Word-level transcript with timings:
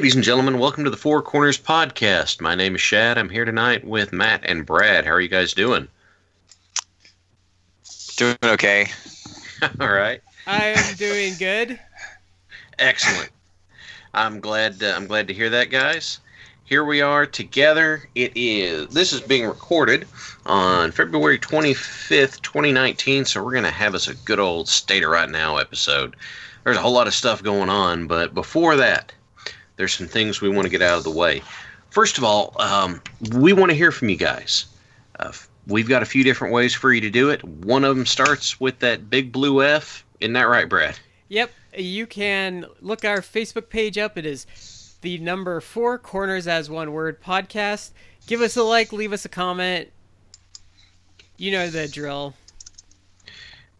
Ladies 0.00 0.14
and 0.14 0.24
gentlemen, 0.24 0.58
welcome 0.58 0.84
to 0.84 0.88
the 0.88 0.96
Four 0.96 1.20
Corners 1.20 1.58
Podcast. 1.58 2.40
My 2.40 2.54
name 2.54 2.74
is 2.74 2.80
Shad. 2.80 3.18
I'm 3.18 3.28
here 3.28 3.44
tonight 3.44 3.84
with 3.84 4.14
Matt 4.14 4.40
and 4.46 4.64
Brad. 4.64 5.04
How 5.04 5.10
are 5.10 5.20
you 5.20 5.28
guys 5.28 5.52
doing? 5.52 5.88
Doing 8.16 8.38
okay. 8.42 8.86
All 9.78 9.92
right. 9.92 10.22
I 10.46 10.68
am 10.68 10.96
doing 10.96 11.34
good. 11.38 11.78
Excellent. 12.78 13.28
I'm 14.14 14.40
glad. 14.40 14.82
Uh, 14.82 14.94
I'm 14.96 15.06
glad 15.06 15.28
to 15.28 15.34
hear 15.34 15.50
that, 15.50 15.68
guys. 15.68 16.20
Here 16.64 16.82
we 16.82 17.02
are 17.02 17.26
together. 17.26 18.08
It 18.14 18.32
is. 18.34 18.88
This 18.88 19.12
is 19.12 19.20
being 19.20 19.44
recorded 19.44 20.08
on 20.46 20.92
February 20.92 21.38
25th, 21.38 22.40
2019. 22.40 23.26
So 23.26 23.44
we're 23.44 23.52
gonna 23.52 23.70
have 23.70 23.94
us 23.94 24.08
a 24.08 24.14
good 24.14 24.40
old 24.40 24.66
state 24.66 25.04
of 25.04 25.10
right 25.10 25.28
now 25.28 25.58
episode. 25.58 26.16
There's 26.64 26.78
a 26.78 26.80
whole 26.80 26.92
lot 26.92 27.06
of 27.06 27.12
stuff 27.12 27.42
going 27.42 27.68
on, 27.68 28.06
but 28.06 28.32
before 28.32 28.76
that, 28.76 29.12
there's 29.80 29.94
some 29.94 30.06
things 30.06 30.42
we 30.42 30.50
want 30.50 30.66
to 30.66 30.68
get 30.68 30.82
out 30.82 30.98
of 30.98 31.04
the 31.04 31.10
way. 31.10 31.40
First 31.88 32.18
of 32.18 32.24
all, 32.24 32.54
um, 32.60 33.00
we 33.32 33.54
want 33.54 33.70
to 33.70 33.74
hear 33.74 33.90
from 33.90 34.10
you 34.10 34.16
guys. 34.16 34.66
Uh, 35.18 35.32
we've 35.66 35.88
got 35.88 36.02
a 36.02 36.04
few 36.04 36.22
different 36.22 36.52
ways 36.52 36.74
for 36.74 36.92
you 36.92 37.00
to 37.00 37.08
do 37.08 37.30
it. 37.30 37.42
One 37.42 37.82
of 37.82 37.96
them 37.96 38.04
starts 38.04 38.60
with 38.60 38.78
that 38.80 39.08
big 39.08 39.32
blue 39.32 39.64
F. 39.64 40.04
Isn't 40.20 40.34
that 40.34 40.48
right, 40.48 40.68
Brad? 40.68 40.98
Yep, 41.28 41.50
you 41.78 42.06
can 42.06 42.66
look 42.82 43.06
our 43.06 43.20
Facebook 43.20 43.70
page 43.70 43.96
up. 43.96 44.18
It 44.18 44.26
is 44.26 44.98
the 45.00 45.16
number 45.16 45.62
four 45.62 45.96
corners 45.96 46.46
as 46.46 46.68
one 46.68 46.92
word 46.92 47.22
podcast. 47.22 47.92
Give 48.26 48.42
us 48.42 48.58
a 48.58 48.62
like, 48.62 48.92
leave 48.92 49.14
us 49.14 49.24
a 49.24 49.30
comment. 49.30 49.88
You 51.38 51.52
know 51.52 51.70
the 51.70 51.88
drill. 51.88 52.34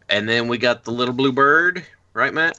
And 0.09 0.27
then 0.27 0.48
we 0.48 0.57
got 0.57 0.85
the 0.85 0.92
little 0.92 1.12
blue 1.12 1.33
bird, 1.33 1.85
right, 2.14 2.33
Matt? 2.33 2.59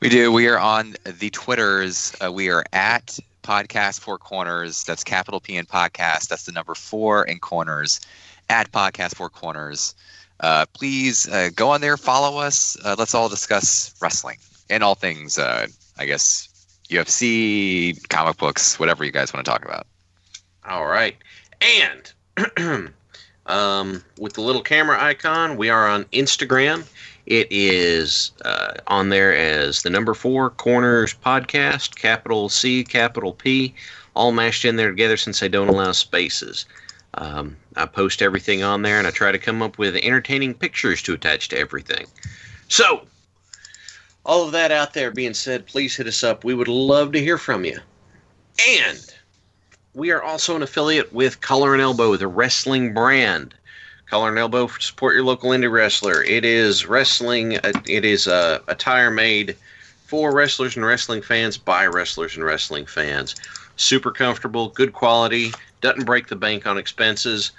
We 0.00 0.08
do. 0.08 0.32
We 0.32 0.48
are 0.48 0.58
on 0.58 0.94
the 1.04 1.30
Twitters. 1.30 2.14
Uh, 2.24 2.32
we 2.32 2.50
are 2.50 2.64
at 2.72 3.18
Podcast 3.42 4.00
Four 4.00 4.18
Corners. 4.18 4.84
That's 4.84 5.04
capital 5.04 5.40
P 5.40 5.56
in 5.56 5.66
podcast. 5.66 6.28
That's 6.28 6.44
the 6.44 6.52
number 6.52 6.74
four 6.74 7.24
in 7.24 7.38
corners 7.38 8.00
at 8.48 8.70
Podcast 8.72 9.14
Four 9.14 9.30
Corners. 9.30 9.94
Uh, 10.40 10.66
please 10.72 11.28
uh, 11.28 11.50
go 11.54 11.70
on 11.70 11.80
there, 11.80 11.96
follow 11.96 12.38
us. 12.38 12.76
Uh, 12.84 12.96
let's 12.98 13.14
all 13.14 13.28
discuss 13.28 13.94
wrestling 14.00 14.38
and 14.70 14.82
all 14.82 14.94
things, 14.94 15.38
uh, 15.38 15.66
I 15.98 16.06
guess, 16.06 16.48
UFC, 16.88 18.08
comic 18.08 18.38
books, 18.38 18.78
whatever 18.78 19.04
you 19.04 19.12
guys 19.12 19.32
want 19.32 19.44
to 19.44 19.50
talk 19.50 19.64
about. 19.64 19.86
All 20.68 20.86
right. 20.86 21.16
And 21.60 22.92
um, 23.50 24.02
with 24.18 24.34
the 24.34 24.40
little 24.40 24.62
camera 24.62 25.02
icon, 25.02 25.56
we 25.56 25.68
are 25.68 25.88
on 25.88 26.04
Instagram. 26.06 26.84
It 27.26 27.48
is 27.50 28.32
uh, 28.44 28.74
on 28.86 29.10
there 29.10 29.34
as 29.34 29.82
the 29.82 29.90
number 29.90 30.14
four 30.14 30.50
corners 30.50 31.14
podcast, 31.14 31.96
capital 31.96 32.48
C, 32.48 32.82
capital 32.82 33.34
P, 33.34 33.74
all 34.14 34.32
mashed 34.32 34.64
in 34.64 34.76
there 34.76 34.90
together 34.90 35.16
since 35.16 35.40
they 35.40 35.48
don't 35.48 35.68
allow 35.68 35.92
spaces. 35.92 36.66
Um, 37.14 37.56
I 37.76 37.86
post 37.86 38.22
everything 38.22 38.62
on 38.62 38.82
there 38.82 38.98
and 38.98 39.06
I 39.06 39.10
try 39.10 39.32
to 39.32 39.38
come 39.38 39.62
up 39.62 39.78
with 39.78 39.96
entertaining 39.96 40.54
pictures 40.54 41.02
to 41.02 41.14
attach 41.14 41.48
to 41.48 41.58
everything. 41.58 42.06
So, 42.68 43.06
all 44.24 44.44
of 44.46 44.52
that 44.52 44.70
out 44.70 44.94
there 44.94 45.10
being 45.10 45.34
said, 45.34 45.66
please 45.66 45.96
hit 45.96 46.06
us 46.06 46.22
up. 46.22 46.44
We 46.44 46.54
would 46.54 46.68
love 46.68 47.12
to 47.12 47.20
hear 47.20 47.38
from 47.38 47.64
you. 47.64 47.80
And 48.68 49.09
we 49.94 50.10
are 50.10 50.22
also 50.22 50.56
an 50.56 50.62
affiliate 50.62 51.12
with 51.12 51.40
Collar 51.40 51.72
and 51.72 51.82
Elbow, 51.82 52.16
the 52.16 52.28
wrestling 52.28 52.94
brand. 52.94 53.54
Collar 54.08 54.30
and 54.30 54.38
Elbow, 54.38 54.66
support 54.78 55.14
your 55.14 55.24
local 55.24 55.50
indie 55.50 55.70
wrestler. 55.70 56.22
It 56.24 56.44
is 56.44 56.86
wrestling, 56.86 57.56
uh, 57.58 57.72
it 57.86 58.04
is 58.04 58.26
a 58.26 58.60
attire 58.66 59.10
made 59.10 59.56
for 60.06 60.32
wrestlers 60.34 60.76
and 60.76 60.84
wrestling 60.84 61.22
fans 61.22 61.56
by 61.56 61.86
wrestlers 61.86 62.34
and 62.36 62.44
wrestling 62.44 62.86
fans. 62.86 63.36
Super 63.76 64.10
comfortable, 64.10 64.68
good 64.70 64.92
quality, 64.92 65.52
doesn't 65.80 66.04
break 66.04 66.26
the 66.26 66.34
bank 66.36 66.66
on 66.66 66.76
expenses. 66.76 67.52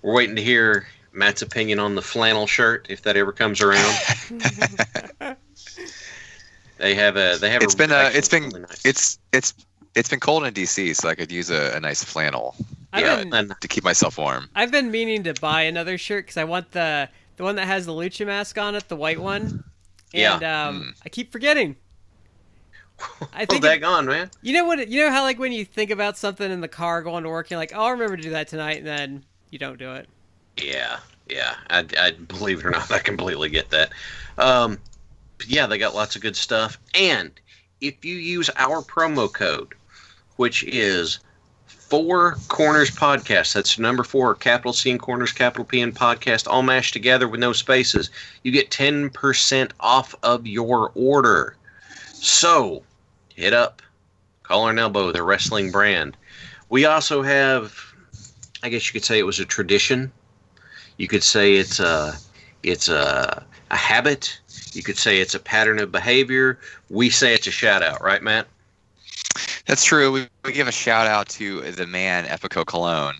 We're 0.00 0.14
waiting 0.14 0.36
to 0.36 0.42
hear 0.42 0.86
Matt's 1.12 1.42
opinion 1.42 1.78
on 1.78 1.94
the 1.94 2.02
flannel 2.02 2.46
shirt 2.46 2.86
if 2.88 3.02
that 3.02 3.16
ever 3.16 3.32
comes 3.32 3.60
around. 3.60 3.94
they 6.78 6.94
have 6.94 7.16
a 7.16 7.36
they 7.38 7.50
have 7.50 7.62
It's 7.62 7.74
a 7.74 7.76
been 7.76 7.92
uh, 7.92 7.96
actually 7.96 8.18
it's 8.18 8.28
been 8.28 8.42
really 8.44 8.60
nice- 8.60 8.84
it's 8.86 9.18
it's 9.32 9.54
it's 9.94 10.08
been 10.08 10.20
cold 10.20 10.44
in 10.44 10.54
DC, 10.54 10.94
so 10.96 11.08
I 11.08 11.14
could 11.14 11.30
use 11.32 11.50
a, 11.50 11.72
a 11.76 11.80
nice 11.80 12.02
flannel 12.04 12.54
I've 12.92 13.04
yeah, 13.04 13.24
been 13.24 13.52
to 13.60 13.68
keep 13.68 13.84
myself 13.84 14.16
warm. 14.18 14.48
I've 14.54 14.70
been 14.70 14.90
meaning 14.90 15.22
to 15.24 15.34
buy 15.34 15.62
another 15.62 15.98
shirt 15.98 16.24
because 16.26 16.36
I 16.38 16.44
want 16.44 16.70
the 16.72 17.08
the 17.36 17.44
one 17.44 17.56
that 17.56 17.66
has 17.66 17.86
the 17.86 17.92
lucha 17.92 18.26
mask 18.26 18.58
on 18.58 18.74
it, 18.74 18.88
the 18.88 18.96
white 18.96 19.20
one. 19.20 19.62
Yeah. 20.12 20.34
And 20.34 20.44
um, 20.44 20.82
Hmm. 20.82 20.90
I 21.04 21.08
keep 21.10 21.30
forgetting. 21.32 21.76
I 23.32 23.44
think 23.44 23.64
it- 23.64 23.82
daggone, 23.82 24.06
man. 24.06 24.30
you 24.42 24.52
know 24.52 24.64
what? 24.64 24.88
You 24.88 25.04
know 25.04 25.10
how 25.10 25.22
like 25.22 25.38
when 25.38 25.52
you 25.52 25.64
think 25.64 25.90
about 25.90 26.16
something 26.16 26.50
in 26.50 26.60
the 26.60 26.68
car 26.68 27.02
going 27.02 27.22
to 27.24 27.28
work, 27.30 27.50
you're 27.50 27.58
like, 27.58 27.72
"Oh, 27.74 27.84
I'll 27.84 27.90
remember 27.92 28.16
to 28.16 28.22
do 28.22 28.30
that 28.30 28.48
tonight," 28.48 28.78
and 28.78 28.86
then 28.86 29.24
you 29.50 29.58
don't 29.58 29.78
do 29.78 29.92
it. 29.94 30.08
Yeah, 30.56 30.98
yeah. 31.28 31.54
I, 31.70 31.84
I 31.98 32.10
believe 32.12 32.60
it 32.60 32.66
or 32.66 32.70
not, 32.70 32.90
I 32.90 32.98
completely 32.98 33.50
get 33.50 33.70
that. 33.70 33.92
Um, 34.38 34.78
yeah, 35.46 35.66
they 35.66 35.78
got 35.78 35.94
lots 35.94 36.16
of 36.16 36.22
good 36.22 36.34
stuff. 36.36 36.78
And 36.94 37.30
if 37.80 38.04
you 38.04 38.16
use 38.16 38.50
our 38.56 38.82
promo 38.82 39.32
code, 39.32 39.74
which 40.38 40.64
is 40.64 41.20
Four 41.66 42.38
Corners 42.48 42.90
Podcast, 42.90 43.52
that's 43.52 43.78
number 43.78 44.02
four, 44.02 44.34
capital 44.34 44.72
C 44.72 44.90
and 44.90 44.98
corners, 44.98 45.32
capital 45.32 45.64
P 45.64 45.80
and 45.80 45.94
podcast, 45.94 46.48
all 46.48 46.62
mashed 46.62 46.92
together 46.92 47.28
with 47.28 47.40
no 47.40 47.52
spaces, 47.52 48.10
you 48.42 48.50
get 48.50 48.70
10% 48.70 49.70
off 49.80 50.14
of 50.22 50.46
your 50.46 50.90
order. 50.94 51.56
So 52.14 52.82
hit 53.34 53.52
up 53.52 53.82
Collar 54.42 54.70
and 54.70 54.78
Elbow, 54.78 55.12
the 55.12 55.22
wrestling 55.22 55.70
brand. 55.70 56.16
We 56.70 56.86
also 56.86 57.22
have, 57.22 57.74
I 58.62 58.70
guess 58.70 58.86
you 58.88 58.92
could 58.92 59.04
say 59.04 59.18
it 59.18 59.26
was 59.26 59.38
a 59.38 59.44
tradition 59.44 60.10
you 60.98 61.06
could 61.06 61.22
say 61.22 61.54
it's 61.54 61.80
a 61.80 62.14
it's 62.62 62.88
a 62.88 63.46
a 63.70 63.76
habit. 63.76 64.38
You 64.72 64.82
could 64.82 64.98
say 64.98 65.20
it's 65.20 65.34
a 65.34 65.38
pattern 65.38 65.78
of 65.78 65.90
behavior. 65.90 66.58
We 66.90 67.08
say 67.08 67.34
it's 67.34 67.46
a 67.46 67.50
shout 67.50 67.82
out, 67.82 68.02
right, 68.02 68.22
Matt? 68.22 68.46
That's 69.68 69.84
true. 69.84 70.10
We, 70.10 70.26
we 70.44 70.52
give 70.52 70.66
a 70.66 70.72
shout 70.72 71.06
out 71.06 71.28
to 71.30 71.60
the 71.60 71.86
man 71.86 72.24
Epico 72.24 72.64
Colón. 72.64 73.16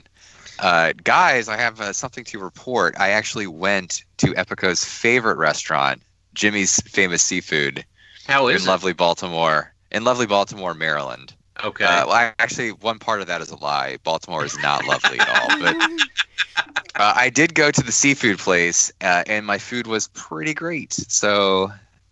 Uh, 0.58 0.94
guys, 1.04 1.46
I 1.46 1.58
have 1.58 1.78
uh, 1.78 1.92
something 1.92 2.24
to 2.24 2.38
report. 2.38 2.94
I 2.98 3.10
actually 3.10 3.46
went 3.46 4.02
to 4.16 4.28
Epico's 4.28 4.82
favorite 4.82 5.36
restaurant, 5.36 6.00
Jimmy's 6.34 6.80
Famous 6.80 7.22
Seafood, 7.22 7.84
How 8.26 8.48
in 8.48 8.56
it? 8.56 8.64
lovely 8.64 8.94
Baltimore, 8.94 9.74
in 9.92 10.04
lovely 10.04 10.26
Baltimore, 10.26 10.72
Maryland. 10.72 11.34
Okay. 11.62 11.84
Uh, 11.84 12.06
well, 12.06 12.12
I, 12.12 12.32
actually, 12.38 12.70
one 12.70 12.98
part 12.98 13.20
of 13.20 13.26
that 13.26 13.42
is 13.42 13.50
a 13.50 13.56
lie. 13.56 13.98
Baltimore 14.02 14.44
is 14.44 14.58
not 14.62 14.86
lovely 14.86 15.18
at 15.20 15.28
all. 15.28 15.48
But 15.60 15.76
uh, 16.96 17.12
I 17.14 17.28
did 17.28 17.54
go 17.54 17.70
to 17.70 17.82
the 17.82 17.92
seafood 17.92 18.38
place, 18.38 18.90
uh, 19.02 19.24
and 19.26 19.44
my 19.44 19.58
food 19.58 19.86
was 19.86 20.08
pretty 20.08 20.54
great. 20.54 20.94
So, 20.94 21.70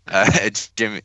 uh, 0.09 0.51
Jimmy, 0.77 1.01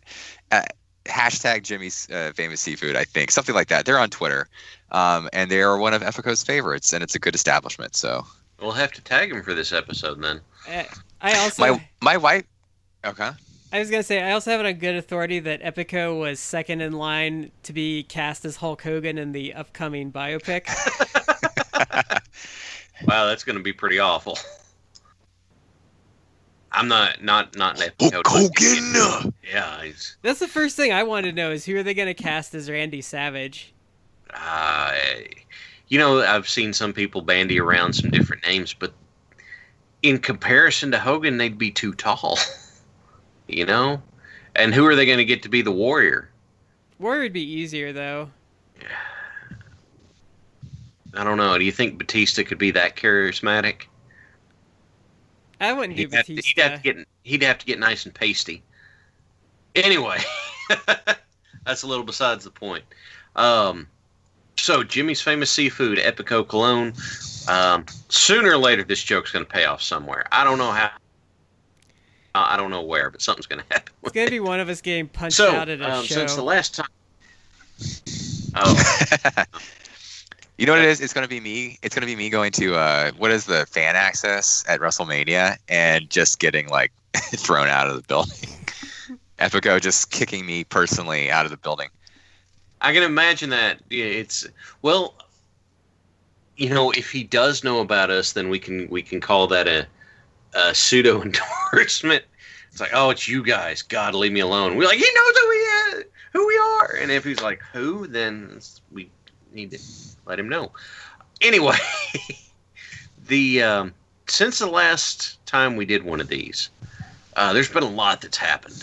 uh, 0.51 0.63
hashtag 1.05 1.63
Jimmy's 1.63 2.09
uh, 2.09 2.31
famous 2.35 2.61
seafood, 2.61 2.95
I 2.95 3.03
think, 3.03 3.31
something 3.31 3.55
like 3.55 3.67
that. 3.67 3.85
They're 3.85 3.99
on 3.99 4.09
Twitter, 4.09 4.47
um, 4.91 5.29
and 5.33 5.49
they 5.49 5.61
are 5.61 5.77
one 5.77 5.93
of 5.93 6.01
Epico's 6.01 6.43
favorites, 6.43 6.93
and 6.93 7.03
it's 7.03 7.15
a 7.15 7.19
good 7.19 7.35
establishment. 7.35 7.95
So, 7.95 8.25
we'll 8.59 8.71
have 8.71 8.91
to 8.93 9.01
tag 9.01 9.31
him 9.31 9.43
for 9.43 9.53
this 9.53 9.71
episode 9.71 10.21
then. 10.21 10.41
Uh, 10.69 10.83
I 11.21 11.37
also 11.39 11.61
my 11.61 11.87
my 12.01 12.17
wife, 12.17 12.45
okay. 13.05 13.31
I 13.73 13.79
was 13.79 13.89
gonna 13.89 14.03
say 14.03 14.21
I 14.21 14.31
also 14.31 14.51
have 14.51 14.59
it 14.59 14.65
on 14.65 14.73
good 14.73 14.95
authority 14.95 15.39
that 15.39 15.61
Epico 15.61 16.19
was 16.19 16.39
second 16.39 16.81
in 16.81 16.93
line 16.93 17.51
to 17.63 17.73
be 17.73 18.03
cast 18.03 18.45
as 18.45 18.57
Hulk 18.57 18.81
Hogan 18.81 19.17
in 19.17 19.31
the 19.31 19.53
upcoming 19.53 20.11
biopic. 20.11 20.67
Wow, 23.07 23.25
that's 23.25 23.43
going 23.43 23.57
to 23.57 23.63
be 23.63 23.73
pretty 23.73 23.99
awful. 23.99 24.37
I'm 26.71 26.87
not 26.87 27.23
not 27.23 27.57
not 27.57 27.81
an 27.81 27.91
Hulk 27.99 28.13
episode. 28.13 28.27
Hogan. 28.27 29.33
Yeah, 29.51 29.83
he's 29.83 30.15
That's 30.21 30.39
the 30.39 30.47
first 30.47 30.75
thing 30.75 30.93
I 30.93 31.03
want 31.03 31.25
to 31.25 31.31
know 31.31 31.51
is 31.51 31.65
who 31.65 31.75
are 31.75 31.83
they 31.83 31.93
gonna 31.93 32.13
cast 32.13 32.55
as 32.55 32.69
Randy 32.69 33.01
Savage? 33.01 33.73
uh, 34.33 34.93
you 35.89 35.99
know 35.99 36.21
I've 36.21 36.47
seen 36.47 36.71
some 36.73 36.93
people 36.93 37.21
bandy 37.21 37.59
around 37.59 37.93
some 37.93 38.09
different 38.09 38.43
names, 38.47 38.73
but 38.73 38.93
in 40.01 40.19
comparison 40.19 40.91
to 40.91 40.99
Hogan, 40.99 41.37
they'd 41.37 41.57
be 41.57 41.71
too 41.71 41.93
tall. 41.93 42.39
you 43.47 43.65
know, 43.65 44.01
and 44.55 44.73
who 44.73 44.85
are 44.87 44.95
they 44.95 45.05
going 45.05 45.17
to 45.17 45.25
get 45.25 45.43
to 45.43 45.49
be 45.49 45.61
the 45.61 45.71
Warrior? 45.71 46.29
Warrior 46.99 47.23
would 47.23 47.33
be 47.33 47.43
easier 47.43 47.91
though. 47.91 48.29
I 51.13 51.25
don't 51.25 51.37
know. 51.37 51.57
Do 51.57 51.65
you 51.65 51.73
think 51.73 51.97
Batista 51.97 52.43
could 52.43 52.57
be 52.57 52.71
that 52.71 52.95
charismatic? 52.95 53.83
I 55.61 55.71
wouldn't 55.73 55.95
do 55.95 56.03
He'd 56.03 56.13
have, 56.13 56.25
to, 56.25 56.33
he'd 56.35 56.59
have 56.59 56.81
to 56.81 56.93
get 56.93 57.07
he'd 57.23 57.43
have 57.43 57.57
to 57.59 57.65
get 57.65 57.79
nice 57.79 58.05
and 58.05 58.13
pasty. 58.13 58.63
Anyway, 59.75 60.17
that's 61.65 61.83
a 61.83 61.87
little 61.87 62.03
besides 62.03 62.43
the 62.43 62.51
point. 62.51 62.83
Um, 63.35 63.87
so 64.57 64.83
Jimmy's 64.83 65.21
famous 65.21 65.49
seafood, 65.49 65.97
Epico 65.97 66.45
Colón. 66.45 66.93
Um, 67.47 67.85
sooner 68.09 68.51
or 68.51 68.57
later, 68.57 68.83
this 68.83 69.01
joke's 69.01 69.31
going 69.31 69.45
to 69.45 69.49
pay 69.51 69.65
off 69.65 69.81
somewhere. 69.81 70.25
I 70.31 70.43
don't 70.43 70.57
know 70.57 70.71
how. 70.71 70.87
Uh, 72.35 72.45
I 72.49 72.57
don't 72.57 72.69
know 72.69 72.81
where, 72.81 73.09
but 73.09 73.21
something's 73.21 73.47
going 73.47 73.61
to 73.61 73.73
happen. 73.73 73.93
It's 74.03 74.11
gonna 74.13 74.29
be 74.29 74.39
one 74.39 74.59
of 74.59 74.69
us 74.69 74.81
getting 74.81 75.07
punched 75.07 75.37
So, 75.37 75.51
out 75.53 75.69
at 75.69 75.81
a 75.81 75.91
um, 75.97 76.03
show. 76.05 76.15
since 76.15 76.35
the 76.35 76.43
last 76.43 76.75
time, 76.75 76.87
Oh, 78.55 79.03
you 80.61 80.67
know 80.67 80.73
what 80.73 80.83
it 80.83 80.89
is? 80.89 81.01
It's 81.01 81.11
gonna 81.11 81.27
be 81.27 81.39
me. 81.39 81.79
It's 81.81 81.95
gonna 81.95 82.05
be 82.05 82.15
me 82.15 82.29
going 82.29 82.51
to 82.51 82.75
uh, 82.75 83.11
what 83.17 83.31
is 83.31 83.45
the 83.45 83.65
fan 83.65 83.95
access 83.95 84.63
at 84.67 84.79
WrestleMania 84.79 85.57
and 85.67 86.07
just 86.07 86.37
getting 86.37 86.67
like 86.67 86.91
thrown 87.15 87.67
out 87.67 87.87
of 87.87 87.95
the 87.95 88.03
building. 88.03 88.47
Epico 89.39 89.81
just 89.81 90.11
kicking 90.11 90.45
me 90.45 90.63
personally 90.63 91.31
out 91.31 91.45
of 91.45 91.51
the 91.51 91.57
building. 91.57 91.89
I 92.79 92.93
can 92.93 93.01
imagine 93.01 93.49
that. 93.49 93.79
Yeah, 93.89 94.05
it's 94.05 94.47
well, 94.83 95.15
you 96.57 96.69
know, 96.69 96.91
if 96.91 97.09
he 97.09 97.23
does 97.23 97.63
know 97.63 97.79
about 97.79 98.11
us, 98.11 98.33
then 98.33 98.49
we 98.49 98.59
can 98.59 98.87
we 98.91 99.01
can 99.01 99.19
call 99.19 99.47
that 99.47 99.67
a, 99.67 99.87
a 100.53 100.75
pseudo 100.75 101.23
endorsement. 101.73 102.23
It's 102.71 102.79
like, 102.79 102.91
oh, 102.93 103.09
it's 103.09 103.27
you 103.27 103.41
guys. 103.41 103.81
God, 103.81 104.13
leave 104.13 104.31
me 104.31 104.41
alone. 104.41 104.77
We're 104.77 104.85
like, 104.85 104.99
he 104.99 105.09
knows 105.15 105.37
who 105.39 105.49
we 105.49 105.55
is, 105.55 106.05
who 106.33 106.45
we 106.45 106.57
are. 106.57 106.97
And 107.01 107.09
if 107.09 107.23
he's 107.23 107.41
like, 107.41 107.61
who, 107.73 108.05
then 108.05 108.61
we 108.91 109.09
need 109.51 109.71
to 109.71 109.79
let 110.31 110.39
him 110.39 110.47
know. 110.47 110.71
Anyway, 111.41 111.75
the 113.27 113.61
um, 113.61 113.93
since 114.27 114.59
the 114.59 114.65
last 114.65 115.45
time 115.45 115.75
we 115.75 115.85
did 115.85 116.03
one 116.03 116.21
of 116.21 116.29
these, 116.29 116.69
uh, 117.35 117.51
there's 117.51 117.69
been 117.69 117.83
a 117.83 117.89
lot 117.89 118.21
that's 118.21 118.37
happened. 118.37 118.75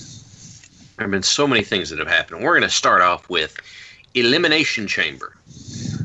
There 0.96 1.06
have 1.06 1.10
been 1.10 1.22
so 1.22 1.46
many 1.46 1.64
things 1.64 1.88
that 1.88 1.98
have 2.00 2.08
happened. 2.08 2.42
We're 2.42 2.58
going 2.58 2.68
to 2.68 2.74
start 2.74 3.00
off 3.00 3.30
with 3.30 3.56
Elimination 4.14 4.86
Chamber. 4.86 5.36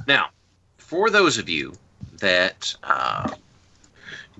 Now, 0.08 0.30
for 0.78 1.10
those 1.10 1.38
of 1.38 1.50
you 1.50 1.74
that 2.20 2.74
uh, 2.84 3.34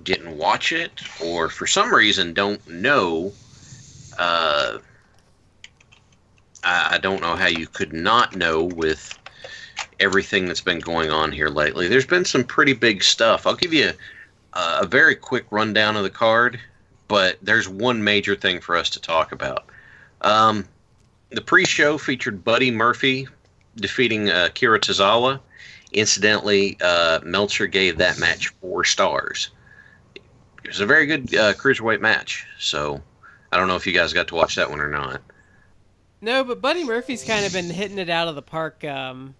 didn't 0.02 0.38
watch 0.38 0.72
it 0.72 1.02
or 1.22 1.50
for 1.50 1.66
some 1.66 1.92
reason 1.92 2.32
don't 2.32 2.66
know, 2.66 3.30
uh, 4.18 4.78
I, 6.62 6.94
I 6.94 6.98
don't 6.98 7.20
know 7.20 7.36
how 7.36 7.48
you 7.48 7.66
could 7.66 7.92
not 7.92 8.34
know 8.36 8.64
with 8.64 9.18
everything 10.00 10.46
that's 10.46 10.60
been 10.60 10.80
going 10.80 11.10
on 11.10 11.32
here 11.32 11.48
lately. 11.48 11.88
There's 11.88 12.06
been 12.06 12.24
some 12.24 12.44
pretty 12.44 12.72
big 12.72 13.02
stuff. 13.02 13.46
I'll 13.46 13.56
give 13.56 13.72
you 13.72 13.92
a, 14.52 14.78
a 14.82 14.86
very 14.86 15.14
quick 15.14 15.46
rundown 15.50 15.96
of 15.96 16.02
the 16.02 16.10
card, 16.10 16.58
but 17.08 17.38
there's 17.42 17.68
one 17.68 18.02
major 18.02 18.34
thing 18.34 18.60
for 18.60 18.76
us 18.76 18.90
to 18.90 19.00
talk 19.00 19.32
about. 19.32 19.66
Um, 20.20 20.64
the 21.30 21.40
pre-show 21.40 21.98
featured 21.98 22.44
Buddy 22.44 22.70
Murphy 22.70 23.28
defeating 23.76 24.30
uh, 24.30 24.46
Akira 24.46 24.80
Tozawa. 24.80 25.40
Incidentally, 25.92 26.76
uh, 26.80 27.20
Meltzer 27.22 27.66
gave 27.66 27.98
that 27.98 28.18
match 28.18 28.48
four 28.60 28.84
stars. 28.84 29.50
It 30.14 30.68
was 30.68 30.80
a 30.80 30.86
very 30.86 31.06
good 31.06 31.34
uh, 31.34 31.52
cruiserweight 31.54 32.00
match. 32.00 32.46
So 32.58 33.00
I 33.52 33.56
don't 33.56 33.68
know 33.68 33.76
if 33.76 33.86
you 33.86 33.92
guys 33.92 34.12
got 34.12 34.28
to 34.28 34.34
watch 34.34 34.56
that 34.56 34.70
one 34.70 34.80
or 34.80 34.88
not. 34.88 35.20
No, 36.20 36.42
but 36.42 36.60
Buddy 36.60 36.84
Murphy's 36.84 37.22
kind 37.22 37.44
of 37.44 37.52
been 37.52 37.68
hitting 37.68 37.98
it 37.98 38.08
out 38.08 38.28
of 38.28 38.34
the 38.34 38.42
park 38.42 38.82
um, 38.84 39.34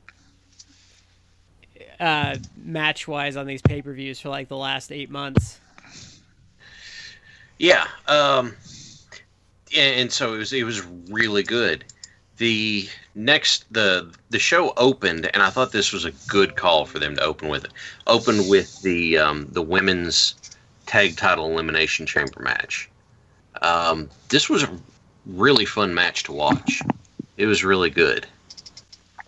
uh, 2.01 2.37
match 2.57 3.09
wise 3.09 3.37
on 3.37 3.47
these 3.47 3.63
pay 3.63 3.83
per 3.83 3.93
views 3.93 4.21
for 4.21 4.29
like 4.29 4.49
the 4.49 4.57
last 4.57 4.93
eight 4.93 5.11
months. 5.11 5.61
Yeah, 7.59 7.87
um, 8.09 8.55
and, 9.77 10.01
and 10.01 10.13
so 10.13 10.35
it 10.35 10.39
was. 10.39 10.53
It 10.53 10.65
was 10.65 10.85
really 11.09 11.43
good. 11.43 11.85
The 12.37 12.89
next 13.15 13.73
the 13.73 14.13
the 14.31 14.39
show 14.39 14.73
opened, 14.77 15.31
and 15.33 15.43
I 15.43 15.51
thought 15.51 15.73
this 15.73 15.93
was 15.93 16.05
a 16.05 16.11
good 16.29 16.57
call 16.57 16.85
for 16.85 16.99
them 16.99 17.15
to 17.17 17.23
open 17.23 17.49
with 17.49 17.65
it. 17.65 17.73
Opened 18.07 18.49
with 18.49 18.83
the 18.83 19.19
um, 19.19 19.47
the 19.53 19.63
women's 19.63 20.35
tag 20.87 21.17
title 21.17 21.51
elimination 21.51 22.07
chamber 22.07 22.41
match. 22.41 22.89
Um, 23.63 24.11
this 24.29 24.51
was 24.51 24.65
a 24.65 24.71
really 25.27 25.65
fun 25.65 25.95
match 25.95 26.25
to 26.25 26.33
watch. 26.33 26.83
It 27.37 27.47
was 27.47 27.65
really 27.65 27.91
good. 27.91 28.27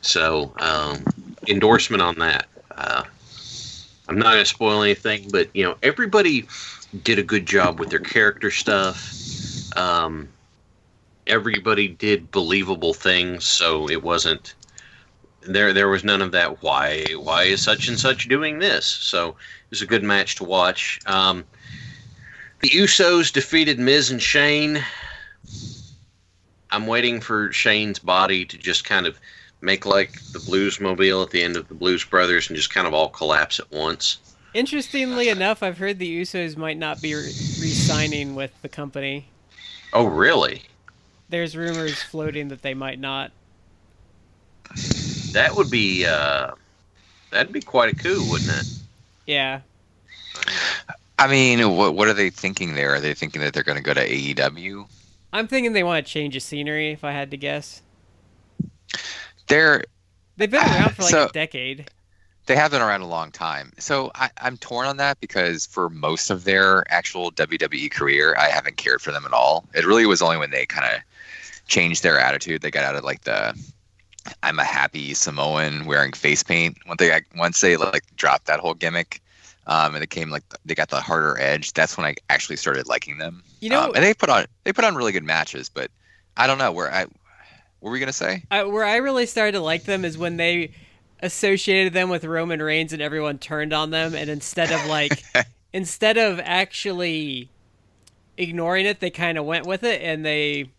So 0.01 0.53
um, 0.59 1.05
endorsement 1.47 2.03
on 2.03 2.17
that. 2.19 2.47
Uh, 2.77 3.05
I'm 4.09 4.19
not 4.19 4.33
going 4.33 4.39
to 4.39 4.47
spoil 4.47 4.83
anything, 4.83 5.29
but 5.31 5.49
you 5.55 5.65
know 5.65 5.77
everybody 5.83 6.47
did 7.03 7.19
a 7.19 7.23
good 7.23 7.47
job 7.47 7.81
with 7.81 7.91
their 7.91 8.01
character 8.01 8.51
stuff. 8.51 9.13
Um, 9.77 10.29
everybody 11.27 11.89
did 11.89 12.31
believable 12.31 12.95
things, 12.95 13.45
so 13.45 13.89
it 13.91 14.03
wasn't 14.03 14.55
there. 15.43 15.73
There 15.73 15.89
was 15.89 16.05
none 16.05 16.23
of 16.23 16.33
that. 16.33 16.63
Why? 16.63 17.05
Why 17.19 17.45
is 17.45 17.63
such 17.63 17.89
and 17.89 17.99
such 17.99 18.29
doing 18.29 18.59
this? 18.59 18.87
So 18.87 19.31
it 19.31 19.71
was 19.71 19.83
a 19.83 19.87
good 19.87 20.05
match 20.05 20.37
to 20.37 20.45
watch. 20.45 21.01
Um, 21.07 21.45
the 22.61 22.71
Usos 22.71 23.33
defeated 23.33 23.79
Miz 23.79 24.11
and 24.11 24.23
Shane. 24.23 24.83
I'm 26.71 26.87
waiting 26.87 27.21
for 27.21 27.53
Shane's 27.53 27.99
body 27.99 28.45
to 28.45 28.59
just 28.59 28.85
kind 28.85 29.07
of 29.07 29.19
make 29.61 29.87
like 29.87 30.21
the 30.33 30.39
Blues 30.39 30.81
Mobile 30.81 31.23
at 31.23 31.31
the 31.31 31.43
end 31.43 31.57
of 31.57 31.69
the 31.69 31.75
Blues 31.75 32.05
Brothers 32.05 32.49
and 32.49 32.57
just 32.57 32.73
kind 32.73 32.87
of 32.87 32.95
all 32.95 33.09
collapse 33.09 33.59
at 33.59 33.71
once. 33.71 34.19
Interestingly 34.55 35.29
enough, 35.29 35.63
I've 35.63 35.79
heard 35.79 35.99
the 35.99 36.23
Usos 36.23 36.57
might 36.57 36.79
not 36.79 37.03
be 37.03 37.15
re 37.15 37.23
signing 37.23 38.35
with 38.35 38.53
the 38.63 38.69
company. 38.69 39.29
Oh, 39.93 40.07
really? 40.07 40.63
There's 41.29 41.57
rumors 41.57 42.03
floating 42.03 42.49
that 42.49 42.63
they 42.63 42.75
might 42.75 42.99
not. 42.99 43.33
That 45.33 45.55
would 45.55 45.71
be 45.71 46.07
uh, 46.07 46.53
that'd 47.31 47.53
be 47.53 47.61
quite 47.61 47.93
a 47.93 47.97
coup, 47.97 48.25
wouldn't 48.31 48.51
it? 48.51 48.67
Yeah. 49.27 49.61
I 51.19 51.27
mean, 51.27 51.77
what 51.77 51.95
what 51.95 52.09
are 52.09 52.15
they 52.15 52.31
thinking 52.31 52.75
there? 52.75 52.95
Are 52.95 53.01
they 53.01 53.15
thinking 53.15 53.43
that 53.43 53.53
they're 53.53 53.63
going 53.63 53.79
to 53.79 53.85
go 53.85 53.95
to 53.95 54.09
AEW? 54.09 54.87
I'm 55.33 55.49
thinking 55.49 55.73
they 55.73 55.83
want 55.83 56.07
to 56.07 56.11
change 56.11 56.35
the 56.35 56.41
scenery, 56.41 56.93
if 56.93 57.05
I 57.05 57.13
had 57.13 57.31
to 57.33 57.37
guess. 57.37 57.83
They're 59.49 59.85
They've 60.37 60.51
been 60.51 60.61
around 60.63 60.95
for 60.95 61.03
like 61.03 61.11
So- 61.13 61.27
a 61.27 61.33
decade. 61.33 61.91
they 62.47 62.55
have 62.57 62.71
been 62.71 62.83
around 62.83 63.01
a 63.01 63.07
long 63.07 63.31
time. 63.33 63.73
So 63.79 64.11
I, 64.15 64.29
I'm 64.41 64.57
torn 64.59 64.87
on 64.87 64.99
that 64.99 65.19
because 65.21 65.67
for 65.67 65.89
most 65.91 66.31
of 66.31 66.45
their 66.45 66.85
actual 66.93 67.33
WWE 67.33 67.91
career, 67.91 68.37
I 68.39 68.49
haven't 68.49 68.77
cared 68.77 69.01
for 69.03 69.11
them 69.13 69.25
at 69.25 69.33
all. 69.33 69.65
It 69.75 69.85
really 69.87 70.07
was 70.07 70.21
only 70.23 70.37
when 70.37 70.51
they 70.51 70.67
kind 70.67 70.87
of 70.95 71.01
changed 71.69 72.03
their 72.03 72.21
attitude, 72.21 72.63
they 72.63 72.71
got 72.71 72.85
out 72.85 72.95
of 72.97 73.03
like 73.05 73.23
the 73.23 73.55
I'm 74.43 74.59
a 74.59 74.65
happy 74.65 75.15
Samoan 75.15 75.87
wearing 75.87 76.13
face 76.13 76.43
paint. 76.43 76.77
Once 76.87 76.99
they 76.99 77.21
once 77.37 77.61
they 77.61 77.77
like 77.77 78.05
dropped 78.17 78.47
that 78.47 78.59
whole 78.61 78.75
gimmick, 78.75 79.21
um, 79.69 79.95
and 79.95 80.03
it 80.03 80.11
came 80.11 80.31
like 80.31 80.43
they 80.65 80.75
got 80.75 80.89
the 80.89 81.01
harder 81.01 81.39
edge. 81.41 81.73
That's 81.75 81.97
when 81.97 82.07
I 82.07 82.15
actually 82.29 82.57
started 82.57 82.89
liking 82.89 83.19
them. 83.19 83.43
You 83.61 83.71
know, 83.71 83.85
um, 83.85 83.93
and 83.95 84.05
they 84.05 84.15
put 84.15 84.29
on 84.29 84.47
they 84.65 84.73
put 84.73 84.85
on 84.85 84.97
really 84.97 85.13
good 85.13 85.23
matches, 85.25 85.69
but 85.69 85.91
I 86.37 86.47
don't 86.47 86.59
know 86.59 86.73
where 86.73 86.93
I. 86.93 87.07
What 87.81 87.91
were 87.91 87.93
we 87.93 88.01
gonna 88.01 88.13
say? 88.13 88.43
I, 88.51 88.65
where 88.65 88.85
I 88.85 88.97
really 88.97 89.27
started 89.27 89.53
to 89.53 89.61
like 89.61 89.85
them 89.85 90.05
is 90.05 90.17
when 90.19 90.37
they 90.37 90.73
associated 91.21 91.93
them 91.93 92.09
with 92.11 92.25
Roman 92.25 92.61
Reigns 92.63 92.93
and 92.93 93.01
everyone 93.03 93.39
turned 93.39 93.73
on 93.73 93.91
them, 93.91 94.15
and 94.15 94.29
instead 94.31 94.73
of 94.73 94.87
like, 94.87 95.23
instead 95.73 96.17
of 96.19 96.41
actually 96.43 97.51
ignoring 98.37 98.87
it, 98.87 99.01
they 99.01 99.11
kind 99.11 99.39
of 99.39 99.45
went 99.45 99.67
with 99.67 99.83
it, 99.85 100.03
and 100.03 100.25
they 100.25 100.71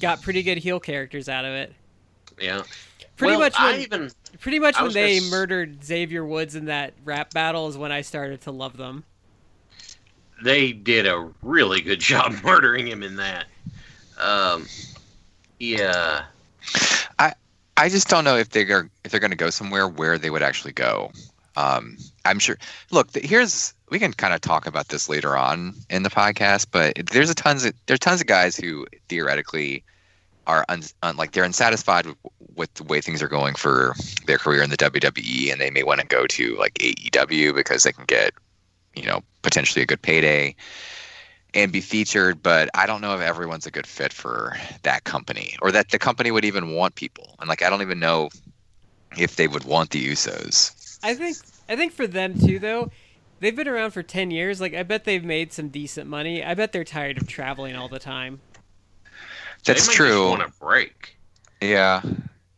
got 0.00 0.22
pretty 0.22 0.42
good 0.42 0.58
heel 0.58 0.80
characters 0.80 1.28
out 1.28 1.44
of 1.44 1.52
it. 1.52 1.74
Yeah. 2.40 2.62
Pretty 3.16 3.32
well, 3.32 3.40
much 3.40 3.54
I 3.58 3.72
when, 3.72 3.80
even 3.80 4.10
pretty 4.40 4.58
much 4.58 4.80
I 4.80 4.82
when 4.82 4.86
was 4.86 4.94
gonna 4.96 5.06
they 5.06 5.16
s- 5.18 5.30
murdered 5.30 5.84
Xavier 5.84 6.24
Woods 6.24 6.54
in 6.54 6.64
that 6.66 6.94
rap 7.04 7.34
battle 7.34 7.68
is 7.68 7.76
when 7.76 7.92
I 7.92 8.00
started 8.00 8.40
to 8.42 8.50
love 8.50 8.76
them. 8.78 9.04
they 10.42 10.72
did 10.72 11.06
a 11.06 11.30
really 11.42 11.82
good 11.82 12.00
job 12.00 12.32
murdering 12.42 12.86
him 12.86 13.02
in 13.02 13.16
that. 13.16 13.44
Um, 14.18 14.66
yeah. 15.60 16.24
I 17.18 17.34
I 17.76 17.88
just 17.88 18.08
don't 18.08 18.24
know 18.24 18.36
if 18.36 18.50
they're 18.50 18.90
if 19.04 19.10
they're 19.10 19.20
going 19.20 19.30
to 19.30 19.36
go 19.36 19.50
somewhere 19.50 19.86
where 19.86 20.18
they 20.18 20.30
would 20.30 20.42
actually 20.42 20.72
go. 20.72 21.12
Um, 21.56 21.98
I'm 22.24 22.38
sure. 22.38 22.56
Look, 22.90 23.14
here's 23.14 23.74
we 23.90 23.98
can 23.98 24.12
kind 24.12 24.34
of 24.34 24.40
talk 24.40 24.66
about 24.66 24.88
this 24.88 25.08
later 25.08 25.36
on 25.36 25.74
in 25.90 26.02
the 26.02 26.10
podcast, 26.10 26.66
but 26.70 26.94
there's 27.12 27.30
a 27.30 27.34
tons 27.34 27.64
of 27.64 27.74
there's 27.86 28.00
tons 28.00 28.20
of 28.20 28.26
guys 28.26 28.56
who 28.56 28.86
theoretically 29.08 29.84
are 30.46 30.64
un, 30.68 30.82
un, 31.02 31.16
like 31.16 31.32
they're 31.32 31.44
unsatisfied 31.44 32.06
with, 32.06 32.16
with 32.56 32.74
the 32.74 32.84
way 32.84 33.00
things 33.00 33.22
are 33.22 33.28
going 33.28 33.54
for 33.54 33.94
their 34.26 34.38
career 34.38 34.62
in 34.62 34.70
the 34.70 34.76
WWE, 34.76 35.52
and 35.52 35.60
they 35.60 35.70
may 35.70 35.82
want 35.82 36.00
to 36.00 36.06
go 36.06 36.26
to 36.26 36.56
like 36.56 36.74
AEW 36.74 37.54
because 37.54 37.82
they 37.82 37.92
can 37.92 38.04
get 38.06 38.32
you 38.96 39.04
know 39.04 39.22
potentially 39.42 39.82
a 39.82 39.86
good 39.86 40.02
payday 40.02 40.54
and 41.54 41.72
be 41.72 41.80
featured, 41.80 42.42
but 42.42 42.68
I 42.74 42.86
don't 42.86 43.00
know 43.00 43.14
if 43.14 43.20
everyone's 43.20 43.66
a 43.66 43.70
good 43.70 43.86
fit 43.86 44.12
for 44.12 44.56
that 44.82 45.04
company 45.04 45.56
or 45.62 45.72
that 45.72 45.90
the 45.90 45.98
company 45.98 46.30
would 46.30 46.44
even 46.44 46.70
want 46.74 46.94
people. 46.94 47.36
And 47.40 47.48
like 47.48 47.62
I 47.62 47.70
don't 47.70 47.82
even 47.82 47.98
know 47.98 48.28
if 49.18 49.36
they 49.36 49.48
would 49.48 49.64
want 49.64 49.90
the 49.90 50.06
Usos. 50.08 50.98
I 51.02 51.14
think 51.14 51.36
I 51.68 51.76
think 51.76 51.92
for 51.92 52.06
them 52.06 52.38
too 52.38 52.58
though, 52.58 52.90
they've 53.40 53.56
been 53.56 53.68
around 53.68 53.90
for 53.92 54.02
ten 54.02 54.30
years. 54.30 54.60
Like 54.60 54.74
I 54.74 54.82
bet 54.82 55.04
they've 55.04 55.24
made 55.24 55.52
some 55.52 55.68
decent 55.68 56.08
money. 56.08 56.44
I 56.44 56.54
bet 56.54 56.72
they're 56.72 56.84
tired 56.84 57.16
of 57.20 57.26
traveling 57.26 57.74
all 57.76 57.88
the 57.88 57.98
time. 57.98 58.40
That's 59.64 59.86
they 59.86 59.90
might 59.90 59.94
true. 59.96 60.08
Just 60.30 60.38
want 60.38 60.42
a 60.42 60.60
break. 60.60 61.16
Yeah. 61.60 62.02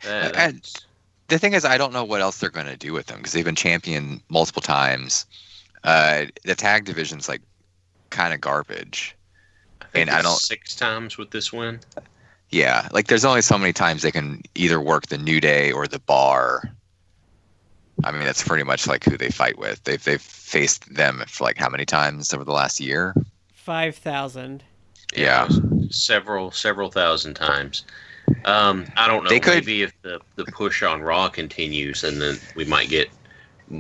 That- 0.02 0.36
And- 0.36 0.72
The 1.28 1.38
thing 1.38 1.54
is, 1.54 1.64
I 1.64 1.78
don't 1.78 1.92
know 1.94 2.04
what 2.04 2.20
else 2.20 2.38
they're 2.38 2.50
going 2.50 2.66
to 2.66 2.76
do 2.76 2.92
with 2.92 3.06
them 3.06 3.16
because 3.18 3.32
they've 3.32 3.44
been 3.44 3.54
champion 3.56 4.20
multiple 4.28 4.60
times. 4.60 5.24
Uh, 5.82 6.26
the 6.44 6.54
tag 6.54 6.84
division's 6.84 7.26
like 7.28 7.40
kind 8.12 8.32
of 8.32 8.40
garbage. 8.40 9.16
I 9.80 9.86
think 9.86 10.08
and 10.08 10.16
I 10.16 10.22
don't- 10.22 10.36
six 10.38 10.74
times 10.76 11.18
with 11.18 11.30
this 11.30 11.52
win. 11.52 11.80
Yeah, 12.50 12.88
like 12.92 13.06
there's 13.08 13.24
only 13.24 13.40
so 13.42 13.56
many 13.58 13.72
times 13.72 14.02
they 14.02 14.12
can 14.12 14.42
either 14.54 14.80
work 14.80 15.06
the 15.06 15.16
New 15.18 15.40
Day 15.40 15.72
or 15.72 15.86
the 15.88 15.98
Bar. 15.98 16.70
I 18.04 18.10
mean, 18.10 18.24
that's 18.24 18.42
pretty 18.46 18.64
much 18.64 18.86
like 18.86 19.04
who 19.04 19.16
they 19.16 19.30
fight 19.30 19.58
with. 19.58 19.82
They've 19.84 20.02
they've 20.02 20.20
faced 20.20 20.94
them 20.94 21.24
for 21.28 21.44
like 21.44 21.56
how 21.56 21.68
many 21.70 21.84
times 21.86 22.32
over 22.34 22.44
the 22.44 22.52
last 22.52 22.78
year? 22.80 23.14
Five 23.54 23.96
thousand. 23.96 24.62
Yeah. 25.14 25.48
several 25.90 26.50
several 26.50 26.90
thousand 26.90 27.34
times. 27.34 27.84
Um, 28.44 28.86
I 28.96 29.08
don't 29.08 29.24
know. 29.24 29.30
They 29.30 29.40
could- 29.40 29.54
maybe 29.54 29.82
if 29.82 29.92
the 30.02 30.20
the 30.36 30.44
push 30.46 30.82
on 30.82 31.00
Raw 31.00 31.28
continues, 31.28 32.04
and 32.04 32.20
then 32.20 32.38
we 32.54 32.64
might 32.64 32.88
get 32.88 33.08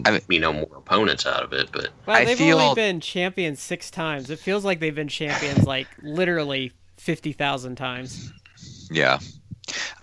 I 0.04 0.10
mean- 0.12 0.20
you 0.28 0.40
know 0.40 0.52
more 0.52 0.68
opponents 0.76 1.26
out 1.26 1.42
of 1.42 1.52
it. 1.52 1.70
But 1.72 1.88
Wow, 2.06 2.14
I 2.14 2.24
they've 2.24 2.38
feel- 2.38 2.58
only 2.58 2.74
been 2.74 3.00
champions 3.00 3.60
six 3.60 3.90
times. 3.90 4.30
It 4.30 4.38
feels 4.38 4.64
like 4.64 4.80
they've 4.80 4.94
been 4.94 5.08
champions 5.08 5.64
like 5.66 5.86
literally 6.02 6.72
fifty 6.96 7.32
thousand 7.32 7.76
times. 7.76 8.32
Yeah, 8.90 9.18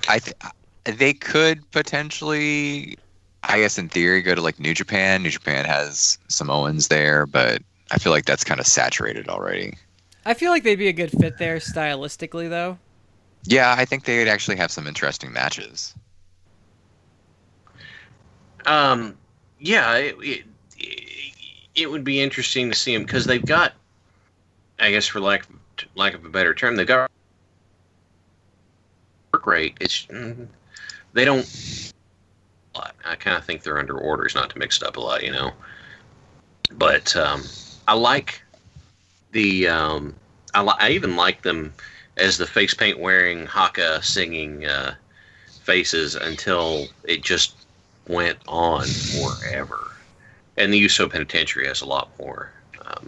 I 0.08 0.20
th- 0.20 0.36
they 0.84 1.14
could 1.14 1.70
potentially, 1.72 2.98
I 3.44 3.60
guess 3.60 3.78
in 3.78 3.90
theory, 3.90 4.22
go 4.22 4.36
to 4.36 4.42
like 4.42 4.60
New 4.60 4.74
Japan. 4.74 5.24
New 5.24 5.30
Japan 5.30 5.66
has 5.66 6.18
Samoans 6.28 6.88
there, 6.88 7.26
but 7.26 7.62
I 7.92 7.98
feel 8.00 8.12
like 8.12 8.26
that's 8.26 8.44
kind 8.44 8.60
of 8.60 8.68
saturated 8.68 9.28
already. 9.30 9.76
I 10.26 10.34
feel 10.34 10.52
like 10.52 10.64
they'd 10.64 10.76
be 10.76 10.88
a 10.90 10.94
good 10.94 11.12
fit 11.12 11.38
there 11.38 11.58
stylistically, 11.58 12.50
though. 12.50 12.78
Yeah, 13.46 13.74
I 13.78 13.86
think 13.86 14.04
they'd 14.06 14.28
actually 14.28 14.58
have 14.58 14.70
some 14.72 14.86
interesting 14.86 15.32
matches. 15.32 15.96
um, 18.66 19.18
yeah, 19.60 19.96
it, 19.96 20.16
it 20.22 20.46
it 21.76 21.90
would 21.90 22.04
be 22.04 22.20
interesting 22.20 22.70
to 22.70 22.76
see 22.76 22.94
them 22.94 23.04
because 23.04 23.26
they've 23.26 23.46
got, 23.46 23.74
I 24.80 24.92
guess 24.92 25.08
for 25.08 25.20
lack 25.20 25.46
lack 25.96 26.14
of 26.14 26.26
a 26.26 26.30
better 26.30 26.54
term, 26.54 26.76
they've 26.76 26.88
got 26.88 27.10
work 29.34 29.46
rate. 29.46 29.78
It's 29.80 30.06
mm, 30.08 30.48
they 31.14 31.26
don't. 31.26 31.94
I 33.04 33.16
kind 33.16 33.38
of 33.38 33.44
think 33.44 33.64
they're 33.64 33.80
under 33.80 33.98
orders, 33.98 34.36
not 34.36 34.50
to 34.52 34.60
mix 34.60 34.78
it 34.78 34.88
up 34.88 34.96
a 34.96 35.02
lot, 35.02 35.24
you 35.24 35.32
know. 35.32 35.52
But 36.72 37.16
um, 37.16 37.44
I 37.88 37.94
like 37.94 38.42
the. 39.32 39.68
Um, 39.68 40.16
I, 40.54 40.62
li- 40.62 40.78
I 40.80 40.90
even 40.92 41.16
like 41.16 41.42
them 41.42 41.74
as 42.18 42.38
the 42.38 42.48
face 42.48 42.74
paint 42.74 43.00
wearing 43.00 43.46
Haka 43.46 44.02
singing 44.04 44.66
uh, 44.66 44.96
faces 45.62 46.16
until 46.16 46.88
it 47.04 47.24
just 47.24 47.59
went 48.10 48.40
on 48.48 48.86
forever. 48.86 49.92
And 50.58 50.74
the 50.74 50.78
Uso 50.78 51.08
Penitentiary 51.08 51.68
has 51.68 51.80
a 51.80 51.86
lot 51.86 52.10
more, 52.20 52.52
um, 52.86 53.08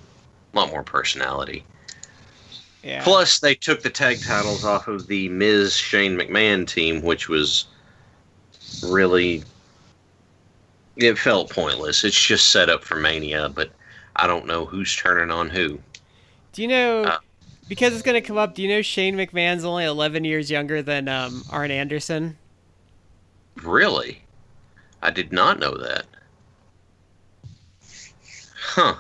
lot 0.54 0.70
more 0.70 0.84
personality. 0.84 1.66
Yeah. 2.84 3.04
Plus, 3.04 3.40
they 3.40 3.56
took 3.56 3.82
the 3.82 3.90
tag 3.90 4.24
titles 4.24 4.64
off 4.64 4.88
of 4.88 5.08
the 5.08 5.28
Miz 5.30 5.76
Shane 5.76 6.18
McMahon 6.18 6.66
team, 6.66 7.02
which 7.02 7.28
was 7.28 7.66
really. 8.88 9.44
It 10.98 11.18
felt 11.18 11.50
pointless. 11.50 12.04
It's 12.04 12.20
just 12.20 12.50
set 12.50 12.70
up 12.70 12.84
for 12.84 12.96
Mania, 12.96 13.50
but 13.50 13.72
I 14.18 14.28
don't 14.28 14.46
know 14.46 14.66
who's 14.66 14.96
turning 14.96 15.32
on 15.32 15.50
who. 15.50 15.80
Do 16.54 16.62
you 16.62 16.68
know? 16.68 17.04
Uh, 17.04 17.18
because 17.70 17.94
it's 17.94 18.02
gonna 18.02 18.22
come 18.22 18.38
up. 18.38 18.56
Do 18.56 18.62
you 18.62 18.68
know 18.68 18.82
Shane 18.82 19.16
McMahon's 19.16 19.64
only 19.64 19.86
eleven 19.86 20.24
years 20.24 20.50
younger 20.50 20.82
than 20.82 21.08
um, 21.08 21.44
Arn 21.50 21.72
Anderson? 21.72 22.38
Really? 23.64 24.22
I 25.02 25.10
did 25.12 25.32
not 25.32 25.60
know 25.60 25.76
that. 25.78 26.06
Huh. 28.56 28.96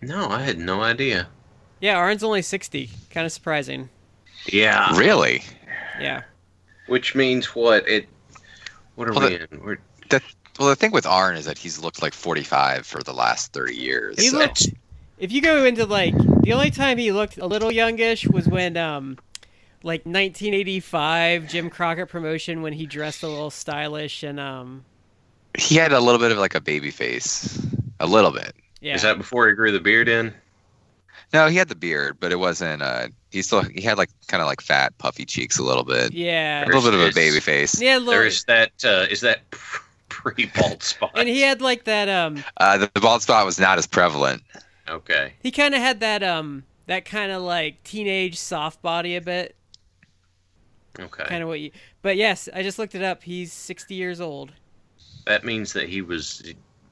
No, 0.00 0.28
I 0.28 0.40
had 0.42 0.58
no 0.58 0.82
idea. 0.82 1.28
Yeah, 1.80 1.96
Arn's 1.96 2.22
only 2.24 2.42
sixty. 2.42 2.90
Kind 3.10 3.26
of 3.26 3.32
surprising. 3.32 3.88
Yeah. 4.46 4.96
Really? 4.98 5.42
Yeah. 6.00 6.22
Which 6.88 7.14
means 7.14 7.46
what? 7.54 7.86
It. 7.88 8.08
What 8.96 9.08
are 9.08 9.12
Well, 9.12 9.28
we 9.28 9.36
in? 9.36 9.46
We're, 9.62 9.78
Well, 10.58 10.68
the 10.68 10.76
thing 10.76 10.90
with 10.92 11.06
Arn 11.06 11.36
is 11.36 11.44
that 11.46 11.56
he's 11.56 11.78
looked 11.78 12.02
like 12.02 12.12
45 12.12 12.84
for 12.86 13.02
the 13.02 13.12
last 13.14 13.52
30 13.54 13.74
years. 13.74 14.20
He 14.20 14.28
so- 14.28 14.38
looked. 14.38 14.68
If 15.18 15.30
you 15.32 15.40
go 15.40 15.64
into 15.64 15.86
like 15.86 16.14
the 16.42 16.52
only 16.52 16.70
time 16.72 16.98
he 16.98 17.12
looked 17.12 17.38
a 17.38 17.46
little 17.46 17.70
youngish 17.70 18.26
was 18.26 18.48
when 18.48 18.76
um, 18.76 19.18
like 19.84 20.00
1985 20.06 21.48
Jim 21.48 21.70
Crockett 21.70 22.08
promotion 22.08 22.62
when 22.62 22.72
he 22.72 22.86
dressed 22.86 23.22
a 23.22 23.28
little 23.28 23.50
stylish 23.50 24.22
and 24.22 24.38
um, 24.40 24.84
he 25.58 25.76
had 25.76 25.92
a 25.92 26.00
little 26.00 26.20
bit 26.20 26.32
of 26.32 26.38
like 26.38 26.54
a 26.54 26.60
baby 26.60 26.90
face, 26.90 27.60
a 28.00 28.06
little 28.06 28.30
bit. 28.30 28.54
yeah. 28.80 28.94
Is 28.94 29.02
that 29.02 29.18
before 29.18 29.48
he 29.48 29.54
grew 29.54 29.72
the 29.72 29.80
beard 29.80 30.08
in? 30.08 30.32
No, 31.32 31.48
he 31.48 31.56
had 31.56 31.68
the 31.68 31.74
beard, 31.74 32.18
but 32.20 32.30
it 32.30 32.36
wasn't. 32.36 32.82
Uh, 32.82 33.08
he 33.30 33.40
still 33.42 33.62
he 33.62 33.80
had 33.80 33.96
like 33.96 34.10
kind 34.28 34.42
of 34.42 34.46
like 34.46 34.60
fat, 34.60 34.96
puffy 34.98 35.24
cheeks 35.24 35.58
a 35.58 35.62
little 35.62 35.84
bit, 35.84 36.12
yeah. 36.12 36.64
a 36.64 36.66
little 36.66 36.82
bit 36.82 36.92
of 36.92 37.00
a 37.00 37.10
baby 37.12 37.40
face. 37.40 37.80
Yeah, 37.80 37.96
look, 37.96 38.08
There's 38.10 38.44
that. 38.44 38.72
Uh, 38.84 39.06
is 39.10 39.22
that 39.22 39.40
pre 40.10 40.50
bald 40.54 40.82
spot? 40.82 41.12
and 41.14 41.26
he 41.28 41.40
had 41.40 41.62
like 41.62 41.84
that 41.84 42.08
um 42.10 42.44
Uh, 42.58 42.76
the, 42.78 42.90
the 42.92 43.00
bald 43.00 43.22
spot 43.22 43.46
was 43.46 43.58
not 43.58 43.78
as 43.78 43.86
prevalent. 43.86 44.42
Okay. 44.88 45.32
he 45.42 45.50
kind 45.50 45.74
of 45.74 45.80
had 45.80 46.00
that 46.00 46.22
um 46.22 46.64
that 46.86 47.04
kind 47.06 47.32
of 47.32 47.40
like 47.42 47.82
teenage 47.84 48.36
soft 48.38 48.82
body 48.82 49.16
a 49.16 49.20
bit 49.22 49.56
Okay. 51.00 51.24
kind 51.24 51.42
of 51.42 51.48
what 51.48 51.58
you 51.60 51.70
but 52.02 52.16
yes 52.16 52.48
i 52.54 52.62
just 52.62 52.78
looked 52.78 52.94
it 52.94 53.02
up 53.02 53.22
he's 53.22 53.52
60 53.52 53.94
years 53.94 54.20
old 54.20 54.52
That 55.26 55.44
means 55.44 55.72
that 55.72 55.88
he 55.88 56.02
was 56.02 56.42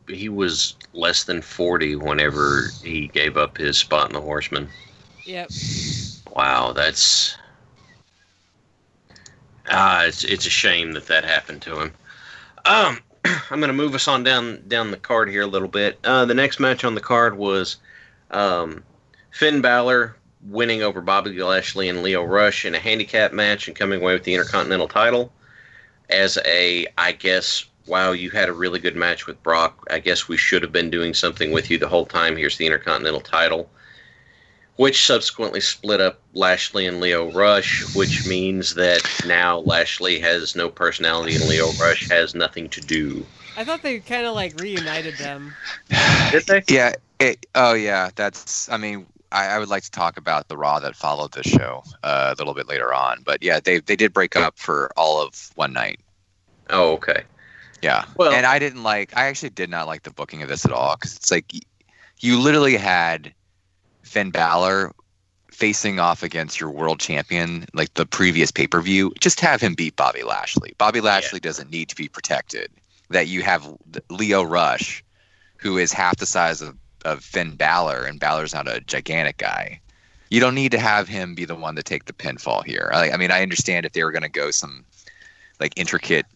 he 0.09 0.29
was 0.29 0.75
less 0.93 1.25
than 1.25 1.41
forty 1.43 1.95
whenever 1.97 2.71
he 2.83 3.09
gave 3.09 3.37
up 3.37 3.57
his 3.59 3.79
spot 3.79 4.09
in 4.09 4.15
the 4.15 4.21
Horseman. 4.21 4.69
yep 5.25 5.51
Wow, 6.35 6.73
that's 6.73 7.37
ah, 9.71 10.05
it's 10.05 10.25
it's 10.25 10.47
a 10.47 10.51
shame 10.51 10.93
that 10.93 11.07
that 11.07 11.25
happened 11.25 11.63
to 11.63 11.81
him. 11.81 11.93
Um, 12.65 12.99
I'm 13.51 13.61
gonna 13.61 13.73
move 13.73 13.95
us 13.95 14.09
on 14.09 14.23
down 14.25 14.63
down 14.69 14.91
the 14.91 14.97
card 14.97 15.29
here 15.29 15.43
a 15.43 15.47
little 15.47 15.69
bit. 15.69 15.99
Uh, 16.05 16.25
the 16.25 16.35
next 16.35 16.61
match 16.61 16.85
on 16.85 16.95
the 16.95 17.01
card 17.01 17.37
was 17.37 17.77
um, 18.31 18.83
Finn 19.33 19.61
Balor 19.61 20.17
winning 20.43 20.83
over 20.83 21.01
Bobby 21.01 21.43
Lashley 21.43 21.89
and 21.89 22.03
Lio 22.03 22.25
Rush 22.25 22.65
in 22.65 22.75
a 22.75 22.79
handicap 22.79 23.33
match 23.33 23.67
and 23.67 23.77
coming 23.77 24.01
away 24.01 24.15
with 24.15 24.25
the 24.25 24.35
Intercontinental 24.35 24.89
title. 24.89 25.33
As 26.09 26.39
a, 26.45 26.87
I 26.99 27.13
guess, 27.13 27.67
wow, 27.87 28.13
you 28.13 28.31
had 28.31 28.49
a 28.49 28.53
really 28.53 28.81
good 28.81 28.97
match 28.97 29.27
with 29.27 29.43
Brock. 29.43 29.87
I 29.91 29.99
guess 29.99 30.29
we 30.29 30.37
should 30.37 30.63
have 30.63 30.73
been 30.73 30.91
doing 30.91 31.15
something 31.15 31.53
with 31.53 31.71
you 31.71 31.79
the 31.79 31.89
whole 31.89 32.07
time. 32.07 32.37
Here's 32.37 32.57
the 32.57 32.67
Intercontinental 32.67 33.21
title 33.21 33.71
which 34.81 35.05
subsequently 35.05 35.61
split 35.61 36.01
up 36.01 36.19
Lashley 36.33 36.87
and 36.87 37.01
Lio 37.01 37.31
Rush, 37.33 37.95
which 37.95 38.27
means 38.27 38.77
that 38.77 39.03
now 39.27 39.59
Lashley 39.59 40.19
has 40.21 40.57
no 40.57 40.71
personality 40.71 41.35
and 41.35 41.45
Lio 41.45 41.71
Rush 41.73 42.09
has 42.09 42.35
nothing 42.35 42.67
to 42.71 42.81
do. 42.81 43.27
i 43.59 43.63
thought 43.63 43.83
they 43.83 43.99
kind 43.99 44.25
of 44.25 44.35
like 44.35 44.59
reunited 44.59 45.19
them 45.19 45.55
Did 46.31 46.47
they? 46.47 46.63
Yeah. 46.67 46.95
It, 47.19 47.45
oh 47.55 47.75
yeah. 47.75 48.09
That's. 48.15 48.71
I 48.71 48.79
mean, 48.79 49.05
I, 49.33 49.47
I 49.49 49.59
would 49.59 49.69
like 49.69 49.83
to 49.85 49.91
talk 49.91 50.17
about 50.17 50.49
the 50.49 50.57
Raw 50.57 50.81
that 50.81 50.97
followed 50.97 51.33
this 51.33 51.47
show 51.47 51.83
uh, 52.03 52.35
a 52.37 52.39
little 52.39 52.55
bit 52.55 52.69
later 52.69 52.93
on, 52.93 53.23
but 53.25 53.43
yeah, 53.43 53.61
they 53.61 53.79
they 53.81 53.97
did 53.97 54.13
break 54.13 54.37
up 54.37 54.59
for 54.59 54.91
all 54.97 55.23
of 55.23 55.51
one 55.55 55.73
night. 55.73 56.01
Oh, 56.69 56.93
okay. 56.95 57.23
Yeah. 57.83 58.05
Well- 58.17 58.33
and 58.33 58.47
I 58.47 58.59
didn't 58.59 58.83
like. 58.83 59.17
I 59.17 59.27
actually 59.27 59.51
did 59.51 59.71
not 59.71 59.87
like 59.87 60.03
the 60.03 60.11
booking 60.11 60.43
of 60.43 60.49
this 60.49 60.65
at 60.65 60.73
all 60.73 60.97
because 60.97 61.17
it's 61.17 61.31
like 61.31 61.53
you 62.21 62.39
literally 62.41 62.77
had 62.77 63.33
Finn 64.03 64.31
Balor 64.31 64.93
facing 65.53 66.01
off 66.01 66.23
against 66.23 66.59
your 66.61 66.71
world 66.71 67.01
champion, 67.01 67.67
like 67.75 67.93
the 67.95 68.07
previous 68.07 68.51
pay 68.51 68.67
per 68.67 68.81
view. 68.81 69.13
Just 69.21 69.41
have 69.41 69.61
him 69.61 69.75
beat 69.75 69.97
Bobby 69.97 70.23
Lashley. 70.23 70.75
Bobby 70.79 71.01
Lashley 71.01 71.41
doesn't 71.41 71.71
need 71.71 71.89
to 71.89 71.97
be 71.97 72.09
protected. 72.09 72.71
That 73.11 73.27
you 73.27 73.43
have 73.43 73.69
Lio 74.09 74.43
Rush, 74.43 75.03
who 75.57 75.77
is 75.79 75.93
half 75.93 76.17
the 76.19 76.27
size 76.27 76.63
of, 76.63 76.77
of 77.05 77.23
Finn 77.25 77.55
Balor, 77.57 78.05
and 78.05 78.21
Balor's 78.21 78.55
not 78.55 78.69
a 78.69 78.81
gigantic 78.81 79.39
guy. 79.39 79.81
You 80.31 80.41
don't 80.41 80.55
need 80.55 80.73
to 80.73 80.79
have 80.79 81.09
him 81.09 81.35
be 81.35 81.45
the 81.45 81.55
one 81.57 81.75
to 81.77 81.83
take 81.83 82.05
the 82.05 82.13
pinfall 82.13 82.65
here. 82.65 82.91
I, 82.95 83.11
I 83.11 83.17
mean, 83.17 83.31
I 83.31 83.43
understand 83.43 83.85
if 83.85 83.93
they 83.93 84.05
were 84.05 84.13
going 84.13 84.23
to 84.23 84.29
go 84.29 84.51
some 84.51 84.85
like 85.59 85.73
intricate 85.77 86.27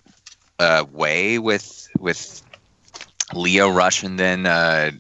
uh, 0.58 0.84
way 0.92 1.38
with 1.38 1.88
with 1.98 2.42
Lio 3.34 3.68
Rush 3.68 4.02
and 4.02 4.18
then 4.18 4.46
uh, 4.46 4.90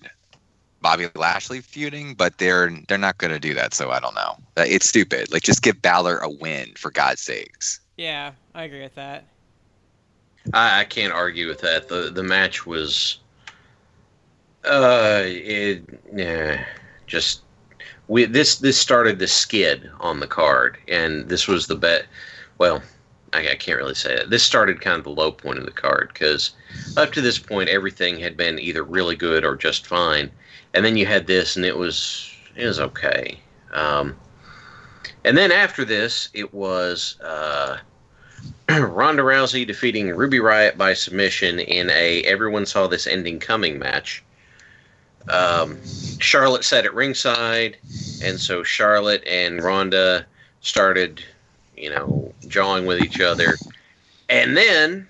Bobby 0.80 1.08
Lashley 1.14 1.60
feuding, 1.60 2.14
but 2.14 2.38
they're 2.38 2.70
they're 2.88 2.98
not 2.98 3.18
going 3.18 3.32
to 3.32 3.40
do 3.40 3.54
that. 3.54 3.74
So 3.74 3.90
I 3.90 4.00
don't 4.00 4.14
know. 4.14 4.36
Uh, 4.56 4.64
It's 4.66 4.88
stupid. 4.88 5.32
Like 5.32 5.42
just 5.42 5.62
give 5.62 5.80
Balor 5.82 6.18
a 6.18 6.30
win 6.30 6.72
for 6.76 6.90
God's 6.90 7.20
sakes. 7.22 7.80
yeah 7.96 8.32
i 8.54 8.64
agree 8.64 8.82
with 8.82 8.94
that 8.96 9.24
I, 10.52 10.80
I 10.80 10.84
can't 10.84 11.12
argue 11.12 11.48
with 11.48 11.60
that. 11.60 11.88
The 11.88 12.10
the 12.10 12.22
match 12.22 12.66
was 12.66 13.18
uh 14.64 15.22
it 15.24 15.82
yeah, 16.14 16.64
just 17.06 17.42
we 18.08 18.24
this 18.24 18.56
this 18.56 18.78
started 18.78 19.18
the 19.18 19.26
skid 19.26 19.90
on 20.00 20.20
the 20.20 20.26
card 20.26 20.78
and 20.88 21.28
this 21.28 21.46
was 21.46 21.66
the 21.66 21.76
bet 21.76 22.06
well 22.58 22.82
I, 23.34 23.50
I 23.50 23.54
can't 23.56 23.78
really 23.78 23.94
say 23.94 24.14
it. 24.14 24.30
This 24.30 24.42
started 24.42 24.80
kind 24.80 24.98
of 24.98 25.04
the 25.04 25.10
low 25.10 25.32
point 25.32 25.58
of 25.58 25.66
the 25.66 25.72
card 25.72 26.10
because 26.12 26.52
up 26.96 27.12
to 27.12 27.20
this 27.20 27.38
point 27.38 27.68
everything 27.68 28.18
had 28.18 28.36
been 28.36 28.58
either 28.58 28.84
really 28.84 29.16
good 29.16 29.44
or 29.44 29.56
just 29.56 29.86
fine, 29.86 30.30
and 30.72 30.84
then 30.84 30.96
you 30.96 31.04
had 31.04 31.26
this 31.26 31.56
and 31.56 31.64
it 31.64 31.76
was 31.76 32.30
It 32.56 32.66
was 32.66 32.80
okay. 32.80 33.40
Um, 33.72 34.16
and 35.24 35.36
then 35.36 35.50
after 35.50 35.84
this, 35.84 36.28
it 36.32 36.54
was 36.54 37.18
uh, 37.20 37.78
Ronda 38.70 39.22
Rousey 39.22 39.66
defeating 39.66 40.10
Ruby 40.10 40.38
Riott 40.38 40.76
by 40.76 40.94
submission 40.94 41.58
in 41.58 41.90
a 41.90 42.22
everyone 42.22 42.66
saw 42.66 42.86
this 42.86 43.06
ending 43.06 43.40
coming 43.40 43.78
match. 43.78 44.22
Um, 45.28 45.78
Charlotte 46.18 46.64
sat 46.64 46.84
at 46.84 46.94
ringside, 46.94 47.76
and 48.22 48.38
so 48.38 48.62
Charlotte 48.62 49.24
and 49.26 49.62
Ronda 49.62 50.26
started, 50.60 51.22
you 51.76 51.90
know, 51.90 52.32
jawing 52.48 52.86
with 52.86 53.02
each 53.02 53.20
other. 53.20 53.56
And 54.28 54.56
then 54.56 55.08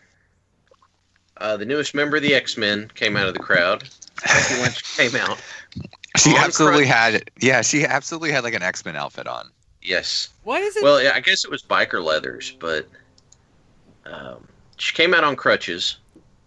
uh, 1.39 1.57
the 1.57 1.65
newest 1.65 1.95
member 1.95 2.17
of 2.17 2.23
the 2.23 2.35
X 2.35 2.57
Men 2.57 2.91
came 2.95 3.17
out 3.17 3.29
of 3.29 3.35
the 3.35 3.41
crowd. 3.41 3.85
Becky 4.25 4.63
Lynch 4.63 4.83
came 4.97 5.17
out. 5.17 5.41
She 6.17 6.31
On 6.31 6.37
absolutely 6.37 6.87
had 6.87 7.31
yeah, 7.41 7.63
she 7.63 7.85
absolutely 7.85 8.31
had 8.31 8.45
like 8.45 8.55
an 8.55 8.63
X 8.63 8.85
Men 8.85 8.97
outfit 8.97 9.27
on. 9.27 9.51
Yes. 9.83 10.31
Why 10.45 10.61
is 10.61 10.77
it? 10.77 10.83
Well, 10.83 11.03
yeah, 11.03 11.13
I 11.15 11.21
guess 11.21 11.45
it 11.45 11.51
was 11.51 11.63
biker 11.63 12.03
leathers, 12.03 12.57
but 12.59 12.89
um, 14.07 14.47
she 14.77 14.95
came 14.95 15.13
out 15.13 15.25
on 15.25 15.37
crutches. 15.37 15.99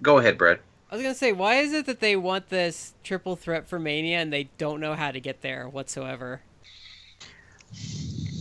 Go 0.02 0.18
ahead, 0.18 0.38
Brad. 0.38 0.60
I 0.90 0.96
was 0.96 1.04
gonna 1.04 1.16
say, 1.16 1.34
why 1.34 1.56
is 1.56 1.74
it 1.74 1.86
that 1.86 2.00
they 2.00 2.16
want 2.16 2.50
this 2.50 2.94
triple 3.04 3.36
threat 3.36 3.68
for 3.68 3.78
Mania 3.78 4.20
and 4.20 4.32
they 4.32 4.50
don't 4.58 4.80
know 4.80 4.96
how 4.96 5.12
to 5.12 5.20
get 5.20 5.42
there 5.42 5.68
whatsoever? 5.68 6.42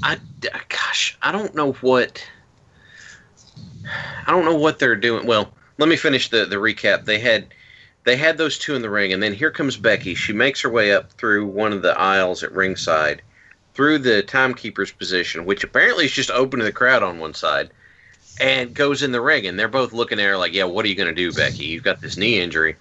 I 0.03 0.15
uh, 0.15 0.59
gosh, 0.69 1.19
I 1.23 1.33
don't 1.33 1.55
know 1.55 1.73
what 1.73 2.25
I 4.27 4.31
don't 4.31 4.45
know 4.45 4.55
what 4.57 4.79
they're 4.79 4.97
doing. 4.97 5.27
Well, 5.27 5.53
let 5.79 5.89
me 5.89 5.97
finish 5.97 6.29
the 6.29 6.45
the 6.45 6.57
recap. 6.57 7.05
They 7.05 7.19
had 7.19 7.49
they 8.05 8.17
had 8.17 8.39
those 8.39 8.59
two 8.59 8.77
in 8.77 8.83
the 8.83 8.91
ring, 8.91 9.13
and 9.13 9.21
then 9.21 9.35
here 9.35 9.51
comes 9.51 9.77
Becky. 9.77 10.15
She 10.15 10.33
makes 10.33 10.61
her 10.61 10.71
way 10.71 10.93
up 10.93 11.11
through 11.13 11.47
one 11.47 11.73
of 11.73 11.83
the 11.83 11.99
aisles 11.99 12.45
at 12.45 12.53
ringside, 12.53 13.23
through 13.75 13.99
the 13.99 14.23
timekeeper's 14.23 14.93
position, 14.93 15.45
which 15.45 15.65
apparently 15.65 16.05
is 16.05 16.13
just 16.13 16.31
open 16.31 16.61
to 16.61 16.65
the 16.65 16.73
crowd 16.73 17.03
on 17.03 17.19
one 17.19 17.35
side, 17.35 17.71
and 18.41 18.75
goes 18.75 19.03
in 19.03 19.13
the 19.13 19.21
ring. 19.21 19.47
And 19.47 19.59
they're 19.59 19.69
both 19.69 19.93
looking 19.93 20.19
at 20.21 20.27
her 20.27 20.37
like, 20.37 20.53
"Yeah, 20.53 20.65
what 20.65 20.85
are 20.85 20.89
you 20.89 20.95
going 20.95 21.09
to 21.09 21.15
do, 21.15 21.33
Becky? 21.33 21.65
You've 21.65 21.85
got 21.85 22.01
this 22.01 22.17
knee 22.17 22.41
injury." 22.41 22.77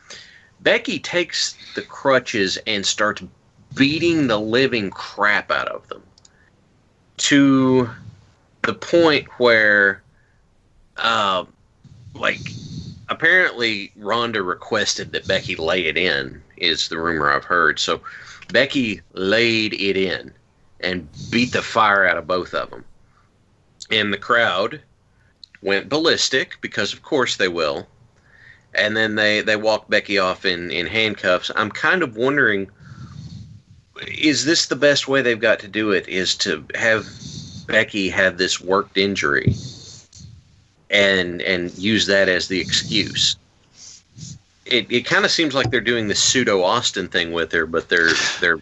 Becky 0.61 0.99
takes 0.99 1.55
the 1.75 1.81
crutches 1.81 2.57
and 2.65 2.85
starts 2.85 3.21
beating 3.75 4.27
the 4.27 4.39
living 4.39 4.89
crap 4.89 5.51
out 5.51 5.67
of 5.67 5.87
them 5.89 6.01
to 7.17 7.89
the 8.63 8.73
point 8.73 9.27
where, 9.37 10.01
uh, 10.97 11.45
like, 12.13 12.39
apparently 13.09 13.91
Ronda 13.95 14.41
requested 14.41 15.11
that 15.11 15.27
Becky 15.27 15.55
lay 15.55 15.85
it 15.85 15.97
in, 15.97 16.41
is 16.57 16.87
the 16.87 16.99
rumor 16.99 17.31
I've 17.31 17.43
heard. 17.43 17.79
So 17.79 18.01
Becky 18.51 19.01
laid 19.13 19.73
it 19.73 19.97
in 19.97 20.33
and 20.79 21.07
beat 21.29 21.51
the 21.51 21.61
fire 21.61 22.07
out 22.07 22.17
of 22.17 22.27
both 22.27 22.53
of 22.53 22.69
them. 22.69 22.83
And 23.91 24.11
the 24.11 24.17
crowd 24.17 24.81
went 25.65 25.89
ballistic 25.89 26.57
because, 26.61 26.93
of 26.93 27.01
course, 27.01 27.35
they 27.35 27.49
will. 27.49 27.87
And 28.73 28.95
then 28.95 29.15
they, 29.15 29.41
they 29.41 29.55
walked 29.55 29.89
Becky 29.89 30.17
off 30.17 30.45
in, 30.45 30.71
in 30.71 30.85
handcuffs. 30.87 31.51
I'm 31.55 31.71
kind 31.71 32.03
of 32.03 32.15
wondering 32.15 32.69
is 34.07 34.45
this 34.45 34.65
the 34.65 34.75
best 34.75 35.07
way 35.07 35.21
they've 35.21 35.39
got 35.39 35.59
to 35.59 35.67
do 35.67 35.91
it? 35.91 36.07
Is 36.07 36.35
to 36.37 36.65
have 36.75 37.07
Becky 37.67 38.09
have 38.09 38.37
this 38.37 38.59
worked 38.61 38.97
injury 38.97 39.55
and 40.89 41.41
and 41.41 41.75
use 41.77 42.05
that 42.07 42.29
as 42.29 42.47
the 42.47 42.59
excuse. 42.59 43.37
It 44.65 44.87
it 44.91 45.05
kind 45.05 45.25
of 45.25 45.31
seems 45.31 45.53
like 45.53 45.71
they're 45.71 45.81
doing 45.81 46.07
the 46.07 46.15
pseudo 46.15 46.63
Austin 46.63 47.07
thing 47.07 47.31
with 47.31 47.51
her, 47.51 47.65
but 47.65 47.89
they're 47.89 48.13
they're 48.41 48.59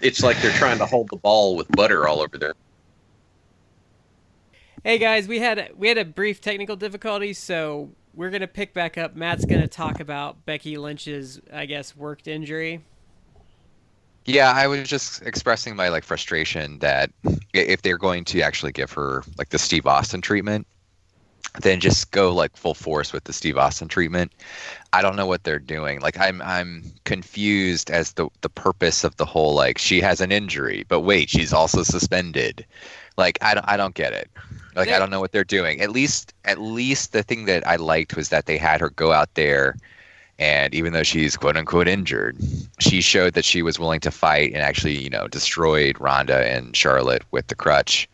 it's 0.00 0.22
like 0.22 0.40
they're 0.40 0.52
trying 0.52 0.78
to 0.78 0.86
hold 0.86 1.08
the 1.10 1.16
ball 1.16 1.56
with 1.56 1.68
butter 1.68 2.08
all 2.08 2.20
over 2.20 2.38
there. 2.38 2.54
Hey 4.84 4.98
guys, 4.98 5.26
we 5.26 5.40
had 5.40 5.72
we 5.76 5.88
had 5.88 5.98
a 5.98 6.04
brief 6.04 6.40
technical 6.40 6.76
difficulty, 6.76 7.32
so 7.32 7.90
we're 8.14 8.30
gonna 8.30 8.46
pick 8.46 8.72
back 8.72 8.96
up. 8.96 9.16
Matt's 9.16 9.44
gonna 9.44 9.66
talk 9.66 9.98
about 9.98 10.46
Becky 10.46 10.76
Lynch's, 10.76 11.40
I 11.52 11.66
guess, 11.66 11.96
worked 11.96 12.28
injury. 12.28 12.84
Yeah, 14.24 14.52
I 14.54 14.68
was 14.68 14.88
just 14.88 15.22
expressing 15.22 15.74
my 15.74 15.88
like 15.88 16.04
frustration 16.04 16.78
that 16.78 17.10
if 17.52 17.82
they're 17.82 17.98
going 17.98 18.24
to 18.26 18.40
actually 18.42 18.72
give 18.72 18.92
her 18.92 19.24
like 19.36 19.48
the 19.48 19.58
Steve 19.58 19.86
Austin 19.86 20.20
treatment, 20.20 20.66
then 21.60 21.80
just 21.80 22.12
go 22.12 22.32
like 22.32 22.56
full 22.56 22.74
force 22.74 23.12
with 23.12 23.24
the 23.24 23.32
Steve 23.32 23.56
Austin 23.56 23.88
treatment. 23.88 24.32
I 24.92 25.02
don't 25.02 25.16
know 25.16 25.26
what 25.26 25.42
they're 25.42 25.58
doing. 25.58 26.00
Like 26.00 26.18
I'm 26.20 26.40
I'm 26.42 26.84
confused 27.04 27.90
as 27.90 28.12
the 28.12 28.28
the 28.42 28.50
purpose 28.50 29.02
of 29.02 29.16
the 29.16 29.24
whole 29.24 29.54
like 29.54 29.78
she 29.78 30.00
has 30.02 30.20
an 30.20 30.30
injury, 30.30 30.84
but 30.88 31.00
wait, 31.00 31.30
she's 31.30 31.52
also 31.52 31.82
suspended. 31.82 32.64
Like 33.16 33.38
I 33.42 33.54
don't 33.54 33.68
I 33.68 33.76
don't 33.76 33.94
get 33.94 34.12
it. 34.12 34.30
Like 34.78 34.88
Yeah. 34.88 34.96
I 34.96 34.98
don't 34.98 35.10
know 35.10 35.20
what 35.20 35.32
they're 35.32 35.44
doing. 35.44 35.80
At 35.80 35.90
least 35.90 36.32
at 36.44 36.58
least 36.58 37.12
the 37.12 37.22
thing 37.22 37.44
that 37.44 37.66
I 37.66 37.76
liked 37.76 38.16
was 38.16 38.30
that 38.30 38.46
they 38.46 38.56
had 38.56 38.80
her 38.80 38.90
go 38.90 39.12
out 39.12 39.34
there 39.34 39.76
and 40.38 40.72
even 40.72 40.92
though 40.92 41.02
she's 41.02 41.36
quote 41.36 41.56
unquote 41.56 41.88
injured, 41.88 42.36
she 42.78 43.00
showed 43.00 43.34
that 43.34 43.44
she 43.44 43.62
was 43.62 43.78
willing 43.78 44.00
to 44.00 44.10
fight 44.10 44.52
and 44.52 44.62
actually, 44.62 44.96
you 44.96 45.10
know, 45.10 45.26
destroyed 45.26 46.00
Ronda 46.00 46.46
and 46.46 46.76
Charlotte 46.76 47.22
with 47.32 47.48
the 47.48 47.54
crutch. 47.54 48.08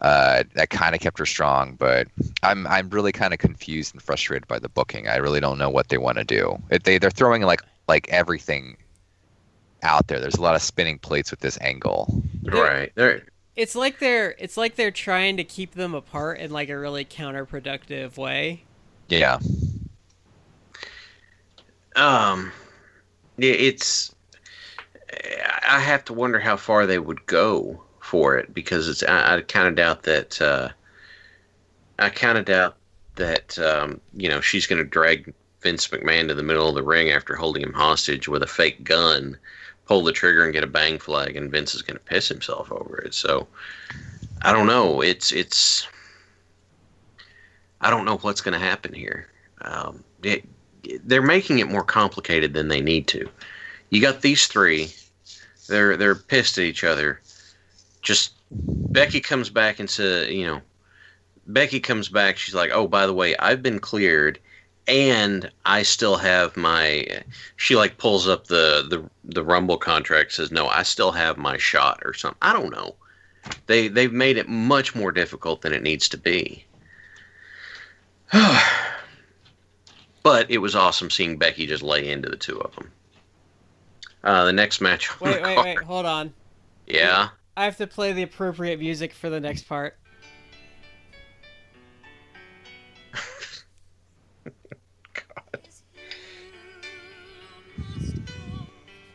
Uh, 0.00 0.42
that 0.54 0.68
kind 0.68 0.94
of 0.94 1.00
kept 1.00 1.18
her 1.18 1.24
strong, 1.24 1.76
but 1.76 2.08
I'm 2.42 2.66
I'm 2.66 2.90
really 2.90 3.12
kind 3.12 3.32
of 3.32 3.38
confused 3.38 3.94
and 3.94 4.02
frustrated 4.02 4.46
by 4.46 4.58
the 4.58 4.68
booking. 4.68 5.08
I 5.08 5.16
really 5.16 5.40
don't 5.40 5.56
know 5.56 5.70
what 5.70 5.88
they 5.88 5.96
want 5.96 6.18
to 6.18 6.24
do. 6.24 6.58
It, 6.70 6.84
they 6.84 6.98
they're 6.98 7.10
throwing 7.10 7.42
like 7.42 7.62
like 7.88 8.06
everything 8.10 8.76
out 9.82 10.08
there. 10.08 10.20
There's 10.20 10.34
a 10.34 10.42
lot 10.42 10.56
of 10.56 10.62
spinning 10.62 10.98
plates 10.98 11.30
with 11.30 11.40
this 11.40 11.58
angle. 11.62 12.22
Right. 12.42 12.92
They're 12.96 13.22
It's 13.56 13.74
like 13.74 13.98
they're 13.98 14.34
it's 14.38 14.56
like 14.56 14.76
they're 14.76 14.90
trying 14.92 15.36
to 15.38 15.44
keep 15.44 15.74
them 15.74 15.92
apart 15.94 16.38
in 16.38 16.50
like 16.52 16.68
a 16.68 16.78
really 16.78 17.04
counterproductive 17.04 18.16
way. 18.16 18.66
Yeah, 19.08 19.38
um 21.96 22.52
yeah, 23.38 23.52
it's 23.52 24.14
I 25.66 25.80
have 25.80 26.04
to 26.06 26.12
wonder 26.12 26.38
how 26.38 26.56
far 26.56 26.86
they 26.86 26.98
would 26.98 27.24
go 27.26 27.82
for 28.00 28.36
it 28.36 28.52
because 28.52 28.88
it's 28.88 29.02
I, 29.02 29.36
I 29.36 29.40
kind 29.42 29.66
of 29.68 29.74
doubt 29.74 30.02
that 30.04 30.40
uh 30.40 30.68
I 31.98 32.08
kind 32.10 32.38
of 32.38 32.44
doubt 32.44 32.76
that 33.16 33.58
um, 33.58 34.00
you 34.12 34.28
know 34.28 34.40
she's 34.40 34.66
going 34.66 34.78
to 34.82 34.88
drag 34.88 35.32
Vince 35.62 35.88
McMahon 35.88 36.28
to 36.28 36.34
the 36.34 36.42
middle 36.42 36.68
of 36.68 36.74
the 36.74 36.82
ring 36.82 37.10
after 37.10 37.34
holding 37.36 37.62
him 37.62 37.72
hostage 37.72 38.28
with 38.28 38.42
a 38.42 38.46
fake 38.46 38.84
gun, 38.84 39.38
pull 39.86 40.02
the 40.02 40.12
trigger 40.12 40.44
and 40.44 40.52
get 40.52 40.64
a 40.64 40.68
bang 40.68 40.98
flag, 40.98 41.36
and 41.36 41.50
Vince 41.50 41.74
is 41.74 41.82
going 41.82 41.96
to 41.96 42.04
piss 42.04 42.28
himself 42.28 42.70
over 42.72 42.98
it. 42.98 43.14
So 43.14 43.46
I 44.42 44.52
don't 44.52 44.66
know. 44.66 45.00
It's 45.00 45.32
it's 45.32 45.86
I 47.80 47.90
don't 47.90 48.04
know 48.04 48.18
what's 48.18 48.40
going 48.40 48.58
to 48.58 48.64
happen 48.64 48.94
here. 48.94 49.28
Um, 49.60 50.02
it, 50.22 50.44
they're 51.04 51.22
making 51.22 51.58
it 51.58 51.70
more 51.70 51.84
complicated 51.84 52.52
than 52.52 52.68
they 52.68 52.80
need 52.80 53.06
to. 53.08 53.28
You 53.90 54.00
got 54.00 54.22
these 54.22 54.46
three. 54.46 54.92
They're 55.68 55.96
they're 55.96 56.14
pissed 56.14 56.58
at 56.58 56.64
each 56.64 56.84
other. 56.84 57.20
Just 58.02 58.32
Becky 58.50 59.20
comes 59.20 59.50
back 59.50 59.80
and 59.80 59.88
says, 59.88 60.30
you 60.30 60.46
know, 60.46 60.60
Becky 61.46 61.80
comes 61.80 62.08
back. 62.08 62.36
She's 62.36 62.54
like, 62.54 62.70
"Oh, 62.72 62.86
by 62.86 63.06
the 63.06 63.14
way, 63.14 63.36
I've 63.36 63.62
been 63.62 63.78
cleared, 63.78 64.38
and 64.86 65.50
I 65.64 65.82
still 65.82 66.16
have 66.16 66.56
my." 66.56 67.22
She 67.56 67.76
like 67.76 67.98
pulls 67.98 68.28
up 68.28 68.46
the 68.46 68.86
the 68.88 69.08
the 69.24 69.42
Rumble 69.42 69.78
contract. 69.78 70.32
Says, 70.32 70.50
"No, 70.50 70.68
I 70.68 70.82
still 70.82 71.12
have 71.12 71.36
my 71.36 71.56
shot 71.56 72.00
or 72.04 72.14
something." 72.14 72.38
I 72.42 72.52
don't 72.52 72.72
know. 72.72 72.94
They 73.66 73.88
they've 73.88 74.12
made 74.12 74.36
it 74.36 74.48
much 74.48 74.94
more 74.94 75.12
difficult 75.12 75.62
than 75.62 75.72
it 75.72 75.82
needs 75.82 76.08
to 76.10 76.16
be. 76.16 76.64
but 80.22 80.50
it 80.50 80.58
was 80.58 80.74
awesome 80.74 81.10
seeing 81.10 81.38
Becky 81.38 81.66
just 81.66 81.82
lay 81.82 82.10
into 82.10 82.28
the 82.28 82.36
two 82.36 82.58
of 82.60 82.74
them. 82.74 82.90
Uh, 84.24 84.44
the 84.44 84.52
next 84.52 84.80
match. 84.80 85.20
Wait, 85.20 85.42
wait, 85.42 85.54
card- 85.54 85.64
wait, 85.64 85.78
hold 85.78 86.06
on. 86.06 86.32
Yeah. 86.86 87.28
I 87.56 87.64
have 87.64 87.76
to 87.76 87.86
play 87.86 88.12
the 88.12 88.22
appropriate 88.22 88.80
music 88.80 89.12
for 89.12 89.30
the 89.30 89.38
next 89.38 89.68
part. 89.68 89.96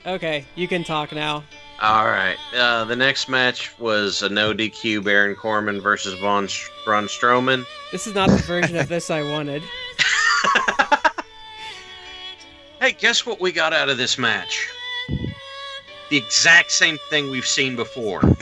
Okay, 0.06 0.46
you 0.56 0.68
can 0.68 0.84
talk 0.84 1.12
now. 1.12 1.44
All 1.82 2.06
right. 2.06 2.38
Uh, 2.56 2.84
the 2.86 2.96
next 2.96 3.30
match 3.30 3.78
was 3.80 4.22
a 4.22 4.30
no 4.30 4.54
DQ 4.54 5.04
Baron 5.04 5.36
Corbin 5.36 5.82
versus 5.82 6.14
Von 6.20 6.48
Braun 6.86 7.06
Strowman. 7.06 7.66
This 7.92 8.08
is 8.08 8.16
not 8.16 8.30
the 8.30 8.38
version 8.38 8.76
of 8.76 8.88
this 8.88 9.10
I 9.10 9.24
wanted. 9.24 9.64
Hey, 12.80 12.94
guess 12.94 13.26
what 13.26 13.42
we 13.42 13.52
got 13.52 13.74
out 13.74 13.90
of 13.90 13.98
this 13.98 14.18
match? 14.18 14.70
The 16.10 16.16
exact 16.16 16.72
same 16.72 16.98
thing 17.10 17.30
we've 17.30 17.46
seen 17.46 17.76
before. 17.76 18.22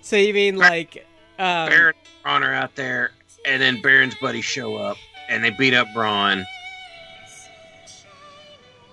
So 0.00 0.16
you 0.16 0.32
mean 0.32 0.56
like 0.56 1.06
um, 1.38 1.68
Baron 1.68 1.94
and 1.94 2.22
Braun 2.22 2.42
are 2.42 2.54
out 2.54 2.74
there, 2.76 3.10
and 3.44 3.60
then 3.60 3.82
Baron's 3.82 4.14
buddies 4.14 4.46
show 4.46 4.74
up, 4.74 4.96
and 5.28 5.44
they 5.44 5.50
beat 5.50 5.74
up 5.74 5.86
Braun. 5.92 6.46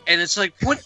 And 0.08 0.22
it's 0.22 0.38
like, 0.38 0.54
what? 0.62 0.84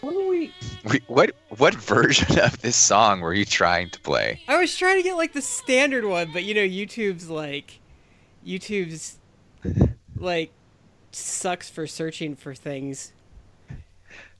what 0.00 0.14
are 0.14 0.28
we? 0.28 0.52
Wait, 0.84 1.02
What 1.06 1.34
what 1.58 1.74
version 1.74 2.38
of 2.38 2.60
this 2.62 2.76
song 2.76 3.20
were 3.20 3.34
you 3.34 3.44
trying 3.44 3.90
to 3.90 4.00
play? 4.00 4.40
I 4.48 4.58
was 4.58 4.76
trying 4.76 4.96
to 4.96 5.02
get 5.02 5.16
like 5.16 5.32
the 5.32 5.42
standard 5.42 6.04
one, 6.04 6.30
but 6.32 6.44
you 6.44 6.54
know, 6.54 6.62
YouTube's 6.62 7.28
like, 7.28 7.80
YouTube's 8.46 9.18
like 10.16 10.52
sucks 11.12 11.68
for 11.68 11.86
searching 11.86 12.36
for 12.36 12.54
things. 12.54 13.12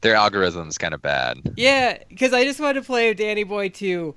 Their 0.01 0.17
algorithm's 0.17 0.79
kind 0.79 0.95
of 0.95 1.03
bad. 1.03 1.39
Yeah, 1.57 1.99
because 2.09 2.33
I 2.33 2.45
just 2.45 2.59
wanted 2.59 2.81
to 2.81 2.87
play 2.87 3.15
Danny 3.15 3.45
Boy 3.45 3.69
to, 3.69 4.15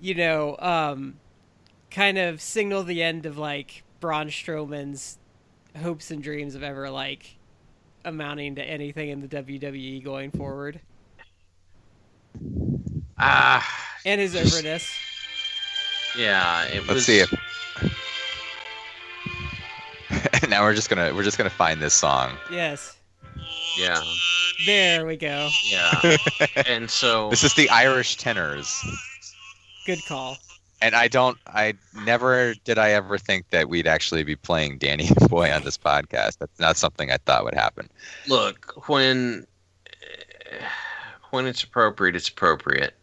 you 0.00 0.14
know, 0.14 0.56
um, 0.58 1.20
kind 1.90 2.18
of 2.18 2.40
signal 2.40 2.82
the 2.82 3.02
end 3.02 3.26
of 3.26 3.38
like 3.38 3.84
Braun 4.00 4.28
Strowman's 4.28 5.18
hopes 5.80 6.10
and 6.10 6.20
dreams 6.22 6.56
of 6.56 6.64
ever 6.64 6.90
like 6.90 7.36
amounting 8.04 8.54
to 8.56 8.62
anything 8.62 9.08
in 9.10 9.20
the 9.20 9.28
WWE 9.28 10.02
going 10.04 10.30
forward, 10.30 10.80
Ah, 13.18 13.66
and 14.04 14.20
his 14.20 14.34
overness. 14.34 14.90
yeah. 16.16 16.64
It 16.66 16.80
Let's 16.86 16.88
was, 16.88 17.06
see 17.06 17.18
if. 17.20 17.30
now 20.48 20.62
we're 20.62 20.74
just 20.74 20.88
gonna 20.88 21.14
we're 21.14 21.22
just 21.22 21.36
gonna 21.38 21.50
find 21.50 21.80
this 21.80 21.94
song. 21.94 22.36
Yes, 22.50 22.96
Yeah, 23.78 24.00
there 24.66 25.06
we 25.06 25.16
go. 25.16 25.48
yeah. 25.70 26.16
and 26.66 26.90
so 26.90 27.28
This 27.30 27.44
is 27.44 27.54
the 27.54 27.68
Irish 27.70 28.16
tenors. 28.16 28.82
Good 29.86 30.04
call. 30.06 30.38
And 30.82 30.94
I 30.94 31.08
don't 31.08 31.36
I 31.46 31.74
never 32.04 32.54
did 32.64 32.78
I 32.78 32.90
ever 32.92 33.18
think 33.18 33.50
that 33.50 33.68
we'd 33.68 33.86
actually 33.86 34.22
be 34.24 34.36
playing 34.36 34.78
Danny 34.78 35.10
Boy 35.28 35.52
on 35.52 35.62
this 35.62 35.76
podcast. 35.76 36.38
That's 36.38 36.58
not 36.58 36.76
something 36.76 37.10
I 37.10 37.18
thought 37.18 37.44
would 37.44 37.54
happen. 37.54 37.88
look 38.28 38.88
when 38.88 39.46
when 41.30 41.46
it's 41.46 41.62
appropriate, 41.62 42.16
it's 42.16 42.28
appropriate. 42.28 42.94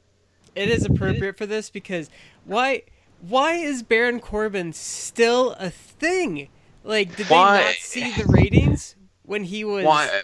It 0.55 0.69
is 0.69 0.85
appropriate 0.85 1.37
for 1.37 1.45
this 1.45 1.69
because 1.69 2.09
why? 2.45 2.83
Why 3.21 3.53
is 3.53 3.81
Baron 3.83 4.19
Corbin 4.19 4.73
still 4.73 5.51
a 5.59 5.69
thing? 5.69 6.49
Like, 6.83 7.15
did 7.15 7.27
Why- 7.27 7.57
they 7.59 7.63
not 7.65 7.75
see 7.75 8.11
the 8.11 8.25
ratings 8.25 8.95
when 9.23 9.43
he 9.43 9.63
was? 9.63 9.85
Why? 9.85 10.21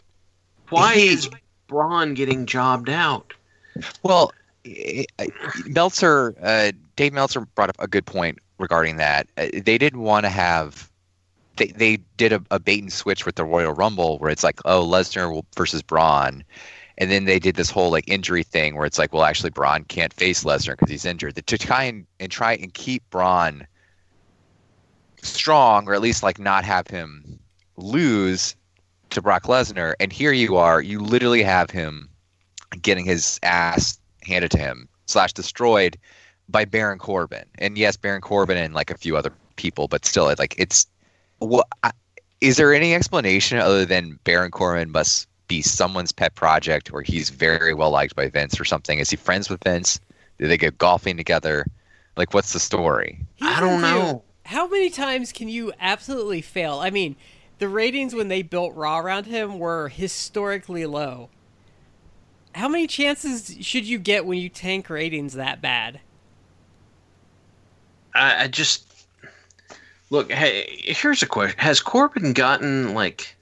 Why 0.70 0.96
He- 0.96 1.08
is 1.08 1.30
Braun 1.68 2.14
getting 2.14 2.46
jobbed 2.46 2.90
out? 2.90 3.34
Well, 4.04 4.32
Meltzer, 5.66 6.36
uh, 6.42 6.72
Dave 6.96 7.14
Meltzer 7.14 7.42
brought 7.42 7.70
up 7.70 7.76
a 7.80 7.88
good 7.88 8.06
point 8.06 8.40
regarding 8.58 8.98
that. 8.98 9.28
Uh, 9.38 9.48
they 9.54 9.78
didn't 9.78 10.02
want 10.02 10.26
to 10.26 10.30
have. 10.30 10.90
They, 11.58 11.68
they 11.68 11.98
did 12.18 12.34
a, 12.34 12.44
a 12.50 12.60
bait 12.60 12.82
and 12.82 12.92
switch 12.92 13.26
with 13.26 13.36
the 13.36 13.46
Royal 13.46 13.74
Rumble 13.74 14.18
where 14.18 14.32
it's 14.32 14.44
like, 14.44 14.60
oh, 14.66 14.86
Lesnar 14.86 15.44
versus 15.56 15.84
Braun. 15.84 16.44
And 16.98 17.12
then 17.12 17.26
they 17.26 17.40
did 17.40 17.56
this 17.56 17.70
whole 17.70 17.92
like 17.92 18.08
injury 18.08 18.44
thing 18.44 18.76
where 18.76 18.86
it's 18.86 18.98
like, 18.98 19.14
well, 19.14 19.24
actually, 19.24 19.52
Braun 19.52 19.84
can't 19.84 20.14
face 20.14 20.44
Lesnar 20.44 20.72
because 20.72 20.90
he's 20.90 21.06
injured. 21.06 21.36
To 21.36 21.58
try 21.58 21.84
and, 21.84 22.08
and 22.20 22.32
try 22.32 22.54
and 22.54 22.74
keep 22.74 23.08
Braun 23.10 23.68
strong, 25.22 25.88
or 25.88 25.94
at 25.94 26.02
least 26.02 26.24
like 26.24 26.40
not 26.40 26.64
have 26.66 26.88
him 26.88 27.40
lose 27.78 28.56
to 29.12 29.22
Brock 29.22 29.44
Lesnar. 29.44 29.94
And 30.00 30.12
here 30.12 30.32
you 30.32 30.58
are, 30.58 30.82
you 30.82 31.00
literally 31.00 31.44
have 31.44 31.70
him 31.70 32.10
getting 32.82 33.06
his 33.06 33.40
ass 33.44 34.00
handed 34.26 34.52
to 34.52 34.58
him 34.58 34.88
slash 35.06 35.34
destroyed 35.34 35.98
by 36.50 36.66
Baron 36.66 37.00
Corbin. 37.00 37.46
And 37.60 37.78
yes, 37.78 37.98
Baron 37.98 38.22
Corbin 38.22 38.58
and 38.58 38.74
like 38.74 38.92
a 38.92 38.98
few 38.98 39.18
other 39.18 39.34
people, 39.56 39.88
but 39.88 40.06
still, 40.06 40.34
like 40.38 40.56
it's 40.58 40.88
what 41.40 41.68
is 42.42 42.58
there 42.58 42.74
any 42.74 42.94
explanation 42.94 43.58
other 43.60 43.86
than 43.86 44.20
Baron 44.24 44.52
Corbin 44.52 44.92
must 44.92 45.28
be 45.48 45.62
someone's 45.62 46.12
pet 46.12 46.36
project 46.36 46.92
or 46.94 47.02
he's 47.02 47.30
very 47.30 47.74
well 47.74 47.92
liked 47.92 48.16
by 48.16 48.28
Vince 48.30 48.60
or 48.60 48.66
something? 48.66 49.00
Is 49.00 49.10
he 49.10 49.16
friends 49.16 49.50
with 49.50 49.64
Vince? 49.64 50.00
Do 50.40 50.48
they 50.48 50.58
go 50.58 50.72
golfing 50.72 51.16
together? 51.16 51.66
Like, 52.18 52.34
what's 52.34 52.54
the 52.54 52.60
story? 52.60 53.20
Here's 53.36 53.58
I 53.58 53.60
don't 53.60 53.82
know. 53.82 54.24
How 54.46 54.68
many 54.68 54.90
times 54.90 55.32
can 55.32 55.48
you 55.48 55.72
absolutely 55.80 56.42
fail? 56.42 56.80
I 56.80 56.90
mean, 56.90 57.16
the 57.60 57.70
ratings 57.70 58.14
when 58.14 58.28
they 58.28 58.42
built 58.42 58.76
Raw 58.76 59.00
around 59.00 59.26
him 59.26 59.58
were 59.58 59.88
historically 59.88 60.86
low. 60.86 61.30
How 62.64 62.70
many 62.70 62.88
chances 62.88 63.58
should 63.60 63.86
you 63.86 64.00
get 64.00 64.26
when 64.26 64.38
you 64.38 64.48
tank 64.48 64.90
ratings 64.90 65.34
that 65.34 65.62
bad? 65.62 66.00
I, 68.16 68.46
I 68.46 68.48
just 68.48 69.06
look. 70.10 70.32
Hey, 70.32 70.80
here's 70.82 71.22
a 71.22 71.26
question: 71.26 71.60
Has 71.60 71.82
Corbin 71.82 72.32
gotten 72.32 72.94
like 72.94 73.36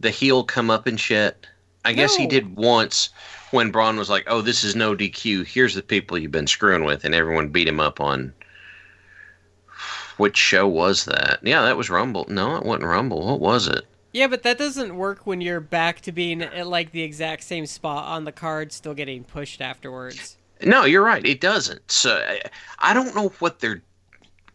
the 0.00 0.10
heel 0.10 0.42
come 0.42 0.68
up 0.68 0.88
and 0.88 0.98
shit? 0.98 1.46
I 1.84 1.92
guess 1.92 2.16
he 2.16 2.26
did 2.26 2.56
once 2.56 3.10
when 3.52 3.70
Braun 3.70 3.96
was 3.98 4.10
like, 4.10 4.24
"Oh, 4.26 4.40
this 4.40 4.64
is 4.64 4.74
no 4.74 4.96
DQ. 4.96 5.46
Here's 5.46 5.76
the 5.76 5.80
people 5.82 6.18
you've 6.18 6.32
been 6.32 6.48
screwing 6.48 6.82
with," 6.82 7.04
and 7.04 7.14
everyone 7.14 7.50
beat 7.50 7.68
him 7.68 7.78
up 7.78 8.00
on. 8.00 8.34
Which 10.16 10.36
show 10.36 10.66
was 10.66 11.04
that? 11.04 11.38
Yeah, 11.44 11.62
that 11.62 11.76
was 11.76 11.88
Rumble. 11.88 12.26
No, 12.28 12.56
it 12.56 12.64
wasn't 12.64 12.86
Rumble. 12.86 13.28
What 13.28 13.38
was 13.38 13.68
it? 13.68 13.86
Yeah, 14.16 14.28
but 14.28 14.44
that 14.44 14.56
doesn't 14.56 14.96
work 14.96 15.26
when 15.26 15.42
you're 15.42 15.60
back 15.60 16.00
to 16.00 16.10
being 16.10 16.40
at 16.40 16.66
like 16.66 16.90
the 16.92 17.02
exact 17.02 17.42
same 17.42 17.66
spot 17.66 18.06
on 18.06 18.24
the 18.24 18.32
card, 18.32 18.72
still 18.72 18.94
getting 18.94 19.24
pushed 19.24 19.60
afterwards. 19.60 20.38
No, 20.62 20.86
you're 20.86 21.04
right. 21.04 21.22
It 21.22 21.42
doesn't. 21.42 21.90
So 21.90 22.24
I, 22.26 22.40
I 22.78 22.94
don't 22.94 23.14
know 23.14 23.28
what 23.40 23.60
they're. 23.60 23.82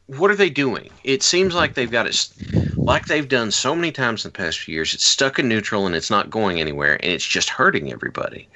What 0.08 0.32
are 0.32 0.36
they 0.36 0.50
doing? 0.50 0.90
It 1.04 1.22
seems 1.22 1.54
like 1.54 1.76
they've 1.76 1.92
got 1.92 2.08
it, 2.08 2.28
like 2.76 3.06
they've 3.06 3.30
done 3.30 3.52
so 3.52 3.76
many 3.76 3.92
times 3.92 4.26
in 4.26 4.32
the 4.32 4.36
past 4.36 4.58
few 4.58 4.74
years. 4.74 4.96
It's 4.96 5.06
stuck 5.06 5.38
in 5.38 5.48
neutral 5.48 5.86
and 5.86 5.94
it's 5.96 6.10
not 6.10 6.32
going 6.32 6.60
anywhere, 6.60 6.96
and 6.96 7.12
it's 7.12 7.28
just 7.28 7.52
hurting 7.52 7.92
everybody. 7.94 8.50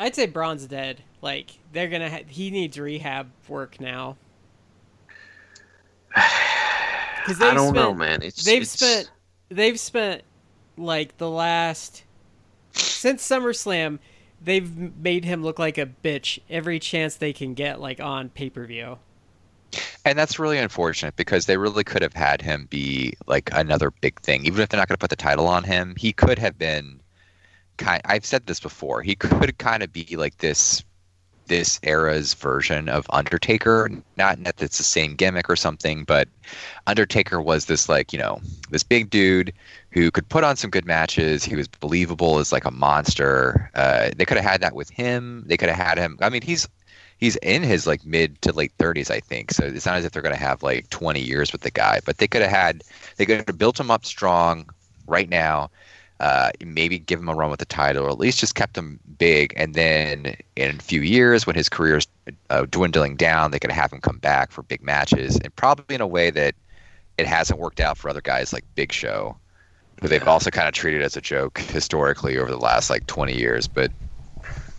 I'd 0.00 0.14
say 0.14 0.24
Braun's 0.24 0.66
dead. 0.66 1.02
Like 1.20 1.50
they're 1.74 1.88
gonna, 1.90 2.08
ha- 2.08 2.24
he 2.26 2.50
needs 2.50 2.80
rehab 2.80 3.30
work 3.48 3.78
now. 3.82 4.16
Because 7.26 7.42
I 7.42 7.52
don't 7.52 7.74
know, 7.74 7.92
man. 7.92 8.22
It's 8.22 8.42
they've 8.42 8.62
it's- 8.62 8.70
spent 8.70 9.10
they've 9.50 9.78
spent 9.78 10.22
like 10.78 11.18
the 11.18 11.30
last 11.30 12.04
since 12.72 13.26
SummerSlam 13.26 13.98
they've 14.40 14.96
made 14.96 15.24
him 15.24 15.42
look 15.42 15.58
like 15.58 15.78
a 15.78 15.86
bitch 15.86 16.38
every 16.48 16.78
chance 16.78 17.16
they 17.16 17.32
can 17.32 17.54
get 17.54 17.80
like 17.80 18.00
on 18.00 18.28
pay-per-view. 18.28 18.98
And 20.04 20.18
that's 20.18 20.38
really 20.38 20.58
unfortunate 20.58 21.16
because 21.16 21.46
they 21.46 21.56
really 21.56 21.84
could 21.84 22.02
have 22.02 22.14
had 22.14 22.40
him 22.40 22.66
be 22.70 23.14
like 23.26 23.50
another 23.52 23.90
big 23.90 24.20
thing. 24.20 24.46
Even 24.46 24.60
if 24.60 24.68
they're 24.68 24.78
not 24.78 24.88
going 24.88 24.96
to 24.96 25.00
put 25.00 25.10
the 25.10 25.16
title 25.16 25.46
on 25.46 25.64
him, 25.64 25.94
he 25.96 26.12
could 26.12 26.38
have 26.38 26.56
been 26.58 27.00
kind 27.76 28.00
I've 28.04 28.24
said 28.24 28.46
this 28.46 28.60
before. 28.60 29.02
He 29.02 29.14
could 29.14 29.58
kind 29.58 29.82
of 29.82 29.92
be 29.92 30.16
like 30.16 30.38
this 30.38 30.82
this 31.48 31.80
era's 31.82 32.34
version 32.34 32.88
of 32.88 33.06
Undertaker. 33.10 33.90
Not 34.16 34.42
that 34.44 34.62
it's 34.62 34.78
the 34.78 34.84
same 34.84 35.14
gimmick 35.14 35.48
or 35.50 35.56
something, 35.56 36.04
but 36.04 36.28
Undertaker 36.86 37.40
was 37.42 37.66
this 37.66 37.88
like, 37.88 38.12
you 38.12 38.18
know, 38.18 38.40
this 38.70 38.82
big 38.82 39.10
dude 39.10 39.52
who 39.90 40.10
could 40.10 40.28
put 40.28 40.44
on 40.44 40.56
some 40.56 40.70
good 40.70 40.84
matches. 40.86 41.44
He 41.44 41.56
was 41.56 41.68
believable 41.68 42.38
as 42.38 42.52
like 42.52 42.64
a 42.64 42.70
monster. 42.70 43.70
Uh, 43.74 44.10
they 44.16 44.24
could 44.24 44.36
have 44.36 44.46
had 44.46 44.60
that 44.60 44.74
with 44.74 44.90
him. 44.90 45.44
They 45.46 45.56
could 45.56 45.68
have 45.68 45.78
had 45.78 45.98
him. 45.98 46.18
I 46.20 46.28
mean, 46.28 46.42
he's 46.42 46.68
he's 47.18 47.36
in 47.36 47.62
his 47.62 47.86
like 47.86 48.04
mid 48.04 48.40
to 48.42 48.52
late 48.52 48.72
30s, 48.78 49.10
I 49.10 49.20
think. 49.20 49.50
So 49.52 49.64
it's 49.64 49.86
not 49.86 49.96
as 49.96 50.04
if 50.04 50.12
they're 50.12 50.22
going 50.22 50.34
to 50.34 50.40
have 50.40 50.62
like 50.62 50.88
20 50.90 51.20
years 51.20 51.52
with 51.52 51.62
the 51.62 51.70
guy, 51.70 52.00
but 52.04 52.18
they 52.18 52.28
could 52.28 52.42
have 52.42 52.50
had 52.50 52.82
they 53.16 53.26
could 53.26 53.44
have 53.46 53.58
built 53.58 53.78
him 53.78 53.90
up 53.90 54.04
strong 54.04 54.68
right 55.06 55.28
now. 55.28 55.70
Uh, 56.20 56.50
maybe 56.64 56.98
give 56.98 57.20
him 57.20 57.28
a 57.28 57.34
run 57.34 57.50
with 57.50 57.60
the 57.60 57.64
title, 57.64 58.04
or 58.04 58.10
at 58.10 58.18
least 58.18 58.40
just 58.40 58.56
kept 58.56 58.76
him 58.76 58.98
big. 59.18 59.54
And 59.56 59.74
then 59.74 60.36
in 60.56 60.76
a 60.76 60.82
few 60.82 61.00
years, 61.00 61.46
when 61.46 61.54
his 61.54 61.68
career's 61.68 62.08
uh, 62.50 62.66
dwindling 62.68 63.14
down, 63.14 63.52
they 63.52 63.60
could 63.60 63.70
have 63.70 63.92
him 63.92 64.00
come 64.00 64.18
back 64.18 64.50
for 64.50 64.62
big 64.62 64.82
matches, 64.82 65.38
and 65.38 65.54
probably 65.54 65.94
in 65.94 66.00
a 66.00 66.06
way 66.06 66.30
that 66.30 66.54
it 67.18 67.26
hasn't 67.26 67.58
worked 67.58 67.80
out 67.80 67.98
for 67.98 68.08
other 68.08 68.20
guys 68.20 68.52
like 68.52 68.64
Big 68.74 68.92
Show, 68.92 69.36
who 70.00 70.08
they've 70.08 70.26
also 70.26 70.50
kind 70.50 70.68
of 70.68 70.74
treated 70.74 71.02
as 71.02 71.16
a 71.16 71.20
joke 71.20 71.58
historically 71.58 72.38
over 72.38 72.50
the 72.50 72.58
last 72.58 72.90
like 72.90 73.06
20 73.06 73.36
years. 73.36 73.66
But 73.66 73.90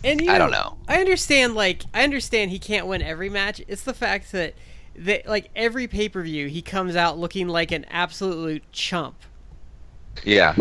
And 0.02 0.20
you 0.20 0.32
I 0.32 0.38
don't 0.38 0.50
know. 0.50 0.76
I 0.88 1.00
understand 1.00 1.54
like 1.54 1.84
I 1.92 2.02
understand 2.02 2.50
he 2.50 2.58
can't 2.58 2.86
win 2.86 3.02
every 3.02 3.28
match. 3.28 3.62
It's 3.68 3.82
the 3.82 3.94
fact 3.94 4.32
that 4.32 4.54
that 4.96 5.26
like 5.26 5.50
every 5.54 5.86
pay-per-view 5.86 6.48
he 6.48 6.62
comes 6.62 6.96
out 6.96 7.18
looking 7.18 7.48
like 7.48 7.70
an 7.70 7.84
absolute 7.90 8.62
chump. 8.72 9.16
Yeah, 10.24 10.54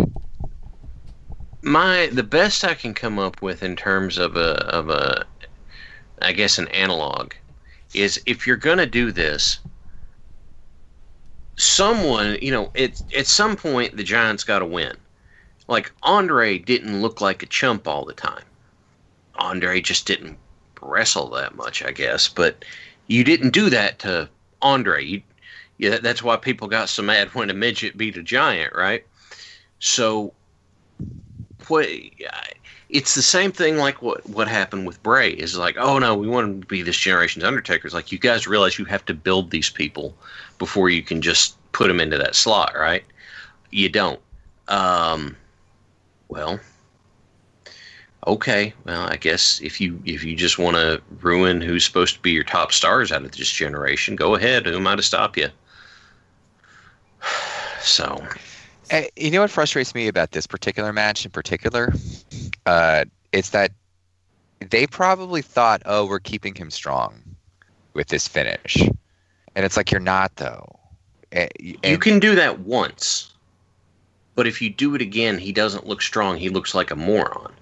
my 1.62 2.08
the 2.08 2.24
best 2.24 2.64
I 2.64 2.74
can 2.74 2.94
come 2.94 3.20
up 3.20 3.42
with 3.42 3.64
in 3.64 3.76
terms 3.76 4.18
of 4.18 4.36
a 4.36 4.66
of 4.68 4.90
a 4.90 5.26
I 6.22 6.32
guess 6.32 6.58
an 6.58 6.68
analog 6.70 7.34
is 7.94 8.22
if 8.26 8.46
you're 8.46 8.56
gonna 8.58 8.86
do 8.86 9.12
this, 9.12 9.60
someone 11.58 12.38
you 12.42 12.52
know 12.52 12.72
at 12.76 13.02
at 13.16 13.28
some 13.28 13.56
point 13.56 13.98
the 13.98 14.04
Giants 14.04 14.44
got 14.44 14.60
to 14.60 14.66
win. 14.66 14.96
Like 15.68 15.92
Andre 16.02 16.58
didn't 16.58 17.02
look 17.02 17.22
like 17.22 17.44
a 17.44 17.48
chump 17.48 17.88
all 17.88 18.06
the 18.06 18.14
time. 18.14 18.44
Andre 19.36 19.82
just 19.82 20.08
didn't 20.08 20.38
wrestle 20.82 21.30
that 21.32 21.56
much, 21.56 21.84
I 21.84 21.92
guess. 21.92 22.28
But 22.28 22.66
you 23.08 23.24
didn't 23.24 23.52
do 23.52 23.70
that 23.70 24.00
to 24.00 24.30
Andre. 24.62 25.06
You, 25.06 25.22
yeah, 25.78 25.98
that's 26.00 26.24
why 26.24 26.38
people 26.38 26.68
got 26.68 26.90
so 26.90 27.04
mad 27.04 27.30
when 27.36 27.50
a 27.50 27.54
midget 27.54 27.98
beat 27.98 28.18
a 28.18 28.24
giant, 28.24 28.74
right? 28.76 29.06
So 29.80 30.34
what 31.70 31.88
it's 32.90 33.14
the 33.14 33.22
same 33.22 33.52
thing 33.52 33.78
like 33.78 34.02
what 34.02 34.28
what 34.30 34.48
happened 34.48 34.88
with 34.88 35.02
Bray 35.04 35.32
is 35.32 35.58
like, 35.58 35.78
oh 35.78 36.00
no, 36.00 36.16
we 36.16 36.28
want 36.28 36.62
to 36.62 36.68
be 36.68 36.82
this 36.82 36.98
generation's 36.98 37.46
Undertaker. 37.46 37.88
It's 37.88 37.94
like 37.94 38.12
you 38.12 38.18
guys 38.18 38.48
realize 38.48 38.80
you 38.80 38.86
have 38.86 39.06
to 39.06 39.14
build 39.14 39.52
these 39.52 39.70
people 39.70 40.16
before 40.58 40.90
you 40.90 41.04
can 41.04 41.22
just 41.22 41.56
put 41.72 41.88
them 41.88 42.00
into 42.00 42.18
that 42.18 42.36
slot, 42.36 42.74
right? 42.76 43.04
You 43.70 43.90
don't. 43.90 44.20
Um, 44.68 45.38
well, 46.30 46.60
okay. 48.26 48.74
Well, 48.86 49.08
I 49.08 49.18
guess 49.18 49.62
if 49.62 49.80
you 49.80 50.02
if 50.06 50.24
you 50.24 50.36
just 50.36 50.58
want 50.58 50.76
to 50.76 51.02
ruin 51.22 51.62
who's 51.62 51.86
supposed 51.86 52.16
to 52.16 52.22
be 52.22 52.32
your 52.32 52.44
top 52.44 52.72
stars 52.72 53.12
out 53.12 53.24
of 53.24 53.32
this 53.32 53.52
generation, 53.52 54.16
go 54.16 54.36
ahead. 54.36 54.66
Who 54.66 54.78
am 54.78 54.88
I 54.88 54.96
to 54.96 55.04
stop 55.04 55.38
you? 55.38 55.50
So, 57.82 58.22
You 59.16 59.32
know 59.32 59.42
what 59.42 59.52
frustrates 59.52 59.94
me 59.94 60.08
about 60.08 60.32
this 60.32 60.48
particular 60.48 60.92
match 60.94 61.26
in 61.26 61.32
particular? 61.32 61.94
Uh, 62.66 63.06
it's 63.32 63.50
that 63.52 63.72
they 64.70 64.88
probably 64.88 65.42
thought, 65.42 65.82
oh, 65.86 66.06
we're 66.06 66.20
keeping 66.20 66.56
him 66.56 66.72
strong 66.72 67.22
with 67.94 68.08
this 68.08 68.28
finish. 68.28 68.78
And 69.56 69.66
it's 69.66 69.78
like, 69.78 69.92
you're 69.92 70.00
not, 70.00 70.36
though. 70.38 70.66
Uh, 71.36 71.48
y- 71.62 71.76
you 71.84 71.98
can 72.00 72.20
do 72.20 72.36
that 72.36 72.60
once, 72.62 73.34
but 74.36 74.48
if 74.48 74.62
you 74.62 74.70
do 74.70 74.96
it 74.96 75.02
again, 75.02 75.38
he 75.38 75.52
doesn't 75.52 75.86
look 75.88 76.02
strong. 76.02 76.38
He 76.38 76.50
looks 76.50 76.74
like 76.74 76.92
a 76.92 76.96
moron. 76.96 77.54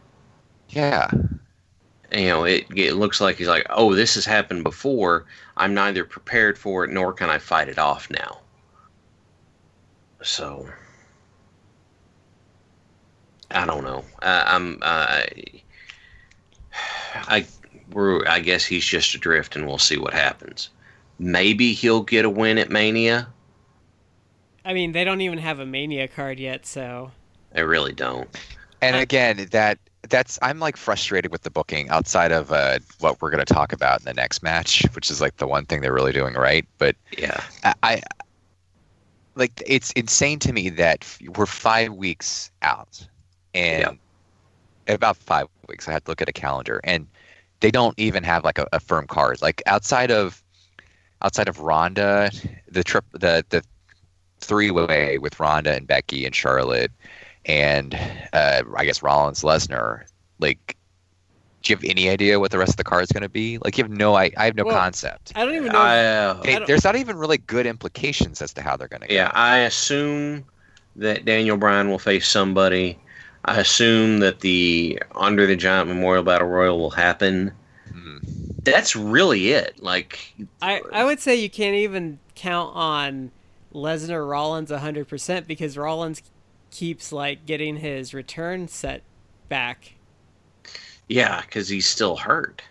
yeah. 0.70 1.10
you 2.12 2.28
know, 2.28 2.46
it 2.46 2.66
it 2.76 2.94
looks 2.96 3.20
like 3.20 3.38
he's 3.38 3.48
like, 3.50 3.66
oh, 3.70 3.94
this 3.94 4.16
has 4.16 4.26
happened 4.26 4.64
before. 4.64 5.26
I'm 5.58 5.74
neither 5.74 6.06
prepared 6.06 6.58
for 6.58 6.86
it 6.86 6.92
nor 6.92 7.12
can 7.14 7.30
I 7.30 7.38
fight 7.40 7.68
it 7.70 7.78
off 7.80 8.10
now. 8.10 8.40
So, 10.24 10.68
I 13.52 13.66
don't 13.66 13.84
know. 13.84 14.04
I, 14.22 14.56
I'm 14.56 14.80
I, 14.82 15.28
I 17.16 17.46
we're 17.92 18.28
I 18.28 18.40
guess 18.40 18.66
he's 18.66 18.86
just 18.86 19.16
adrift, 19.16 19.56
and 19.56 19.66
we'll 19.66 19.78
see 19.78 19.98
what 19.98 20.14
happens. 20.14 20.70
Maybe 21.20 21.74
he'll 21.74 22.04
get 22.04 22.26
a 22.26 22.30
win 22.30 22.58
at 22.58 22.70
Mania. 22.70 23.28
I 24.64 24.74
mean, 24.74 24.92
they 24.92 25.04
don't 25.04 25.22
even 25.22 25.40
have 25.40 25.60
a 25.60 25.66
Mania 25.66 26.08
card 26.08 26.40
yet, 26.40 26.66
so 26.66 27.12
I 27.56 27.62
really 27.62 27.94
don't. 27.94 28.28
And 28.82 28.96
again, 28.96 29.48
that 29.52 29.80
that's 30.10 30.38
I'm 30.42 30.60
like 30.60 30.78
frustrated 30.78 31.32
with 31.32 31.44
the 31.44 31.50
booking 31.50 31.90
outside 31.90 32.32
of 32.32 32.52
uh, 32.52 32.80
what 33.00 33.22
we're 33.22 33.32
going 33.32 33.44
to 33.44 33.54
talk 33.54 33.74
about 33.74 34.00
in 34.00 34.06
the 34.06 34.14
next 34.14 34.44
match, 34.44 34.86
which 34.94 35.10
is 35.10 35.22
like 35.22 35.38
the 35.38 35.48
one 35.48 35.66
thing 35.66 35.82
they're 35.82 35.94
really 35.94 36.14
doing 36.14 36.34
right. 36.36 36.66
But 36.78 36.96
Yeah, 37.18 37.42
I, 37.64 37.74
I 37.84 38.02
like 39.36 39.64
it's 39.66 39.92
insane 39.94 40.40
to 40.40 40.54
me 40.54 40.70
that 40.70 41.06
we're 41.36 41.46
five 41.46 41.94
weeks 41.94 42.52
out, 42.62 43.08
and 43.58 44.00
about 44.88 45.18
five 45.18 45.48
weeks. 45.68 45.88
I 45.88 45.92
had 45.92 46.06
to 46.06 46.12
look 46.12 46.22
at 46.22 46.30
a 46.30 46.34
calendar, 46.34 46.80
and 46.84 47.08
they 47.60 47.72
don't 47.72 47.98
even 47.98 48.24
have 48.24 48.44
like 48.44 48.58
a, 48.60 48.68
a 48.72 48.80
firm 48.80 49.08
card. 49.08 49.42
Like 49.42 49.62
outside 49.66 50.12
of 50.12 50.42
outside 51.22 51.50
of 51.50 51.60
Ronda, 51.60 52.32
the 52.70 52.84
trip, 52.84 53.06
the 53.14 53.44
the 53.50 53.64
three 54.40 54.72
way 54.72 55.18
with 55.18 55.40
Ronda 55.40 55.76
and 55.76 55.88
Becky 55.88 56.26
and 56.26 56.34
Charlotte, 56.36 56.92
and 57.46 57.96
uh, 58.34 58.62
I 58.76 58.86
guess 58.86 59.02
Rollins 59.02 59.44
Lesnar. 59.44 60.04
Like, 60.40 60.78
do 61.64 61.74
you 61.74 61.76
have 61.76 61.84
any 61.84 62.10
idea 62.10 62.40
what 62.40 62.52
the 62.52 62.60
rest 62.60 62.72
of 62.72 62.78
the 62.78 62.84
card 62.84 63.04
is 63.04 63.12
going 63.12 63.24
to 63.24 63.30
be? 63.30 63.58
Like, 63.58 63.78
you 63.78 63.84
have 63.84 63.92
no, 63.92 64.14
I, 64.14 64.30
I 64.38 64.46
have 64.46 64.56
no 64.56 64.64
Well, 64.66 64.76
concept. 64.78 65.34
I 65.36 65.44
don't 65.44 65.56
even 65.56 65.72
know. 65.72 65.80
I, 65.80 66.06
uh, 66.06 66.34
They, 66.44 66.54
don't- 66.54 66.68
there's 66.68 66.84
not 66.84 66.96
even 66.96 67.18
really 67.18 67.40
good 67.40 67.66
implications 67.66 68.42
as 68.44 68.54
to 68.54 68.62
how 68.62 68.78
they're 68.78 68.88
going 68.88 69.02
to 69.02 69.08
go. 69.08 69.14
Yeah, 69.16 69.32
I 69.34 69.60
assume 69.60 70.46
that 70.98 71.26
Daniel 71.26 71.58
Bryan 71.58 71.90
will 71.90 71.98
face 71.98 72.28
somebody. 72.28 73.00
I 73.48 73.60
assume 73.62 74.20
that 74.20 74.42
the 74.42 75.02
Andre 75.14 75.46
the 75.46 75.56
Giant 75.56 75.88
Memorial 75.88 76.24
Battle 76.24 76.48
Royal 76.48 76.78
will 76.78 76.90
happen. 76.92 77.52
Mhm. 77.92 78.20
That's 78.64 78.96
really 78.96 79.50
it. 79.52 79.82
Like, 79.82 80.34
I, 80.62 80.82
I 80.92 81.06
would 81.06 81.20
say 81.20 81.36
you 81.36 81.50
can't 81.50 81.76
even 81.76 82.20
count 82.36 82.76
on 82.76 83.32
Lesnar 83.74 84.30
Rollins 84.30 84.70
100% 84.70 85.48
because 85.48 85.78
Rollins 85.78 86.22
keeps 86.72 87.12
like 87.14 87.46
getting 87.46 87.78
his 87.78 88.14
return 88.14 88.68
set 88.68 89.02
back. 89.50 89.94
yeah, 91.08 91.42
because 91.42 91.70
he's 91.70 91.88
still 91.88 92.18
hurt. 92.18 92.62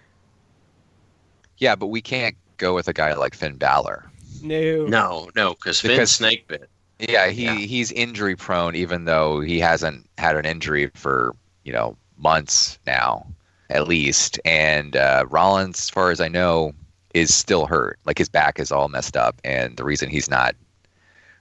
Yeah, 1.59 1.75
but 1.75 1.87
we 1.87 2.03
can't 2.03 2.37
go 2.59 2.75
with 2.75 2.87
a 2.89 2.93
guy 2.93 3.15
like 3.15 3.35
Finn 3.35 3.57
Balor. 3.57 4.11
No. 4.43 4.85
No, 4.87 5.31
no, 5.35 5.55
because 5.55 5.81
Finn 5.81 5.93
Because- 5.93 6.13
snake 6.13 6.47
bit. 6.47 6.69
Yeah, 6.99 7.29
he 7.29 7.45
Yeah. 7.45 7.55
he's 7.55 7.93
injury 7.93 8.37
prone, 8.37 8.75
even 8.75 9.05
though 9.05 9.41
he 9.41 9.61
hasn't 9.61 10.09
had 10.19 10.37
an 10.37 10.47
injury 10.47 10.91
for 10.95 11.35
you 11.65 11.73
know 11.73 11.97
months 12.17 12.79
now, 12.87 13.27
at 13.71 13.87
least. 13.87 14.41
And 14.45 14.97
uh, 14.97 15.27
Rollins, 15.29 15.79
as 15.79 15.91
far 15.91 16.11
as 16.11 16.21
I 16.21 16.29
know, 16.29 16.73
is 17.15 17.35
still 17.35 17.67
hurt. 17.67 17.99
Like 18.07 18.19
his 18.19 18.29
back 18.29 18.59
is 18.59 18.73
all 18.73 18.89
messed 18.89 19.17
up, 19.17 19.41
and 19.45 19.77
the 19.77 19.85
reason 19.85 20.09
he's 20.09 20.31
not 20.31 20.55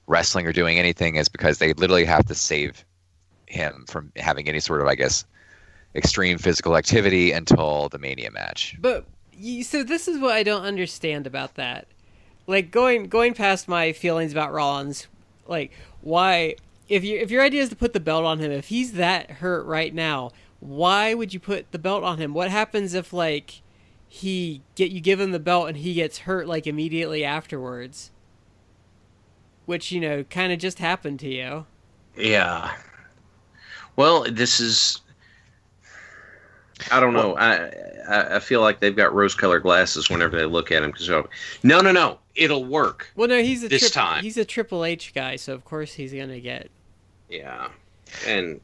wrestling 0.08 0.46
or 0.46 0.52
doing 0.52 0.78
anything 0.78 1.16
is 1.16 1.30
because 1.30 1.58
they 1.58 1.74
literally 1.74 2.06
have 2.06 2.26
to 2.28 2.36
save 2.36 2.86
him 3.48 3.86
from 3.88 4.12
having 4.18 4.48
any 4.48 4.60
sort 4.60 4.82
of, 4.82 4.88
I 4.88 4.96
guess, 4.96 5.26
extreme 5.96 6.38
physical 6.38 6.78
activity 6.78 7.32
until 7.32 7.90
the 7.90 7.98
Mania 7.98 8.32
match. 8.32 8.76
But 8.80 9.06
so 9.64 9.84
this 9.84 10.08
is 10.08 10.20
what 10.20 10.34
I 10.34 10.44
don't 10.44 10.64
understand 10.64 11.26
about 11.26 11.56
that. 11.56 11.88
Like 12.48 12.72
going 12.72 13.08
going 13.08 13.34
past 13.34 13.68
my 13.68 13.92
feelings 13.92 14.32
about 14.32 14.54
Rollins, 14.54 15.08
like 15.48 15.72
why 16.02 16.56
if 16.88 17.04
you 17.04 17.18
if 17.18 17.32
your 17.32 17.44
idea 17.44 17.62
is 17.62 17.70
to 17.70 17.76
put 17.76 17.94
the 17.94 18.00
belt 18.00 18.26
on 18.26 18.40
him, 18.40 18.52
if 18.52 18.68
he's 18.68 18.94
that 18.94 19.32
hurt 19.32 19.66
right 19.66 19.94
now, 19.94 20.32
why 20.60 21.14
would 21.14 21.34
you 21.34 21.40
put 21.40 21.72
the 21.72 21.80
belt 21.80 22.04
on 22.04 22.18
him? 22.18 22.34
What 22.34 22.52
happens 22.52 22.94
if 22.94 23.14
like 23.14 23.62
he 24.08 24.62
get 24.76 24.92
you 24.92 25.02
give 25.02 25.20
him 25.20 25.32
the 25.32 25.40
belt 25.40 25.68
and 25.68 25.78
he 25.78 25.94
gets 25.94 26.20
hurt 26.20 26.48
like 26.48 26.68
immediately 26.68 27.24
afterwards? 27.24 28.12
Which, 29.66 29.92
you 29.92 30.00
know, 30.00 30.24
kind 30.26 30.54
of 30.54 30.60
just 30.60 30.78
happened 30.78 31.20
to 31.22 31.28
you. 31.28 31.66
Yeah. 32.16 32.76
Well, 33.96 34.26
this 34.30 34.60
is. 34.60 35.02
I 36.92 37.00
don't 37.00 37.14
know. 37.14 37.36
I, 37.38 37.72
I 38.08 38.36
I 38.36 38.40
feel 38.40 38.62
like 38.62 38.80
they've 38.80 38.96
got 38.96 39.14
rose-colored 39.14 39.62
glasses 39.64 40.10
whenever 40.10 40.38
they 40.38 40.46
look 40.46 40.72
at 40.72 40.84
him. 40.84 40.92
Because 40.92 41.10
oh, 41.10 41.28
no, 41.64 41.80
no, 41.82 41.92
no, 41.92 42.20
it'll 42.36 42.66
work. 42.66 43.12
Well, 43.16 43.28
no, 43.28 43.42
he's 43.42 43.64
a 43.64 43.68
This 43.70 43.82
trip- 43.84 43.94
time. 43.94 44.24
he's 44.24 44.38
a 44.38 44.46
Triple 44.46 44.84
H 44.86 45.14
guy, 45.14 45.36
so 45.38 45.54
of 45.54 45.64
course 45.66 45.94
he's 45.94 46.12
going 46.14 46.30
to 46.30 46.42
get 46.42 46.70
Yeah, 47.30 47.70
and 48.28 48.60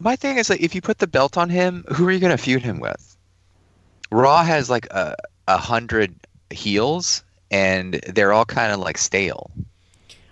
My 0.00 0.16
thing 0.16 0.38
is 0.38 0.48
like 0.50 0.60
if 0.60 0.74
you 0.74 0.80
put 0.80 0.98
the 0.98 1.06
belt 1.06 1.36
on 1.36 1.50
him, 1.50 1.84
who 1.94 2.06
are 2.08 2.12
you 2.12 2.18
going 2.20 2.36
to 2.36 2.42
feud 2.42 2.62
him 2.62 2.80
with? 2.80 3.16
Raw 4.10 4.42
has 4.42 4.68
like 4.70 4.86
a 4.90 5.14
a 5.48 5.58
hundred 5.58 6.14
heels, 6.50 7.22
and 7.50 7.94
they're 8.08 8.32
all 8.32 8.44
kind 8.44 8.72
of 8.72 8.80
like 8.80 8.96
stale. 8.98 9.50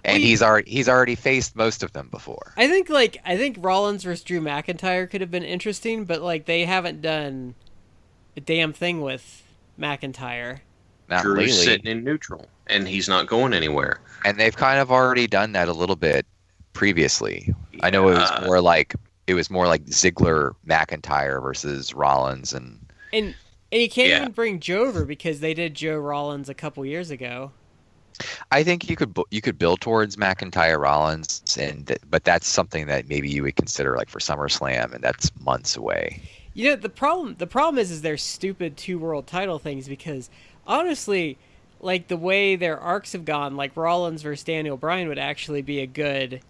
And 0.05 0.15
Well, 0.17 0.23
he's 0.23 0.43
already 0.43 0.71
he's 0.71 0.89
already 0.89 1.15
faced 1.15 1.55
most 1.57 1.83
of 1.83 1.93
them 1.93 2.09
before. 2.11 2.53
I 2.57 2.69
think 2.69 2.89
like 2.89 3.19
I 3.25 3.37
think 3.37 3.57
Rollins 3.61 4.05
versus 4.05 4.25
Drew 4.25 4.41
McIntyre 4.41 5.09
could 5.11 5.21
have 5.21 5.31
been 5.31 5.45
interesting, 5.45 6.05
but 6.05 6.23
like 6.23 6.47
they 6.47 6.65
haven't 6.65 7.03
done 7.03 7.55
a 8.37 8.41
damn 8.41 8.73
thing 8.73 9.01
with 9.03 9.43
McIntyre. 9.79 10.61
Not 11.09 11.23
Drew's 11.23 11.39
lately, 11.39 11.53
sitting 11.65 11.87
in 11.91 12.05
neutral, 12.05 12.49
and 12.69 12.87
he's 12.87 13.09
not 13.09 13.27
going 13.27 13.53
anywhere. 13.53 14.01
and 14.25 14.39
they've 14.39 14.57
kind 14.57 14.79
of 14.79 14.93
already 14.93 15.27
done 15.27 15.53
that 15.53 15.69
a 15.69 15.73
little 15.73 15.97
bit 15.97 16.25
previously. 16.73 17.53
I 17.83 17.91
know 17.91 18.09
it 18.09 18.15
was 18.15 18.31
more 18.47 18.61
like 18.61 18.95
it 19.27 19.35
was 19.35 19.51
more 19.51 19.67
like 19.67 19.85
Ziggler 19.87 20.53
McIntyre 20.67 21.43
versus 21.43 21.93
Rollins, 21.95 22.53
and 22.53 22.81
And 23.13 23.35
and 23.73 23.83
you 23.83 23.89
can't 23.91 24.09
Yeah. 24.09 24.21
even 24.21 24.33
bring 24.33 24.61
Joe 24.61 24.87
over 24.87 25.05
because 25.05 25.41
they 25.41 25.53
did 25.55 25.75
Joe 25.75 25.99
Rollins 25.99 26.49
a 26.49 26.55
couple 26.55 26.85
years 26.87 27.11
ago. 27.11 27.53
I 28.51 28.63
think 28.63 28.89
you 28.89 28.97
could 28.97 29.17
you 29.31 29.41
could 29.41 29.59
build 29.59 29.81
towards 29.81 30.17
McIntyre 30.17 30.79
Rollins, 30.81 31.43
and 31.59 31.87
th- 31.87 32.01
but 32.09 32.25
that's 32.25 32.49
something 32.49 32.87
that 32.87 33.09
maybe 33.09 33.29
you 33.31 33.43
would 33.43 33.57
consider 33.57 33.97
like 33.97 34.09
for 34.09 34.19
SummerSlam, 34.21 34.93
and 34.95 35.03
that's 35.03 35.31
months 35.41 35.77
away. 35.77 36.23
You 36.55 36.71
know 36.71 36.77
the 36.77 36.89
problem. 36.89 37.37
The 37.39 37.47
problem 37.47 37.79
is, 37.79 37.91
is 37.91 38.03
their 38.03 38.17
stupid 38.17 38.77
two 38.77 38.99
world 38.99 39.27
title 39.27 39.59
things 39.59 39.89
because 39.89 40.31
honestly, 40.67 41.39
like 41.81 42.09
the 42.09 42.17
way 42.17 42.57
their 42.57 42.79
arcs 42.79 43.13
have 43.13 43.25
gone, 43.25 43.57
like 43.57 43.77
Rollins 43.77 44.23
versus 44.23 44.45
Daniel 44.45 44.77
Bryan 44.77 45.09
would 45.09 45.19
actually 45.19 45.63
be 45.63 45.81
a 45.81 45.87
good, 45.87 46.43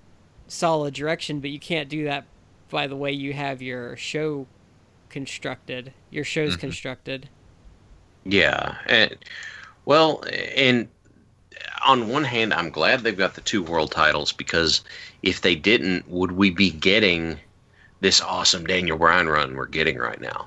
solid 0.49 0.95
direction. 0.95 1.41
But 1.41 1.51
you 1.51 1.61
can't 1.61 1.89
do 1.89 2.05
that 2.05 2.27
by 2.71 2.87
the 2.87 2.97
way 2.97 3.13
you 3.13 3.33
have 3.35 3.63
your 3.63 3.97
show 3.97 4.49
constructed. 5.11 5.95
Your 6.11 6.25
show's 6.25 6.57
Mhm. 6.57 6.59
constructed. 6.59 7.31
Yeah, 8.25 8.77
and, 8.87 9.17
well, 9.85 10.23
and 10.57 10.89
on 11.87 12.09
one 12.09 12.25
hand, 12.25 12.53
I'm 12.53 12.71
glad 12.71 13.01
they've 13.01 13.17
got 13.17 13.35
the 13.35 13.41
two 13.41 13.63
world 13.63 13.91
titles 13.91 14.33
because 14.33 14.83
if 15.23 15.41
they 15.41 15.55
didn't, 15.55 16.09
would 16.09 16.33
we 16.33 16.51
be 16.51 16.71
getting 16.71 17.39
this 18.01 18.21
awesome 18.21 18.67
Daniel 18.67 18.99
Bryan 18.99 19.29
run 19.29 19.57
we're 19.57 19.67
getting 19.67 19.99
right 19.99 20.21
now? 20.21 20.47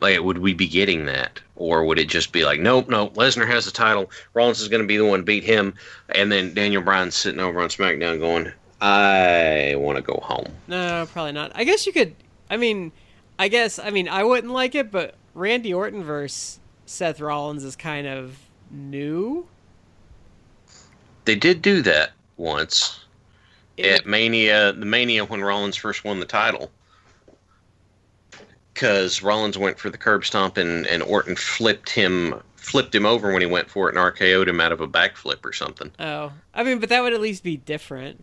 Like, 0.00 0.20
would 0.20 0.38
we 0.38 0.52
be 0.52 0.66
getting 0.66 1.06
that, 1.06 1.40
or 1.54 1.84
would 1.84 1.98
it 1.98 2.08
just 2.08 2.32
be 2.32 2.44
like, 2.44 2.58
nope, 2.58 2.88
nope, 2.88 3.14
Lesnar 3.14 3.46
has 3.46 3.66
the 3.66 3.70
title, 3.70 4.10
Rollins 4.34 4.60
is 4.60 4.66
going 4.66 4.82
to 4.82 4.88
be 4.88 4.96
the 4.96 5.04
one 5.04 5.22
beat 5.22 5.44
him, 5.44 5.74
and 6.08 6.32
then 6.32 6.54
Daniel 6.54 6.82
Bryan's 6.82 7.14
sitting 7.14 7.38
over 7.38 7.60
on 7.60 7.68
SmackDown 7.68 8.18
going, 8.18 8.52
I 8.80 9.76
want 9.76 9.96
to 9.96 10.02
go 10.02 10.18
home. 10.20 10.52
No, 10.66 11.06
probably 11.12 11.30
not. 11.30 11.52
I 11.54 11.62
guess 11.62 11.86
you 11.86 11.92
could. 11.92 12.16
I 12.50 12.56
mean, 12.56 12.90
I 13.38 13.46
guess 13.46 13.78
I 13.78 13.90
mean 13.90 14.08
I 14.08 14.24
wouldn't 14.24 14.52
like 14.52 14.74
it, 14.74 14.90
but 14.90 15.14
Randy 15.34 15.72
Orton 15.72 16.02
versus 16.02 16.58
Seth 16.84 17.20
Rollins 17.20 17.62
is 17.62 17.76
kind 17.76 18.08
of 18.08 18.38
new. 18.72 19.46
They 21.24 21.34
did 21.36 21.62
do 21.62 21.82
that 21.82 22.12
once 22.36 23.04
It- 23.76 24.00
at 24.00 24.06
Mania, 24.06 24.72
the 24.72 24.84
Mania 24.86 25.24
when 25.24 25.40
Rollins 25.42 25.76
first 25.76 26.04
won 26.04 26.20
the 26.20 26.26
title. 26.26 26.70
Because 28.74 29.22
Rollins 29.22 29.58
went 29.58 29.78
for 29.78 29.90
the 29.90 29.98
curb 29.98 30.24
stomp 30.24 30.56
and, 30.56 30.86
and 30.86 31.02
Orton 31.02 31.36
flipped 31.36 31.90
him 31.90 32.40
flipped 32.56 32.94
him 32.94 33.04
over 33.04 33.32
when 33.32 33.42
he 33.42 33.46
went 33.46 33.68
for 33.68 33.88
it 33.88 33.96
and 33.96 33.98
RKO'd 33.98 34.48
him 34.48 34.60
out 34.60 34.70
of 34.70 34.80
a 34.80 34.86
backflip 34.86 35.44
or 35.44 35.52
something. 35.52 35.90
oh, 35.98 36.32
I 36.54 36.62
mean, 36.62 36.78
but 36.78 36.88
that 36.90 37.02
would 37.02 37.12
at 37.12 37.20
least 37.20 37.42
be 37.42 37.56
different. 37.56 38.22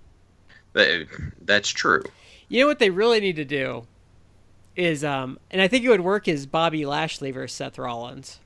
That, 0.72 1.08
that's 1.42 1.68
true. 1.70 2.04
You 2.48 2.62
know 2.62 2.68
what 2.68 2.80
they 2.80 2.90
really 2.90 3.20
need 3.20 3.36
to 3.36 3.44
do 3.44 3.86
is, 4.78 5.04
um, 5.04 5.40
and 5.52 5.62
I 5.62 5.68
think 5.68 5.84
it 5.84 5.90
would 5.90 6.02
work 6.02 6.28
is 6.30 6.46
Bobby 6.46 6.86
Lashley 6.86 7.32
versus 7.32 7.54
Seth 7.56 7.78
Rollins. 7.78 8.40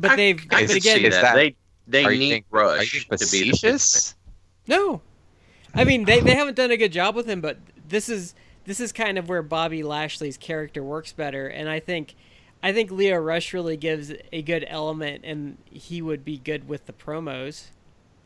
But 0.00 0.12
I- 0.12 0.16
they've, 0.16 0.38
I 0.38 0.46
but 0.48 0.66
could 0.68 0.76
again, 0.76 0.98
see 0.98 1.06
is 1.06 1.14
that. 1.14 1.22
that- 1.22 1.34
they 1.34 1.54
they 1.86 2.04
are 2.04 2.12
you 2.12 2.18
need 2.18 2.30
being- 2.30 2.44
Are 2.52 2.76
Rush 2.76 2.94
you 2.94 3.00
to 3.00 3.30
be 3.30 3.50
the? 3.50 4.14
No, 4.66 5.00
I 5.74 5.84
mean 5.84 6.04
they, 6.04 6.20
they 6.20 6.34
haven't 6.34 6.56
done 6.56 6.70
a 6.70 6.76
good 6.76 6.92
job 6.92 7.14
with 7.14 7.26
him, 7.26 7.40
but 7.40 7.58
this 7.88 8.08
is 8.08 8.34
this 8.64 8.78
is 8.80 8.92
kind 8.92 9.18
of 9.18 9.28
where 9.28 9.42
Bobby 9.42 9.82
Lashley's 9.82 10.36
character 10.36 10.82
works 10.82 11.12
better, 11.12 11.46
and 11.48 11.68
I 11.68 11.80
think 11.80 12.14
I 12.62 12.72
think 12.72 12.90
Lio 12.90 13.16
Rush 13.16 13.52
really 13.54 13.76
gives 13.76 14.12
a 14.32 14.42
good 14.42 14.64
element, 14.68 15.24
and 15.24 15.56
he 15.64 16.00
would 16.02 16.24
be 16.24 16.38
good 16.38 16.68
with 16.68 16.86
the 16.86 16.92
promos. 16.92 17.68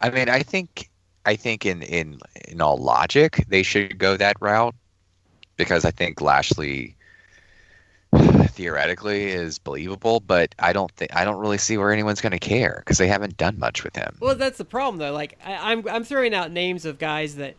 I 0.00 0.10
mean, 0.10 0.28
I 0.28 0.42
think 0.42 0.90
I 1.24 1.37
think 1.37 1.64
in 1.64 1.82
in 1.82 2.18
in 2.48 2.60
all 2.60 2.76
logic, 2.76 3.44
they 3.48 3.62
should 3.62 3.96
go 3.98 4.16
that 4.18 4.37
route 4.40 4.74
because 5.56 5.84
I 5.84 5.90
think 5.92 6.20
Lashley 6.20 6.96
theoretically 8.48 9.31
is 9.31 9.59
believable, 9.59 10.20
but 10.20 10.55
I 10.59 10.72
don't 10.72 10.90
think 10.92 11.14
I 11.14 11.24
don't 11.24 11.38
really 11.38 11.59
see 11.59 11.77
where 11.77 11.92
anyone's 11.92 12.20
going 12.20 12.33
to 12.33 12.38
care 12.38 12.83
because 12.85 12.98
they 12.98 13.09
haven't 13.09 13.37
done 13.37 13.59
much 13.59 13.85
with 13.85 13.96
him. 13.96 14.16
Well, 14.20 14.35
that's 14.35 14.59
the 14.59 14.64
problem 14.64 14.98
though. 14.98 15.12
Like 15.12 15.38
I, 15.44 15.72
I'm 15.72 15.87
I'm 15.88 16.05
throwing 16.05 16.35
out 16.35 16.50
names 16.50 16.85
of 16.85 16.98
guys 16.98 17.37
that 17.37 17.55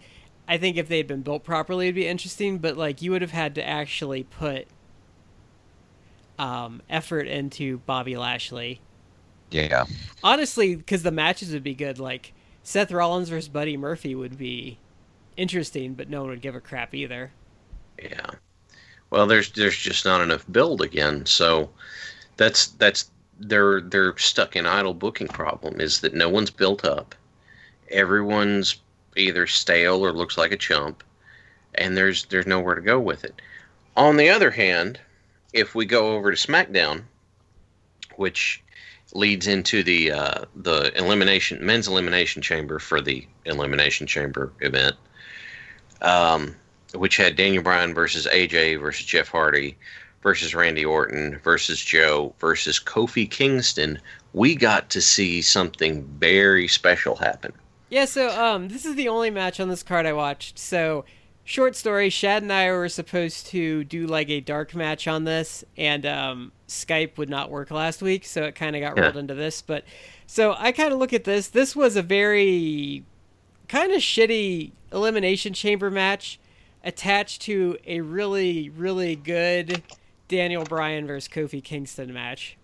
I 0.48 0.58
think 0.58 0.78
if 0.78 0.88
they'd 0.88 1.08
been 1.08 1.22
built 1.22 1.44
properly, 1.44 1.88
it'd 1.88 1.96
be 1.96 2.08
interesting. 2.08 2.60
But 2.60 2.78
like 2.78 3.02
you 3.02 3.12
would 3.12 3.22
have 3.22 3.32
had 3.32 3.56
to 3.56 3.68
actually 3.68 4.24
put 4.24 4.68
um, 6.40 6.82
effort 6.90 7.28
into 7.28 7.80
Bobby 7.80 8.18
Lashley. 8.18 8.82
Yeah, 9.52 9.86
honestly, 10.24 10.76
because 10.76 11.04
the 11.04 11.12
matches 11.12 11.54
would 11.54 11.64
be 11.64 11.76
good. 11.76 12.00
Like 12.00 12.34
Seth 12.64 12.92
Rollins 12.92 13.30
versus 13.30 13.50
Buddy 13.50 13.78
Murphy 13.78 14.16
would 14.16 14.38
be 14.38 14.80
interesting, 15.38 15.94
but 15.94 16.10
no 16.10 16.22
one 16.22 16.30
would 16.30 16.42
give 16.42 16.56
a 16.56 16.62
crap 16.62 16.94
either. 16.94 17.32
Yeah. 18.02 18.32
Well, 19.10 19.28
there's 19.28 19.52
there's 19.52 19.78
just 19.78 20.06
not 20.06 20.22
enough 20.22 20.46
build 20.52 20.82
again, 20.82 21.26
so 21.26 21.70
that's 22.38 22.68
that's 22.68 23.10
they're 23.40 23.82
they're 23.82 24.18
stuck 24.18 24.56
in 24.56 24.66
idle 24.66 24.94
booking 24.94 25.28
problem 25.28 25.80
is 25.80 26.02
that 26.02 26.14
no 26.14 26.30
one's 26.30 26.50
built 26.50 26.86
up. 26.86 27.16
Everyone's 27.90 28.78
either 29.16 29.48
stale 29.48 30.06
or 30.06 30.12
looks 30.12 30.38
like 30.38 30.52
a 30.52 30.58
chump, 30.58 31.04
and 31.76 31.96
there's 31.96 32.26
there's 32.26 32.48
nowhere 32.48 32.76
to 32.76 32.82
go 32.82 33.00
with 33.00 33.24
it. 33.24 33.42
On 33.96 34.18
the 34.18 34.30
other 34.30 34.52
hand, 34.52 35.00
if 35.54 35.76
we 35.76 35.86
go 35.86 36.14
over 36.16 36.32
to 36.32 36.38
SmackDown, 36.38 37.04
which 38.18 38.62
leads 39.14 39.48
into 39.48 39.84
the 39.84 40.12
uh, 40.12 40.46
the 40.56 40.92
elimination 40.98 41.66
men's 41.66 41.88
elimination 41.88 42.42
chamber 42.42 42.80
for 42.80 43.02
the 43.02 43.26
elimination 43.46 44.08
chamber 44.08 44.52
event, 44.62 44.96
um, 46.02 46.56
which 46.98 47.18
had 47.18 47.36
Daniel 47.36 47.64
Bryan 47.64 47.94
versus 47.94 48.28
AJ 48.32 48.80
versus 48.80 49.06
Jeff 49.06 49.28
Hardy 49.30 49.78
versus 50.22 50.56
Randy 50.56 50.84
Orton 50.86 51.40
versus 51.44 51.80
Joe 51.84 52.34
versus 52.40 52.80
Kofi 52.80 53.30
Kingston. 53.30 54.00
We 54.34 54.56
got 54.56 54.90
to 54.90 55.02
see 55.02 55.42
something 55.42 56.04
very 56.20 56.68
special 56.68 57.16
happen. 57.16 57.54
Yeah, 57.90 58.06
so 58.06 58.30
um, 58.30 58.68
this 58.70 58.86
is 58.86 58.96
the 58.96 59.08
only 59.08 59.30
match 59.30 59.60
on 59.60 59.70
this 59.70 59.84
card 59.84 60.06
I 60.06 60.14
watched. 60.14 60.58
So, 60.58 61.06
short 61.44 61.76
story: 61.76 62.10
Shad 62.10 62.42
and 62.42 62.52
I 62.52 62.72
were 62.72 62.90
supposed 62.90 63.46
to 63.48 63.84
do 63.84 64.08
like 64.08 64.30
a 64.30 64.42
dark 64.42 64.74
match 64.76 65.08
on 65.08 65.24
this, 65.24 65.64
and 65.78 66.06
um, 66.06 66.52
Skype 66.68 67.18
would 67.18 67.30
not 67.30 67.52
work 67.52 67.70
last 67.72 68.02
week, 68.02 68.26
so 68.26 68.44
it 68.44 68.56
kind 68.56 68.76
of 68.76 68.82
got 68.82 68.98
Yeah. 68.98 69.04
rolled 69.04 69.18
into 69.18 69.36
this. 69.36 69.62
But 69.62 69.86
so 70.26 70.56
I 70.58 70.72
kind 70.72 70.92
of 70.92 70.98
look 71.00 71.14
at 71.14 71.24
this. 71.24 71.48
This 71.48 71.76
was 71.76 71.96
a 71.96 72.02
very 72.02 73.04
kind 73.70 73.92
of 73.94 74.02
shitty 74.02 74.72
elimination 74.92 75.54
chamber 75.54 75.92
match 75.92 76.40
attached 76.86 77.42
to 77.42 77.78
a 77.86 78.00
really, 78.02 78.70
really 78.70 79.16
good 79.16 79.82
Daniel 80.28 80.64
Bryan 80.64 81.08
versus 81.08 81.28
Kofi 81.28 81.64
Kingston 81.64 82.14
match. 82.14 82.58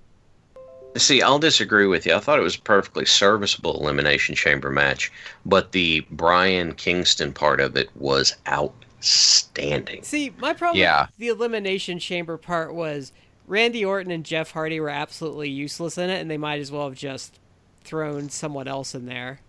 See, 0.98 1.22
I'll 1.22 1.40
disagree 1.40 1.88
with 1.88 2.06
you. 2.06 2.14
I 2.14 2.20
thought 2.20 2.38
it 2.38 2.44
was 2.44 2.56
a 2.58 2.62
perfectly 2.62 3.06
serviceable 3.06 3.80
elimination 3.80 4.36
chamber 4.36 4.70
match, 4.70 5.12
but 5.46 5.72
the 5.72 6.06
Bryan 6.12 6.74
Kingston 6.74 7.32
part 7.34 7.62
of 7.62 7.78
it 7.78 7.90
was 7.96 8.36
outstanding. 8.48 10.04
See, 10.04 10.34
my 10.38 10.54
problem 10.54 10.80
Yeah. 10.82 11.04
with 11.08 11.18
the 11.18 11.28
elimination 11.30 11.98
chamber 11.98 12.38
part 12.38 12.74
was 12.74 13.14
Randy 13.48 13.86
Orton 13.86 14.12
and 14.12 14.26
Jeff 14.26 14.52
Hardy 14.52 14.80
were 14.80 14.90
absolutely 14.90 15.50
useless 15.50 15.98
in 15.98 16.10
it, 16.10 16.20
and 16.20 16.30
they 16.30 16.38
might 16.38 16.60
as 16.60 16.72
well 16.72 16.90
have 16.90 16.98
just 16.98 17.40
thrown 17.84 18.30
someone 18.30 18.68
else 18.68 18.94
in 18.94 19.06
there. 19.06 19.40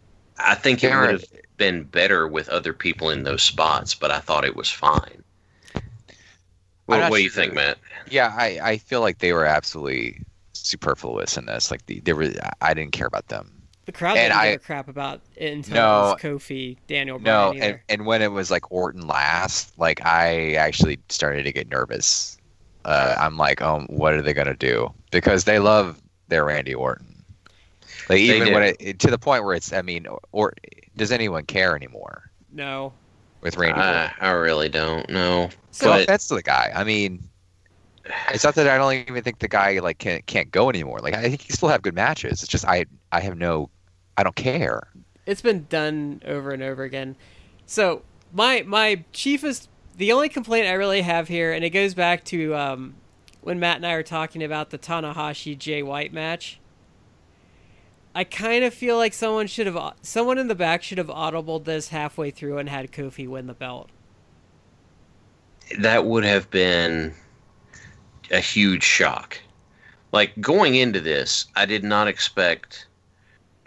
I 0.44 0.54
think 0.54 0.82
it 0.84 0.94
would 0.94 1.10
have 1.10 1.24
been 1.56 1.84
better 1.84 2.26
with 2.28 2.48
other 2.48 2.72
people 2.72 3.10
in 3.10 3.22
those 3.24 3.42
spots, 3.42 3.94
but 3.94 4.10
I 4.10 4.18
thought 4.20 4.44
it 4.44 4.56
was 4.56 4.70
fine. 4.70 5.22
What, 6.86 7.10
what 7.10 7.16
do 7.18 7.22
you 7.22 7.30
sure. 7.30 7.44
think, 7.44 7.54
Matt? 7.54 7.78
yeah. 8.10 8.34
I 8.36 8.58
I 8.62 8.76
feel 8.78 9.00
like 9.00 9.18
they 9.18 9.32
were 9.32 9.46
absolutely 9.46 10.20
superfluous 10.52 11.36
in 11.36 11.46
this. 11.46 11.70
Like 11.70 11.86
the, 11.86 12.00
they 12.00 12.12
were, 12.12 12.30
I 12.60 12.74
didn't 12.74 12.92
care 12.92 13.06
about 13.06 13.28
them. 13.28 13.50
The 13.84 13.92
crowd 13.92 14.16
And 14.16 14.30
didn't 14.32 14.36
I- 14.38 14.50
give 14.52 14.60
a 14.60 14.64
crap 14.64 14.88
about 14.88 15.20
it 15.36 15.52
until 15.52 15.74
No. 15.74 15.98
it 16.10 16.12
was 16.12 16.22
Kofi, 16.22 16.76
Daniel 16.86 17.18
No, 17.18 17.50
Bryan 17.52 17.62
and, 17.62 17.80
and 17.88 18.06
when 18.06 18.22
it 18.22 18.32
was 18.32 18.50
like 18.50 18.70
Orton 18.70 19.06
last, 19.06 19.76
like 19.78 20.04
I 20.04 20.54
actually 20.54 20.98
started 21.08 21.44
to 21.44 21.52
get 21.52 21.68
nervous. 21.68 22.36
Uh, 22.84 23.14
I'm 23.18 23.36
like, 23.36 23.62
oh, 23.62 23.84
what 23.88 24.12
are 24.14 24.22
they 24.22 24.32
gonna 24.34 24.54
do? 24.56 24.92
Because 25.12 25.44
they 25.44 25.58
love 25.60 26.00
their 26.28 26.44
Randy 26.44 26.74
Orton. 26.74 27.11
Like 28.08 28.18
They 28.18 28.20
even 28.22 28.52
when 28.52 28.62
do. 28.62 28.68
it, 28.68 28.76
it- 28.80 28.98
to 29.00 29.10
the 29.10 29.18
point 29.18 29.44
where 29.44 29.54
it's, 29.54 29.72
I 29.72 29.82
mean, 29.82 30.06
or 30.32 30.54
does 30.96 31.12
anyone 31.12 31.44
care 31.44 31.74
anymore 31.76 32.30
no. 32.52 32.92
with 33.40 33.56
Randy 33.56 33.80
I, 33.80 34.12
I 34.20 34.30
really 34.30 34.68
don't 34.68 35.08
know. 35.08 35.48
So 35.70 35.86
No 35.86 35.92
but- 35.92 36.02
offense 36.02 36.28
to 36.28 36.34
the 36.34 36.42
guy. 36.42 36.70
I 36.74 36.84
mean, 36.84 37.22
it's 38.30 38.44
not 38.44 38.54
that 38.56 38.68
I 38.68 38.76
don't 38.76 38.94
even 39.08 39.22
think 39.22 39.38
the 39.38 39.48
guy 39.48 39.78
like 39.78 39.98
can't 39.98 40.26
can't 40.26 40.50
go 40.50 40.68
anymore. 40.68 40.98
Like 40.98 41.14
I 41.14 41.22
think 41.22 41.40
he 41.40 41.52
still 41.52 41.68
have 41.68 41.82
good 41.82 41.94
matches. 41.94 42.42
It's 42.42 42.48
just 42.48 42.64
I 42.66 42.84
I 43.12 43.20
have 43.20 43.38
no, 43.38 43.70
I 44.16 44.22
don't 44.24 44.34
care. 44.36 44.88
it's 45.24 45.40
been 45.40 45.66
done 45.70 46.20
over 46.26 46.50
and 46.50 46.62
over 46.62 46.82
again. 46.82 47.14
So 47.66 48.02
my 48.32 48.64
my 48.66 49.04
chiefest, 49.12 49.68
the 49.96 50.10
only 50.12 50.28
complaint 50.28 50.66
I 50.66 50.72
really 50.72 51.02
have 51.02 51.28
here, 51.28 51.52
and 51.52 51.64
it 51.64 51.70
goes 51.70 51.94
back 51.94 52.24
to 52.24 52.54
um, 52.56 52.94
when 53.40 53.60
Matt 53.60 53.76
and 53.76 53.86
I 53.86 53.94
were 53.94 54.02
talking 54.02 54.42
about 54.42 54.70
the 54.70 54.78
Tanahashi 54.78 55.56
Jay 55.56 55.82
White 55.84 56.12
match. 56.12 56.58
I 58.14 58.24
kind 58.24 58.64
of 58.64 58.74
feel 58.74 58.96
like 58.96 59.14
someone 59.14 59.46
should 59.46 59.66
have, 59.66 59.94
someone 60.02 60.38
in 60.38 60.48
the 60.48 60.54
back 60.54 60.82
should 60.82 60.98
have 60.98 61.08
audibled 61.08 61.64
this 61.64 61.88
halfway 61.88 62.30
through 62.30 62.58
and 62.58 62.68
had 62.68 62.92
Kofi 62.92 63.26
win 63.26 63.46
the 63.46 63.54
belt. 63.54 63.90
that 65.78 66.04
would 66.04 66.24
have 66.24 66.50
been 66.50 67.14
a 68.30 68.40
huge 68.40 68.82
shock. 68.82 69.40
Like 70.12 70.38
going 70.40 70.74
into 70.74 71.00
this, 71.00 71.46
I 71.56 71.64
did 71.64 71.84
not 71.84 72.08
expect 72.08 72.86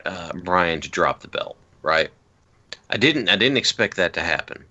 uh, 0.05 0.31
Bryan 0.33 0.81
to 0.81 0.89
drop 0.89 1.21
the 1.21 1.27
belt. 1.27 1.57
Right? 1.81 2.09
I 2.89 2.97
didn't. 2.97 3.29
I 3.29 3.35
didn't 3.35 3.57
expect 3.57 3.97
that 3.97 4.13
to 4.13 4.21
happen. 4.21 4.65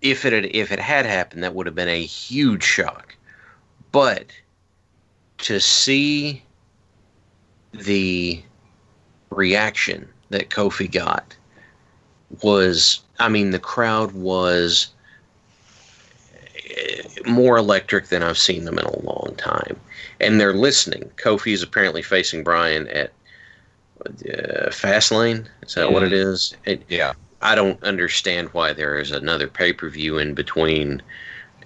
If 0.00 0.24
it 0.24 0.32
had, 0.32 0.46
if 0.46 0.72
it 0.72 0.78
had 0.80 1.06
happened, 1.06 1.42
that 1.42 1.54
would 1.54 1.66
have 1.66 1.74
been 1.74 1.88
a 1.88 2.04
huge 2.04 2.62
shock. 2.64 3.16
But 3.90 4.26
to 5.38 5.60
see 5.60 6.42
the 7.72 8.42
reaction 9.30 10.08
that 10.30 10.50
Kofi 10.50 10.90
got 10.90 11.36
was, 12.42 13.00
I 13.18 13.28
mean, 13.28 13.50
the 13.50 13.58
crowd 13.58 14.12
was 14.12 14.88
eh, 16.70 17.02
more 17.26 17.56
electric 17.56 18.08
than 18.08 18.22
I've 18.22 18.38
seen 18.38 18.64
them 18.64 18.78
in 18.78 18.84
a 18.84 19.00
long 19.00 19.34
time. 19.36 19.78
And 20.20 20.40
they're 20.40 20.54
listening. 20.54 21.10
Kofi 21.16 21.52
is 21.52 21.62
apparently 21.62 22.02
facing 22.02 22.44
Bryan 22.44 22.88
at 22.88 23.12
uh, 24.06 24.70
Fastlane. 24.70 25.46
Is 25.62 25.74
that 25.74 25.92
what 25.92 26.02
it 26.02 26.12
is? 26.12 26.54
It, 26.64 26.82
Yeah. 26.88 27.12
I 27.40 27.56
don't 27.56 27.82
understand 27.82 28.48
why 28.52 28.72
there 28.72 28.98
is 28.98 29.10
another 29.10 29.48
pay 29.48 29.72
per 29.72 29.88
view 29.88 30.18
in 30.18 30.34
between 30.34 31.02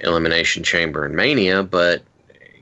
Elimination 0.00 0.62
Chamber 0.62 1.04
and 1.04 1.14
Mania, 1.14 1.62
but 1.62 2.02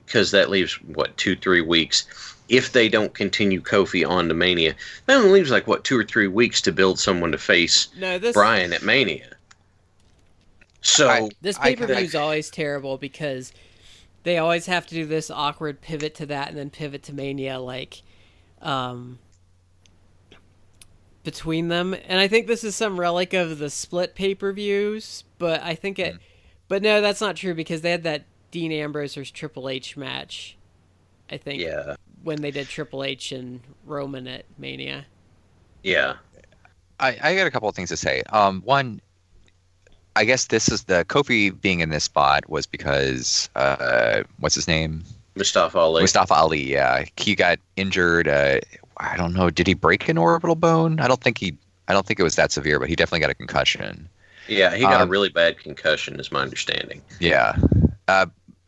because 0.04 0.32
that 0.32 0.50
leaves 0.50 0.74
what 0.82 1.16
two, 1.16 1.36
three 1.36 1.60
weeks. 1.60 2.33
If 2.48 2.72
they 2.72 2.88
don't 2.88 3.14
continue 3.14 3.60
Kofi 3.62 4.06
on 4.06 4.28
to 4.28 4.34
Mania, 4.34 4.74
that 5.06 5.16
only 5.16 5.30
leaves 5.30 5.50
like 5.50 5.66
what 5.66 5.84
two 5.84 5.98
or 5.98 6.04
three 6.04 6.26
weeks 6.28 6.60
to 6.62 6.72
build 6.72 6.98
someone 6.98 7.32
to 7.32 7.38
face 7.38 7.88
No, 7.96 8.18
this 8.18 8.34
Bryan 8.34 8.72
at 8.72 8.82
Mania. 8.82 9.30
So 10.82 11.08
I- 11.08 11.28
This 11.40 11.58
I- 11.58 11.70
pay 11.70 11.76
per 11.76 11.86
view 11.86 11.96
is 11.96 12.14
always 12.14 12.50
terrible 12.50 12.98
because 12.98 13.52
they 14.24 14.36
always 14.38 14.66
have 14.66 14.86
to 14.88 14.94
do 14.94 15.06
this 15.06 15.30
awkward 15.30 15.80
pivot 15.80 16.14
to 16.16 16.26
that 16.26 16.48
and 16.48 16.58
then 16.58 16.70
pivot 16.70 17.02
to 17.04 17.14
Mania 17.14 17.58
like 17.58 18.02
um 18.60 19.18
between 21.22 21.68
them. 21.68 21.94
And 21.94 22.20
I 22.20 22.28
think 22.28 22.46
this 22.46 22.62
is 22.64 22.76
some 22.76 23.00
relic 23.00 23.32
of 23.32 23.58
the 23.58 23.70
split 23.70 24.14
pay 24.14 24.34
per 24.34 24.52
views, 24.52 25.24
but 25.38 25.62
I 25.62 25.74
think 25.74 25.98
it 25.98 26.16
but 26.68 26.82
no, 26.82 27.00
that's 27.00 27.20
not 27.20 27.36
true 27.36 27.54
because 27.54 27.80
they 27.80 27.90
had 27.90 28.02
that 28.04 28.24
Dean 28.50 28.72
Ambrose 28.72 29.14
versus 29.14 29.30
Triple 29.30 29.68
H 29.68 29.96
match. 29.96 30.56
I 31.30 31.38
think 31.38 31.60
yeah, 31.62 31.96
when 32.24 32.40
they 32.40 32.50
did 32.50 32.68
Triple 32.68 33.04
H 33.04 33.30
and 33.32 33.60
Roman 33.84 34.26
at 34.26 34.44
Mania. 34.58 35.06
yeah, 35.82 36.14
I, 37.00 37.16
I 37.22 37.36
got 37.36 37.46
a 37.46 37.50
couple 37.50 37.68
of 37.68 37.74
things 37.76 37.90
to 37.90 37.96
say. 37.96 38.22
Um, 38.30 38.62
one, 38.62 39.00
I 40.16 40.24
guess 40.24 40.46
this 40.46 40.68
is 40.68 40.84
the 40.84 41.04
Kofi 41.04 41.58
being 41.60 41.80
in 41.80 41.90
this 41.90 42.04
spot 42.04 42.48
was 42.48 42.66
because 42.66 43.48
uh, 43.56 44.22
what's 44.38 44.54
his 44.54 44.66
name? 44.68 45.04
Mustafa 45.36 45.78
Ali. 45.78 46.02
Mustafa 46.02 46.34
Ali. 46.34 46.62
Yeah, 46.72 47.04
he 47.16 47.34
got 47.34 47.58
injured. 47.76 48.28
Uh, 48.28 48.60
I 48.98 49.16
don't 49.16 49.34
know. 49.34 49.50
Did 49.50 49.66
he 49.66 49.74
break 49.74 50.08
an 50.08 50.16
orbital 50.16 50.54
bone? 50.54 51.00
I 51.00 51.08
don't 51.08 51.20
think 51.20 51.38
he. 51.38 51.56
I 51.88 51.92
don't 51.92 52.06
think 52.06 52.18
it 52.20 52.22
was 52.22 52.36
that 52.36 52.52
severe, 52.52 52.78
but 52.80 52.88
he 52.88 52.96
definitely 52.96 53.20
got 53.20 53.30
a 53.30 53.34
concussion. 53.34 54.08
yeah, 54.48 54.74
he 54.74 54.82
got 54.82 55.00
Um, 55.00 55.08
a 55.08 55.10
really 55.10 55.28
bad 55.28 55.58
concussion, 55.58 56.18
is 56.20 56.30
my 56.32 56.40
understanding. 56.40 57.02
Yeah. 57.20 57.56
Uh, 58.08 58.26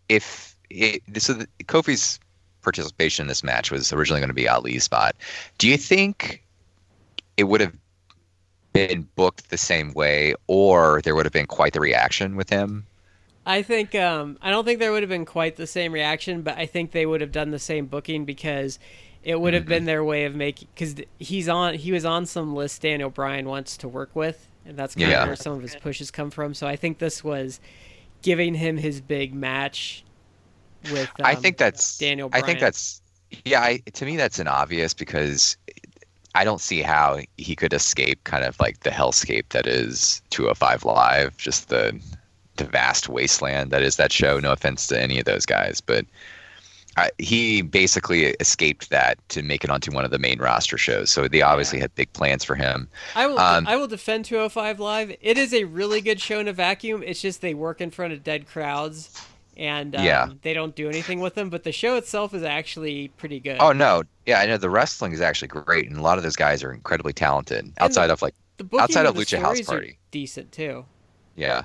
if 0.08 0.54
it, 0.68 1.00
so, 1.18 1.34
the, 1.34 1.46
Kofi's 1.64 2.18
participation 2.66 3.24
in 3.24 3.28
this 3.28 3.44
match 3.44 3.70
was 3.72 3.92
originally 3.92 4.20
going 4.20 4.28
to 4.30 4.34
be 4.34 4.48
Ali's 4.48 4.84
spot. 4.84 5.16
Do 5.58 5.68
you 5.68 5.78
think 5.78 6.44
it 7.36 7.44
would 7.44 7.60
have 7.62 7.76
been 8.74 9.08
booked 9.16 9.50
the 9.50 9.58
same 9.58 9.92
way, 9.94 10.34
or 10.48 11.00
there 11.02 11.14
would 11.16 11.26
have 11.26 11.32
been 11.32 11.46
quite 11.46 11.72
the 11.74 11.80
reaction 11.80 12.36
with 12.36 12.50
him? 12.50 12.86
I 13.44 13.62
think 13.62 13.94
um, 13.94 14.38
I 14.42 14.50
don't 14.50 14.64
think 14.64 14.80
there 14.80 14.92
would 14.92 15.02
have 15.02 15.10
been 15.10 15.24
quite 15.24 15.56
the 15.56 15.66
same 15.66 15.92
reaction, 15.92 16.42
but 16.42 16.58
I 16.58 16.66
think 16.66 16.90
they 16.90 17.06
would 17.06 17.20
have 17.20 17.32
done 17.32 17.50
the 17.50 17.58
same 17.58 17.86
booking 17.86 18.24
because 18.24 18.78
it 19.22 19.40
would 19.40 19.54
have 19.54 19.66
Mm-hmm. 19.66 19.68
been 19.68 19.84
their 19.84 20.04
way 20.04 20.24
of 20.24 20.34
making 20.34 20.68
because 20.74 20.96
he's 21.18 21.48
on 21.48 21.74
he 21.74 21.92
was 21.92 22.04
on 22.04 22.26
some 22.26 22.54
list 22.54 22.82
Daniel 22.82 23.10
Bryan 23.10 23.48
wants 23.48 23.76
to 23.78 23.88
work 23.88 24.14
with, 24.16 24.50
and 24.64 24.76
that's 24.76 24.94
kind 24.96 25.14
Yeah. 25.14 25.18
of 25.18 25.22
where 25.24 25.36
some 25.36 25.52
of 25.54 25.62
his 25.62 25.76
pushes 25.76 26.10
come 26.10 26.30
from. 26.30 26.54
So 26.54 26.66
I 26.66 26.76
think 26.76 26.98
this 26.98 27.22
was 27.22 27.60
giving 28.22 28.56
him 28.56 28.78
his 28.78 29.02
big 29.02 29.34
match 29.34 30.05
with. 30.84 31.08
Um, 31.18 31.26
I 31.26 31.34
think 31.34 31.58
that's 31.58 31.98
Daniel 31.98 32.30
I 32.32 32.40
think 32.40 32.60
that's 32.60 33.00
yeah. 33.44 33.60
I, 33.60 33.78
to 33.94 34.04
me, 34.04 34.16
that's 34.16 34.38
an 34.38 34.48
obvious 34.48 34.94
because 34.94 35.56
I 36.34 36.44
don't 36.44 36.60
see 36.60 36.82
how 36.82 37.20
he 37.36 37.56
could 37.56 37.72
escape 37.72 38.24
kind 38.24 38.44
of 38.44 38.58
like 38.60 38.80
the 38.80 38.90
hellscape 38.90 39.48
that 39.50 39.66
is 39.66 40.22
205 40.30 40.84
Live, 40.84 41.36
just 41.36 41.68
the 41.68 41.98
the 42.56 42.64
vast 42.64 43.08
wasteland 43.08 43.70
that 43.70 43.82
is 43.82 43.96
that 43.96 44.12
show. 44.12 44.38
No 44.38 44.52
offense 44.52 44.86
to 44.88 45.00
any 45.00 45.18
of 45.18 45.24
those 45.24 45.46
guys, 45.46 45.80
but 45.80 46.06
I, 46.96 47.10
he 47.18 47.60
basically 47.62 48.24
escaped 48.40 48.88
that 48.90 49.18
to 49.28 49.42
make 49.42 49.64
it 49.64 49.70
onto 49.70 49.92
one 49.92 50.04
of 50.04 50.10
the 50.10 50.18
main 50.18 50.38
roster 50.38 50.78
shows. 50.78 51.10
So 51.10 51.28
they 51.28 51.42
obviously 51.42 51.78
had 51.78 51.94
big 51.94 52.10
plans 52.14 52.42
for 52.42 52.54
him. 52.54 52.88
I 53.14 53.26
will 53.26 53.38
um, 53.38 53.66
I 53.66 53.76
will 53.76 53.86
defend 53.86 54.24
205 54.24 54.80
Live. 54.80 55.16
It 55.20 55.36
is 55.36 55.52
a 55.52 55.64
really 55.64 56.00
good 56.00 56.20
show 56.20 56.40
in 56.40 56.48
a 56.48 56.52
vacuum. 56.52 57.02
It's 57.02 57.20
just 57.20 57.42
they 57.42 57.54
work 57.54 57.80
in 57.80 57.90
front 57.90 58.12
of 58.12 58.24
dead 58.24 58.46
crowds. 58.46 59.10
And 59.56 59.96
um, 59.96 60.04
Yeah. 60.04 60.28
they 60.42 60.52
don't 60.52 60.74
do 60.76 60.88
anything 60.88 61.20
with 61.20 61.34
them, 61.34 61.48
but 61.48 61.64
the 61.64 61.72
show 61.72 61.96
itself 61.96 62.34
is 62.34 62.42
actually 62.42 63.08
pretty 63.16 63.40
good. 63.40 63.56
Oh 63.58 63.72
no, 63.72 64.02
yeah, 64.26 64.40
I 64.40 64.46
know 64.46 64.58
the 64.58 64.68
wrestling 64.68 65.12
is 65.12 65.20
actually 65.22 65.48
great, 65.48 65.88
and 65.88 65.96
a 65.96 66.02
lot 66.02 66.18
of 66.18 66.24
those 66.24 66.36
guys 66.36 66.62
are 66.62 66.72
incredibly 66.72 67.14
talented. 67.14 67.72
Outside 67.78 68.10
of 68.10 68.20
like, 68.20 68.34
The 68.58 68.64
booking 68.64 68.82
Outside 68.82 69.06
of 69.06 69.14
the 69.14 69.22
Lucha 69.22 69.38
House 69.40 69.62
Party. 69.62 69.96
decent 70.10 70.52
too. 70.52 70.84
yeah, 71.36 71.62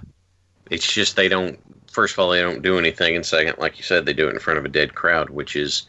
It's 0.69 0.89
just 0.91 1.15
they 1.17 1.27
don't. 1.27 1.59
First 1.91 2.13
of 2.13 2.19
all, 2.19 2.29
they 2.29 2.41
don't 2.41 2.61
do 2.61 2.79
anything, 2.79 3.13
and 3.17 3.25
second, 3.25 3.57
like 3.57 3.77
you 3.77 3.83
said, 3.83 4.05
they 4.05 4.13
do 4.13 4.29
it 4.29 4.33
in 4.33 4.39
front 4.39 4.57
of 4.57 4.63
a 4.63 4.69
dead 4.69 4.95
crowd, 4.95 5.29
which 5.29 5.57
is, 5.57 5.83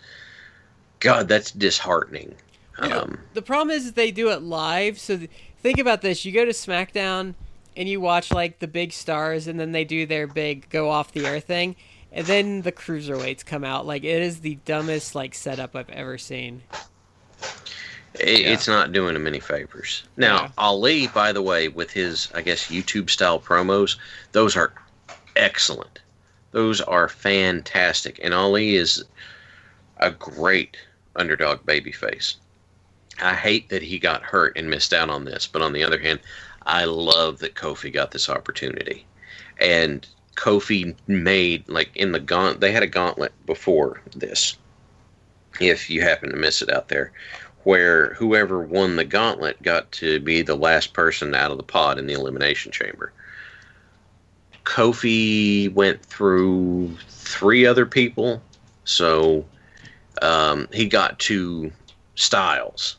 God, 0.98 1.28
that's 1.28 1.52
disheartening. 1.52 2.34
Yeah. 2.82 2.96
Um, 2.98 3.18
The 3.34 3.42
problem 3.42 3.70
is 3.70 3.92
they 3.92 4.10
do 4.10 4.30
it 4.30 4.42
live. 4.42 4.98
So 4.98 5.18
th- 5.18 5.30
think 5.62 5.78
about 5.78 6.02
this: 6.02 6.24
you 6.24 6.32
go 6.32 6.44
to 6.44 6.50
SmackDown 6.50 7.34
and 7.76 7.88
you 7.88 8.00
watch 8.00 8.32
like 8.32 8.58
the 8.58 8.66
big 8.66 8.92
stars, 8.92 9.46
and 9.46 9.60
then 9.60 9.70
they 9.70 9.84
do 9.84 10.04
their 10.06 10.26
big 10.26 10.68
go 10.70 10.90
off 10.90 11.12
the 11.12 11.24
air 11.24 11.38
thing, 11.38 11.76
and 12.12 12.26
then 12.26 12.62
the 12.62 12.72
cruiserweights 12.72 13.44
come 13.44 13.64
out. 13.64 13.86
Like 13.86 14.04
it 14.04 14.22
is 14.22 14.40
the 14.40 14.56
dumbest 14.64 15.14
like 15.14 15.34
setup 15.34 15.74
I've 15.74 15.90
ever 15.90 16.18
seen. 16.18 16.62
it, 18.14 18.40
Yeah. 18.40 18.52
It's 18.52 18.68
not 18.68 18.92
doing 18.92 19.16
him 19.16 19.26
any 19.26 19.40
favors. 19.40 20.04
Now, 20.16 20.42
Yeah. 20.42 20.50
Ali, 20.58 21.06
by 21.08 21.32
the 21.32 21.42
way, 21.42 21.68
with 21.68 21.90
his, 21.90 22.28
I 22.34 22.42
guess, 22.42 22.66
YouTube 22.66 23.10
style 23.10 23.40
promos, 23.40 23.96
those 24.32 24.56
are 24.56 24.72
excellent. 25.36 26.00
Those 26.50 26.80
are 26.82 27.08
fantastic. 27.08 28.20
And 28.22 28.34
Ali 28.34 28.76
is 28.76 29.02
a 29.98 30.10
great 30.10 30.76
underdog 31.16 31.64
babyface. 31.64 32.34
I 33.22 33.34
hate 33.34 33.68
that 33.70 33.82
he 33.82 33.98
got 33.98 34.22
hurt 34.22 34.56
and 34.56 34.68
missed 34.68 34.92
out 34.92 35.08
on 35.10 35.24
this, 35.24 35.46
but 35.46 35.62
on 35.62 35.72
the 35.72 35.84
other 35.84 35.98
hand, 35.98 36.20
I 36.66 36.84
love 36.84 37.38
that 37.40 37.54
Kofi 37.54 37.92
got 37.92 38.10
this 38.10 38.28
opportunity. 38.28 39.06
And 39.58 40.06
Kofi 40.36 40.94
made 41.06 41.68
like 41.68 41.94
in 41.94 42.12
the 42.12 42.20
gaunt 42.20 42.60
they 42.60 42.72
had 42.72 42.82
a 42.82 42.88
gauntlet 42.88 43.32
before 43.46 44.00
this. 44.14 44.56
If 45.60 45.90
you 45.90 46.00
happen 46.00 46.30
to 46.30 46.36
miss 46.36 46.62
it 46.62 46.70
out 46.70 46.88
there, 46.88 47.12
where 47.64 48.14
whoever 48.14 48.60
won 48.60 48.96
the 48.96 49.04
gauntlet 49.04 49.62
got 49.62 49.92
to 49.92 50.18
be 50.20 50.42
the 50.42 50.56
last 50.56 50.92
person 50.92 51.34
out 51.34 51.50
of 51.50 51.58
the 51.58 51.62
pod 51.62 51.98
in 51.98 52.06
the 52.06 52.14
elimination 52.14 52.72
chamber. 52.72 53.12
Kofi 54.64 55.72
went 55.72 56.04
through 56.04 56.96
three 57.08 57.66
other 57.66 57.86
people, 57.86 58.42
so 58.84 59.44
um, 60.22 60.68
he 60.72 60.86
got 60.86 61.18
to 61.20 61.72
Styles, 62.14 62.96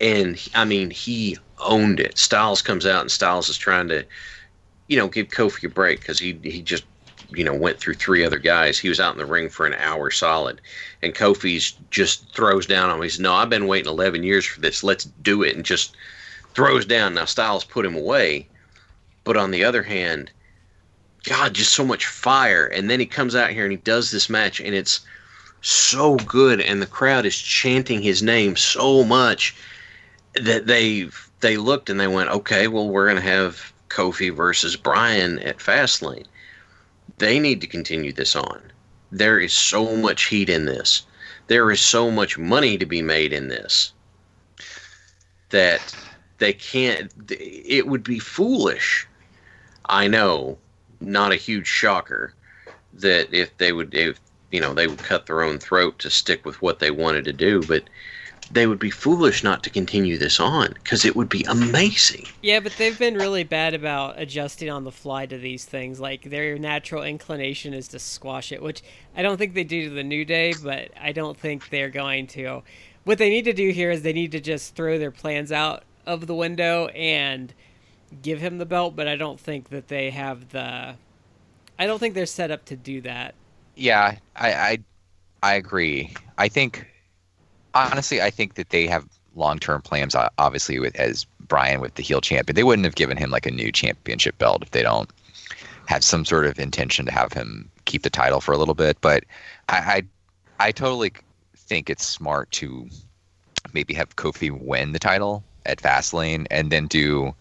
and 0.00 0.40
I 0.54 0.64
mean 0.64 0.90
he 0.90 1.38
owned 1.58 2.00
it. 2.00 2.18
Styles 2.18 2.62
comes 2.62 2.84
out 2.84 3.00
and 3.00 3.10
Styles 3.10 3.48
is 3.48 3.56
trying 3.56 3.88
to, 3.88 4.04
you 4.88 4.96
know, 4.96 5.08
give 5.08 5.28
Kofi 5.28 5.64
a 5.64 5.68
break 5.68 6.00
because 6.00 6.18
he 6.18 6.38
he 6.42 6.62
just 6.62 6.84
you 7.30 7.44
know 7.44 7.54
went 7.54 7.80
through 7.80 7.94
three 7.94 8.24
other 8.24 8.38
guys. 8.38 8.78
He 8.78 8.88
was 8.88 9.00
out 9.00 9.12
in 9.12 9.18
the 9.18 9.26
ring 9.26 9.48
for 9.48 9.66
an 9.66 9.74
hour 9.74 10.10
solid, 10.10 10.60
and 11.02 11.14
Kofi's 11.14 11.74
just 11.90 12.34
throws 12.34 12.66
down 12.66 12.90
on 12.90 12.96
him. 12.96 13.02
He 13.02 13.08
says, 13.08 13.20
"No, 13.20 13.34
I've 13.34 13.50
been 13.50 13.66
waiting 13.66 13.90
11 13.90 14.22
years 14.22 14.44
for 14.44 14.60
this. 14.60 14.82
Let's 14.82 15.04
do 15.04 15.42
it." 15.42 15.56
And 15.56 15.64
just 15.64 15.96
throws 16.54 16.84
down. 16.86 17.14
Now 17.14 17.24
Styles 17.24 17.64
put 17.64 17.86
him 17.86 17.96
away, 17.96 18.46
but 19.24 19.36
on 19.36 19.50
the 19.50 19.64
other 19.64 19.82
hand, 19.82 20.30
God, 21.24 21.54
just 21.54 21.72
so 21.72 21.84
much 21.84 22.06
fire. 22.06 22.66
And 22.66 22.90
then 22.90 23.00
he 23.00 23.06
comes 23.06 23.34
out 23.34 23.50
here 23.50 23.64
and 23.64 23.72
he 23.72 23.78
does 23.78 24.10
this 24.10 24.28
match, 24.28 24.60
and 24.60 24.74
it's 24.74 25.00
so 25.62 26.16
good, 26.18 26.60
and 26.60 26.82
the 26.82 26.86
crowd 26.86 27.24
is 27.24 27.38
chanting 27.38 28.02
his 28.02 28.22
name 28.22 28.54
so 28.54 29.02
much 29.02 29.56
that 30.34 30.66
they 30.66 31.08
they 31.40 31.56
looked 31.56 31.88
and 31.88 31.98
they 31.98 32.06
went, 32.06 32.30
"Okay, 32.30 32.68
well, 32.68 32.88
we're 32.88 33.08
gonna 33.08 33.20
have 33.22 33.73
Kofi 33.94 34.34
versus 34.34 34.76
Bryan 34.76 35.38
at 35.38 35.58
Fastlane." 35.58 36.26
They 37.18 37.38
need 37.38 37.60
to 37.60 37.66
continue 37.66 38.12
this 38.12 38.34
on. 38.34 38.60
There 39.12 39.38
is 39.38 39.52
so 39.52 39.96
much 39.96 40.24
heat 40.24 40.48
in 40.48 40.64
this. 40.64 41.02
There 41.46 41.70
is 41.70 41.80
so 41.80 42.10
much 42.10 42.36
money 42.36 42.76
to 42.78 42.86
be 42.86 43.02
made 43.02 43.32
in 43.32 43.48
this 43.48 43.92
that 45.50 45.94
they 46.38 46.52
can't. 46.52 47.12
It 47.28 47.86
would 47.86 48.02
be 48.02 48.18
foolish. 48.18 49.06
I 49.86 50.08
know, 50.08 50.58
not 51.00 51.32
a 51.32 51.36
huge 51.36 51.68
shocker, 51.68 52.34
that 52.94 53.32
if 53.32 53.56
they 53.58 53.72
would, 53.72 53.94
if 53.94 54.18
you 54.50 54.60
know, 54.60 54.74
they 54.74 54.86
would 54.86 54.98
cut 54.98 55.26
their 55.26 55.42
own 55.42 55.58
throat 55.58 55.98
to 56.00 56.10
stick 56.10 56.44
with 56.44 56.60
what 56.62 56.78
they 56.78 56.90
wanted 56.90 57.24
to 57.26 57.32
do, 57.32 57.62
but 57.62 57.84
they 58.50 58.66
would 58.66 58.78
be 58.78 58.90
foolish 58.90 59.42
not 59.42 59.62
to 59.62 59.70
continue 59.70 60.18
this 60.18 60.38
on 60.38 60.72
because 60.74 61.04
it 61.04 61.16
would 61.16 61.28
be 61.28 61.44
amazing. 61.44 62.26
Yeah, 62.42 62.60
but 62.60 62.74
they've 62.76 62.98
been 62.98 63.14
really 63.14 63.44
bad 63.44 63.74
about 63.74 64.18
adjusting 64.18 64.70
on 64.70 64.84
the 64.84 64.92
fly 64.92 65.26
to 65.26 65.38
these 65.38 65.64
things. 65.64 66.00
Like 66.00 66.30
their 66.30 66.58
natural 66.58 67.02
inclination 67.02 67.74
is 67.74 67.88
to 67.88 67.98
squash 67.98 68.52
it, 68.52 68.62
which 68.62 68.82
I 69.16 69.22
don't 69.22 69.36
think 69.36 69.54
they 69.54 69.64
do 69.64 69.88
to 69.88 69.94
the 69.94 70.04
New 70.04 70.24
Day, 70.24 70.54
but 70.62 70.90
I 71.00 71.12
don't 71.12 71.38
think 71.38 71.70
they're 71.70 71.90
going 71.90 72.26
to. 72.28 72.62
What 73.04 73.18
they 73.18 73.30
need 73.30 73.44
to 73.44 73.52
do 73.52 73.70
here 73.70 73.90
is 73.90 74.02
they 74.02 74.12
need 74.12 74.32
to 74.32 74.40
just 74.40 74.74
throw 74.74 74.98
their 74.98 75.10
plans 75.10 75.52
out 75.52 75.84
of 76.06 76.26
the 76.26 76.34
window 76.34 76.88
and 76.88 77.52
give 78.22 78.40
him 78.40 78.58
the 78.58 78.66
belt, 78.66 78.94
but 78.96 79.08
I 79.08 79.16
don't 79.16 79.40
think 79.40 79.70
that 79.70 79.88
they 79.88 80.10
have 80.10 80.50
the 80.50 80.96
I 81.78 81.86
don't 81.86 81.98
think 81.98 82.14
they're 82.14 82.26
set 82.26 82.50
up 82.50 82.64
to 82.66 82.76
do 82.76 83.00
that. 83.00 83.34
Yeah, 83.74 84.16
I, 84.36 84.52
I 84.52 84.78
I 85.42 85.54
agree. 85.54 86.14
I 86.38 86.48
think 86.48 86.86
honestly, 87.74 88.22
I 88.22 88.30
think 88.30 88.54
that 88.54 88.70
they 88.70 88.86
have 88.86 89.06
long 89.34 89.58
term 89.58 89.82
plans. 89.82 90.14
Obviously, 90.38 90.78
with 90.78 90.94
as 90.96 91.24
Bryan 91.40 91.80
with 91.80 91.94
the 91.94 92.02
heel 92.02 92.20
champion, 92.20 92.54
they 92.54 92.64
wouldn't 92.64 92.84
have 92.86 92.94
given 92.94 93.16
him 93.16 93.30
like 93.30 93.46
a 93.46 93.50
new 93.50 93.72
championship 93.72 94.38
belt 94.38 94.62
if 94.62 94.70
they 94.70 94.82
don't 94.82 95.10
have 95.86 96.02
some 96.02 96.24
sort 96.24 96.46
of 96.46 96.58
intention 96.58 97.04
to 97.06 97.12
have 97.12 97.32
him 97.32 97.70
keep 97.84 98.02
the 98.02 98.10
title 98.10 98.40
for 98.40 98.52
a 98.52 98.58
little 98.58 98.74
bit. 98.74 99.00
But 99.00 99.24
I 99.68 100.02
I, 100.60 100.66
I 100.68 100.72
totally 100.72 101.12
think 101.56 101.90
it's 101.90 102.06
smart 102.06 102.50
to 102.52 102.88
maybe 103.72 103.94
have 103.94 104.16
Kofi 104.16 104.50
win 104.50 104.92
the 104.92 104.98
title 104.98 105.42
at 105.66 105.80
Fastlane 105.80 106.46
and 106.50 106.70
then 106.70 106.86
do 106.86 107.34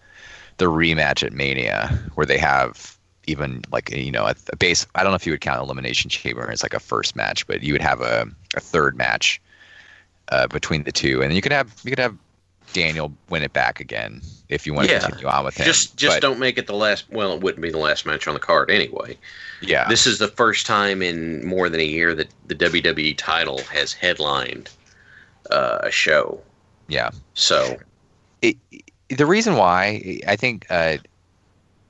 the 0.58 0.66
rematch 0.66 1.24
at 1.24 1.34
Mania 1.34 1.88
where 2.16 2.26
they 2.26 2.38
have 2.38 2.98
even 3.28 3.62
like 3.72 3.92
you 3.92 4.12
know 4.12 4.26
a, 4.26 4.56
base. 4.58 4.86
I 4.96 5.04
don't 5.04 5.12
know 5.12 5.16
if 5.16 5.26
you 5.26 5.34
would 5.34 5.42
count 5.42 5.62
Elimination 5.62 6.10
Chamber 6.10 6.50
as 6.50 6.64
like 6.64 6.74
a 6.74 6.80
first 6.80 7.16
match, 7.16 7.48
but 7.48 7.64
you 7.64 7.74
would 7.74 7.82
have 7.82 8.02
a, 8.02 8.28
a 8.56 8.60
third 8.60 8.98
match 8.98 9.42
uh, 10.30 10.48
between 10.48 10.84
the 10.84 10.92
two, 10.92 11.22
and 11.22 11.34
you 11.34 11.42
could 11.42 11.52
have 11.52 11.74
you 11.84 11.92
could 11.92 12.00
have 12.00 12.16
Daniel 12.74 13.12
win 13.30 13.44
it 13.44 13.54
back 13.54 13.80
again 13.80 14.22
if 14.50 14.66
you 14.66 14.74
want 14.74 14.90
Yeah. 14.90 15.00
to 15.00 15.06
continue 15.08 15.28
on 15.28 15.46
with 15.46 15.58
him. 15.58 15.66
Just 15.66 15.96
just 15.98 16.16
But, 16.18 16.22
don't 16.22 16.40
make 16.40 16.58
it 16.58 16.68
the 16.68 16.74
last. 16.76 17.06
Well, 17.12 17.34
it 17.34 17.42
wouldn't 17.42 17.62
be 17.62 17.70
the 17.70 17.78
last 17.78 18.06
match 18.06 18.28
on 18.28 18.34
the 18.34 18.40
card 18.40 18.72
anyway. 18.72 19.18
Yeah, 19.62 19.88
This 19.88 20.06
is 20.08 20.18
the 20.20 20.28
first 20.28 20.66
time 20.66 21.02
in 21.02 21.46
more 21.46 21.70
than 21.70 21.80
a 21.80 21.86
year 21.86 22.14
that 22.16 22.28
the 22.48 22.56
WWE 22.56 23.16
title 23.18 23.60
has 23.72 23.94
headlined 23.94 24.70
uh, 25.52 25.80
a 25.84 25.92
show. 25.92 26.42
yeah. 26.88 27.12
So 27.34 27.78
it, 28.42 28.58
the 29.10 29.26
reason 29.26 29.56
why 29.56 30.20
I 30.28 30.36
think 30.36 30.66
uh, 30.70 30.98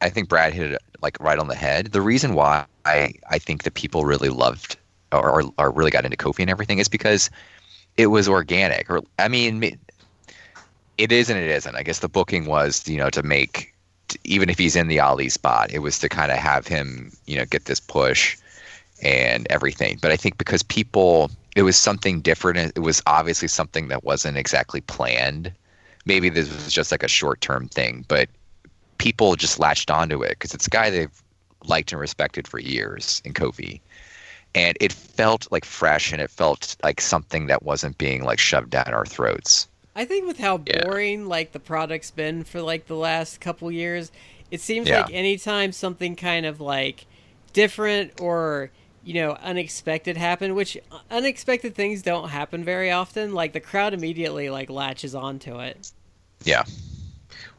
I 0.01 0.09
think 0.09 0.27
Brad 0.29 0.53
hit 0.53 0.71
it 0.71 0.81
like 1.01 1.17
right 1.19 1.39
on 1.39 1.47
the 1.47 1.55
head. 1.55 1.87
The 1.93 2.01
reason 2.01 2.33
why 2.33 2.65
I, 2.85 3.13
I 3.29 3.39
think 3.39 3.63
that 3.63 3.73
people 3.73 4.05
really 4.05 4.29
loved 4.29 4.77
or, 5.11 5.41
or, 5.41 5.43
or 5.57 5.71
really 5.71 5.91
got 5.91 6.05
into 6.05 6.17
Kofi 6.17 6.39
and 6.41 6.49
everything 6.49 6.79
is 6.79 6.87
because 6.89 7.29
it 7.97 8.07
was 8.07 8.27
organic. 8.27 8.89
Or 8.89 9.01
I 9.19 9.27
mean, 9.27 9.77
it 10.97 11.11
is 11.11 11.29
and 11.29 11.39
it 11.39 11.49
isn't. 11.49 11.75
I 11.75 11.83
guess 11.83 11.99
the 11.99 12.09
booking 12.09 12.45
was 12.45 12.87
you 12.87 12.97
know 12.97 13.09
to 13.09 13.23
make 13.23 13.73
even 14.23 14.49
if 14.49 14.57
he's 14.57 14.75
in 14.75 14.87
the 14.87 14.99
Ali 14.99 15.29
spot, 15.29 15.71
it 15.71 15.79
was 15.79 15.97
to 15.99 16.09
kind 16.09 16.31
of 16.31 16.37
have 16.37 16.67
him 16.67 17.11
you 17.25 17.37
know 17.37 17.45
get 17.45 17.65
this 17.65 17.79
push 17.79 18.37
and 19.01 19.47
everything. 19.49 19.99
But 20.01 20.11
I 20.11 20.17
think 20.17 20.37
because 20.37 20.63
people, 20.63 21.29
it 21.55 21.63
was 21.63 21.75
something 21.77 22.21
different. 22.21 22.71
It 22.75 22.79
was 22.79 23.01
obviously 23.05 23.47
something 23.47 23.89
that 23.89 24.03
wasn't 24.03 24.37
exactly 24.37 24.81
planned 24.81 25.51
maybe 26.05 26.29
this 26.29 26.51
was 26.51 26.71
just 26.71 26.91
like 26.91 27.03
a 27.03 27.07
short 27.07 27.41
term 27.41 27.67
thing, 27.67 28.05
but 28.07 28.29
people 28.97 29.35
just 29.35 29.59
latched 29.59 29.89
onto 29.89 30.21
it 30.23 30.29
because 30.29 30.53
it's 30.53 30.67
a 30.67 30.69
guy 30.69 30.89
they've 30.89 31.23
liked 31.65 31.91
and 31.91 32.01
respected 32.01 32.47
for 32.47 32.59
years 32.59 33.21
in 33.25 33.33
Kofi. 33.33 33.79
And 34.55 34.77
it 34.79 34.93
felt 34.93 35.51
like 35.51 35.65
fresh 35.65 36.11
and 36.11 36.21
it 36.21 36.29
felt 36.29 36.75
like 36.83 37.01
something 37.01 37.47
that 37.47 37.63
wasn't 37.63 37.97
being 37.97 38.23
like 38.23 38.39
shoved 38.39 38.69
down 38.69 38.93
our 38.93 39.05
throats. 39.05 39.67
I 39.95 40.05
think 40.05 40.25
with 40.27 40.37
how 40.39 40.61
Yeah. 40.67 40.83
boring 40.83 41.27
like 41.27 41.51
the 41.51 41.59
product's 41.59 42.11
been 42.11 42.43
for 42.43 42.61
like 42.61 42.87
the 42.87 42.95
last 42.95 43.39
couple 43.41 43.71
years, 43.71 44.11
it 44.51 44.61
seems 44.61 44.87
Yeah. 44.87 45.01
like 45.01 45.13
anytime 45.13 45.71
something 45.71 46.15
kind 46.15 46.45
of 46.45 46.59
like 46.61 47.05
different 47.53 48.13
or 48.21 48.71
you 49.03 49.15
know 49.15 49.33
unexpected 49.41 50.17
happened, 50.17 50.55
which 50.55 50.77
uh, 50.91 50.99
unexpected 51.11 51.75
things 51.75 52.01
don't 52.01 52.29
happen 52.29 52.63
very 52.63 52.91
often, 52.91 53.33
like 53.33 53.53
the 53.53 53.59
crowd 53.59 53.93
immediately 53.93 54.49
like 54.49 54.69
latches 54.69 55.13
onto 55.15 55.59
it. 55.59 55.91
Yeah. 56.43 56.63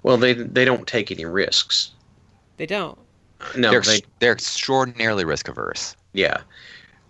well, 0.02 0.16
they 0.16 0.32
they 0.34 0.64
don't 0.64 0.86
take 0.86 1.10
any 1.10 1.24
risks. 1.24 1.90
They 2.56 2.66
don't. 2.66 2.98
No, 3.56 3.70
they're, 3.70 3.80
they 3.80 4.00
they're 4.20 4.32
extraordinarily 4.32 5.24
risk 5.24 5.48
averse. 5.48 5.96
yeah. 6.12 6.38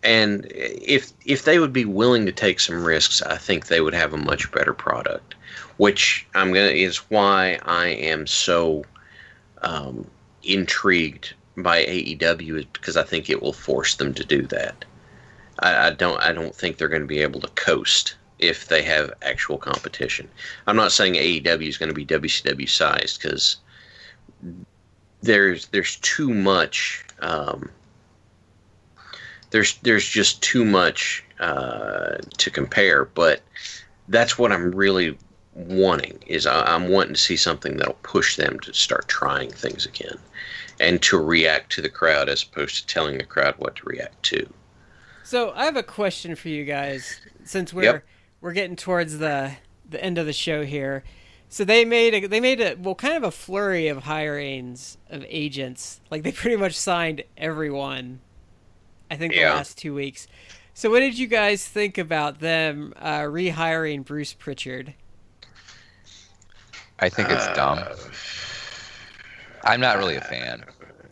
And 0.05 0.47
if 0.53 1.13
if 1.25 1.45
they 1.45 1.59
would 1.59 1.73
be 1.73 1.87
willing 1.87 2.27
to 2.27 2.33
take 2.33 2.61
some 2.61 2.85
risks, 2.85 3.23
I 3.23 3.39
think 3.39 3.67
they 3.67 3.81
would 3.81 3.95
have 3.95 4.13
a 4.13 4.19
much 4.19 4.53
better 4.53 4.75
product. 4.75 5.35
Which 5.79 6.27
I'm 6.35 6.53
gonna 6.53 6.67
is 6.69 6.99
why 7.11 7.59
I 7.65 7.89
am 7.89 8.27
so 8.27 8.85
um, 9.63 10.07
intrigued 10.43 11.35
by 11.57 11.85
AEW 11.85 12.59
is 12.59 12.65
because 12.67 12.97
I 12.97 13.03
think 13.03 13.31
it 13.31 13.43
will 13.43 13.53
force 13.53 13.95
them 13.95 14.13
to 14.15 14.25
do 14.25 14.43
that. 14.43 14.85
I, 15.61 15.87
I 15.87 15.91
don't 15.91 16.21
I 16.21 16.33
don't 16.33 16.55
think 16.55 16.77
they're 16.77 16.89
going 16.89 17.03
to 17.03 17.09
be 17.09 17.21
able 17.21 17.41
to 17.41 17.49
coast 17.49 18.17
if 18.39 18.69
they 18.69 18.83
have 18.83 19.13
actual 19.23 19.59
competition. 19.59 20.29
I'm 20.67 20.77
not 20.77 20.93
saying 20.93 21.15
AEW 21.15 21.69
is 21.69 21.79
going 21.79 21.89
to 21.89 21.95
be 21.95 22.07
WCW 22.07 22.69
sized 22.69 23.23
because 23.23 23.57
there's 25.23 25.69
there's 25.69 25.97
too 25.97 26.33
much. 26.33 27.05
Um, 27.21 27.71
there's 29.51 29.79
there's 29.79 30.07
just 30.07 30.43
too 30.43 30.65
much 30.65 31.25
uh, 31.41 32.17
to 32.39 32.51
compare, 32.51 33.05
but 33.05 33.43
that's 34.09 34.39
what 34.39 34.53
I'm 34.53 34.75
really 34.75 35.17
wanting 35.55 36.19
is 36.27 36.47
I, 36.47 36.63
I'm 36.75 36.89
wanting 36.89 37.15
to 37.15 37.21
see 37.21 37.37
something 37.37 37.77
that'll 37.77 37.95
push 38.03 38.37
them 38.37 38.59
to 38.61 38.75
start 38.75 39.09
trying 39.09 39.51
things 39.51 39.87
again 39.87 40.19
and 40.81 41.01
to 41.03 41.19
react 41.19 41.71
to 41.73 41.83
the 41.83 41.89
crowd 41.89 42.29
as 42.29 42.43
opposed 42.43 42.77
to 42.77 42.87
telling 42.87 43.19
the 43.19 43.25
crowd 43.25 43.55
what 43.59 43.77
to 43.77 43.83
react 43.87 44.23
to. 44.25 44.49
So 45.23 45.53
I 45.55 45.65
have 45.65 45.77
a 45.77 45.83
question 45.83 46.35
for 46.35 46.49
you 46.49 46.65
guys, 46.65 47.21
since 47.45 47.73
we're 47.73 47.85
Yep. 47.85 48.05
we're 48.41 48.53
getting 48.53 48.77
towards 48.77 49.19
the 49.19 49.53
the 49.89 50.03
end 50.03 50.19
of 50.19 50.27
the 50.27 50.33
show 50.33 50.65
here. 50.65 51.05
So 51.49 51.65
they 51.65 51.85
made 51.85 52.15
a 52.15 52.27
they 52.27 52.41
made 52.41 52.61
a 52.61 52.75
well 52.75 52.95
kind 52.97 53.15
of 53.17 53.23
a 53.23 53.31
flurry 53.31 53.87
of 53.89 54.05
hirings 54.05 54.97
of 55.09 55.25
agents. 55.29 56.01
Like 56.11 56.25
they 56.25 56.33
pretty 56.33 56.57
much 56.57 56.75
signed 56.75 57.23
everyone. 57.37 58.21
I 59.15 59.17
think 59.17 59.33
the 59.33 59.43
last 59.43 59.79
two 59.79 59.95
weeks. 59.95 60.27
So 60.75 60.91
what 60.91 60.99
did 60.99 61.17
you 61.17 61.29
guys 61.29 61.67
think 61.69 61.99
about 61.99 62.41
them 62.41 62.95
uh, 62.99 63.21
rehiring 63.21 64.05
Bruce 64.05 64.33
Pritchard? 64.33 64.93
I 66.99 67.09
think 67.09 67.31
it's 67.31 67.47
dumb. 67.55 67.79
I'm 69.63 69.81
not 69.81 69.99
really 69.99 70.17
a 70.17 70.21
fan. 70.21 70.65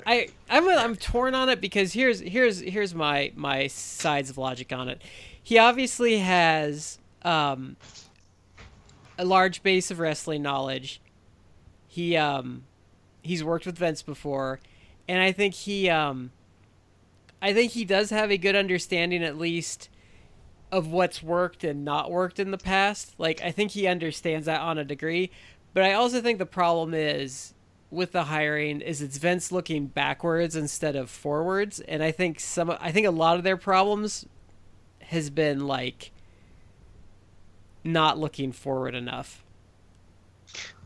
I 0.04 0.30
I'm 0.50 0.68
I'm 0.68 0.96
torn 0.96 1.36
on 1.36 1.48
it 1.48 1.60
because 1.60 1.92
here's 1.92 2.18
here's 2.18 2.58
here's 2.58 2.92
my 2.92 3.30
my 3.36 3.68
sides 3.68 4.30
of 4.30 4.36
logic 4.36 4.72
on 4.72 4.88
it. 4.88 5.00
He 5.40 5.58
obviously 5.58 6.18
has 6.18 6.98
um, 7.22 7.76
a 9.16 9.24
large 9.24 9.62
base 9.62 9.92
of 9.92 10.00
wrestling 10.00 10.42
knowledge. 10.42 11.00
He 11.86 12.16
um 12.16 12.64
he's 13.22 13.44
worked 13.44 13.64
with 13.64 13.78
Vince 13.78 14.02
before, 14.02 14.58
and 15.06 15.22
I 15.22 15.30
think 15.30 15.54
he 15.54 15.88
um 15.88 16.32
I 17.42 17.52
think 17.52 17.72
he 17.72 17.84
does 17.84 18.10
have 18.10 18.30
a 18.30 18.38
good 18.38 18.54
understanding 18.54 19.24
at 19.24 19.36
least 19.36 19.90
of 20.70 20.86
what's 20.86 21.22
worked 21.22 21.64
and 21.64 21.84
not 21.84 22.10
worked 22.10 22.38
in 22.38 22.52
the 22.52 22.58
past. 22.58 23.14
Like 23.18 23.42
I 23.42 23.50
think 23.50 23.72
he 23.72 23.88
understands 23.88 24.46
that 24.46 24.60
on 24.60 24.78
a 24.78 24.84
degree, 24.84 25.30
but 25.74 25.82
I 25.82 25.92
also 25.92 26.22
think 26.22 26.38
the 26.38 26.46
problem 26.46 26.94
is 26.94 27.52
with 27.90 28.12
the 28.12 28.24
hiring 28.24 28.80
is 28.80 29.02
it's 29.02 29.18
Vince 29.18 29.52
looking 29.52 29.86
backwards 29.86 30.56
instead 30.56 30.96
of 30.96 31.10
forwards, 31.10 31.80
and 31.80 32.02
I 32.02 32.12
think 32.12 32.40
some 32.40 32.74
I 32.80 32.92
think 32.92 33.06
a 33.06 33.10
lot 33.10 33.36
of 33.36 33.42
their 33.42 33.58
problems 33.58 34.24
has 35.00 35.28
been 35.28 35.66
like 35.66 36.12
not 37.84 38.18
looking 38.18 38.52
forward 38.52 38.94
enough. 38.94 39.44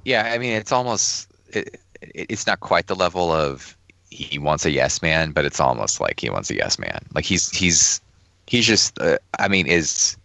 Yeah, 0.05 0.31
I 0.33 0.39
mean, 0.39 0.55
it's 0.55 0.73
almost 0.73 1.31
it, 1.49 1.81
it, 2.01 2.27
it's 2.31 2.47
not 2.47 2.61
quite 2.61 2.87
the 2.87 2.97
level 2.97 3.31
of 3.31 3.77
he 4.11 4.39
wants 4.39 4.65
a 4.65 4.71
yes 4.71 5.03
man, 5.03 5.33
but 5.33 5.45
it's 5.45 5.61
almost 5.61 6.01
like 6.01 6.21
he 6.21 6.31
wants 6.31 6.51
a 6.51 6.55
yes 6.55 6.79
man. 6.79 7.01
Like 7.15 7.25
he's 7.25 7.51
he's 7.51 8.01
he's 8.47 8.67
just. 8.67 8.99
Uh, 9.01 9.19
I 9.39 9.49
mean, 9.49 9.67
is 9.67 10.17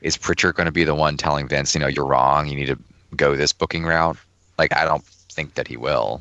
is 0.00 0.16
Pritchard 0.16 0.54
going 0.56 0.66
to 0.66 0.72
be 0.72 0.84
the 0.84 0.94
one 0.94 1.16
telling 1.16 1.48
Vince, 1.48 1.74
you 1.74 1.80
know, 1.80 1.86
you're 1.86 2.06
wrong. 2.06 2.48
You 2.48 2.56
need 2.56 2.66
to 2.66 2.78
go 3.16 3.36
this 3.36 3.52
booking 3.52 3.84
route? 3.84 4.16
Like, 4.58 4.74
I 4.74 4.84
don't 4.84 5.04
think 5.04 5.54
that 5.54 5.68
he 5.68 5.76
will. 5.76 6.20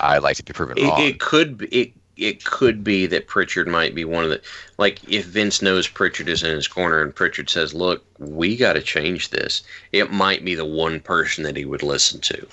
I'd 0.00 0.22
like 0.22 0.36
to 0.36 0.42
be 0.42 0.52
proven 0.52 0.78
It, 0.78 0.84
wrong. 0.84 1.00
it 1.00 1.20
could 1.20 1.58
be 1.58 1.66
it, 1.66 1.92
it 2.16 2.44
could 2.44 2.82
be 2.82 3.06
that 3.06 3.26
Pritchard 3.26 3.68
might 3.68 3.94
be 3.94 4.04
one 4.04 4.24
of 4.24 4.30
the 4.30 4.40
like 4.78 5.00
if 5.08 5.26
Vince 5.26 5.62
knows 5.62 5.88
Pritchard 5.88 6.28
is 6.28 6.42
in 6.42 6.54
his 6.54 6.68
corner 6.68 7.02
and 7.02 7.14
Pritchard 7.14 7.48
says, 7.48 7.72
"Look, 7.74 8.04
we 8.18 8.56
got 8.56 8.74
to 8.74 8.82
change 8.82 9.30
this." 9.30 9.62
It 9.92 10.10
might 10.12 10.44
be 10.44 10.54
the 10.54 10.64
one 10.64 11.00
person 11.00 11.44
that 11.44 11.56
he 11.56 11.64
would 11.64 11.82
listen 11.82 12.20
to, 12.22 12.46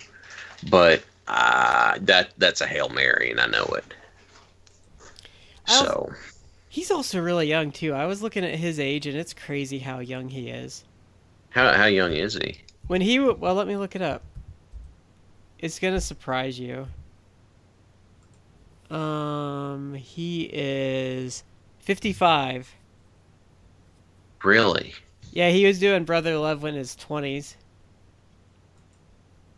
but 0.69 1.03
uh, 1.29 1.97
that 2.01 2.31
that's 2.37 2.59
a 2.61 2.67
hail 2.67 2.89
mary, 2.89 3.29
and 3.31 3.39
I 3.39 3.45
know 3.47 3.65
it. 3.65 3.85
I 5.67 5.73
So 5.73 6.11
He's 6.67 6.91
also 6.91 7.19
really 7.19 7.47
young 7.47 7.71
too. 7.71 7.93
I 7.93 8.05
was 8.05 8.21
looking 8.21 8.43
at 8.45 8.55
his 8.55 8.79
age, 8.79 9.07
and 9.07 9.17
it's 9.17 9.33
crazy 9.33 9.79
how 9.79 9.99
young 9.99 10.29
he 10.29 10.49
is. 10.49 10.83
how 11.49 11.73
how 11.73 11.85
young 11.85 12.13
is 12.13 12.35
he? 12.35 12.59
When 12.87 13.01
he 13.01 13.19
well, 13.19 13.55
let 13.55 13.67
me 13.67 13.77
look 13.77 13.95
it 13.95 14.01
up. 14.01 14.23
It's 15.59 15.79
gonna 15.79 16.01
surprise 16.01 16.59
you. 16.59 16.87
Um, 18.89 19.93
he 19.93 20.49
is 20.51 21.43
fifty-five. 21.79 22.73
Really? 24.43 24.93
Yeah, 25.31 25.49
he 25.49 25.65
was 25.65 25.79
doing 25.79 26.05
Brother 26.05 26.37
Love 26.37 26.63
in 26.65 26.75
his 26.75 26.95
twenties. 26.95 27.55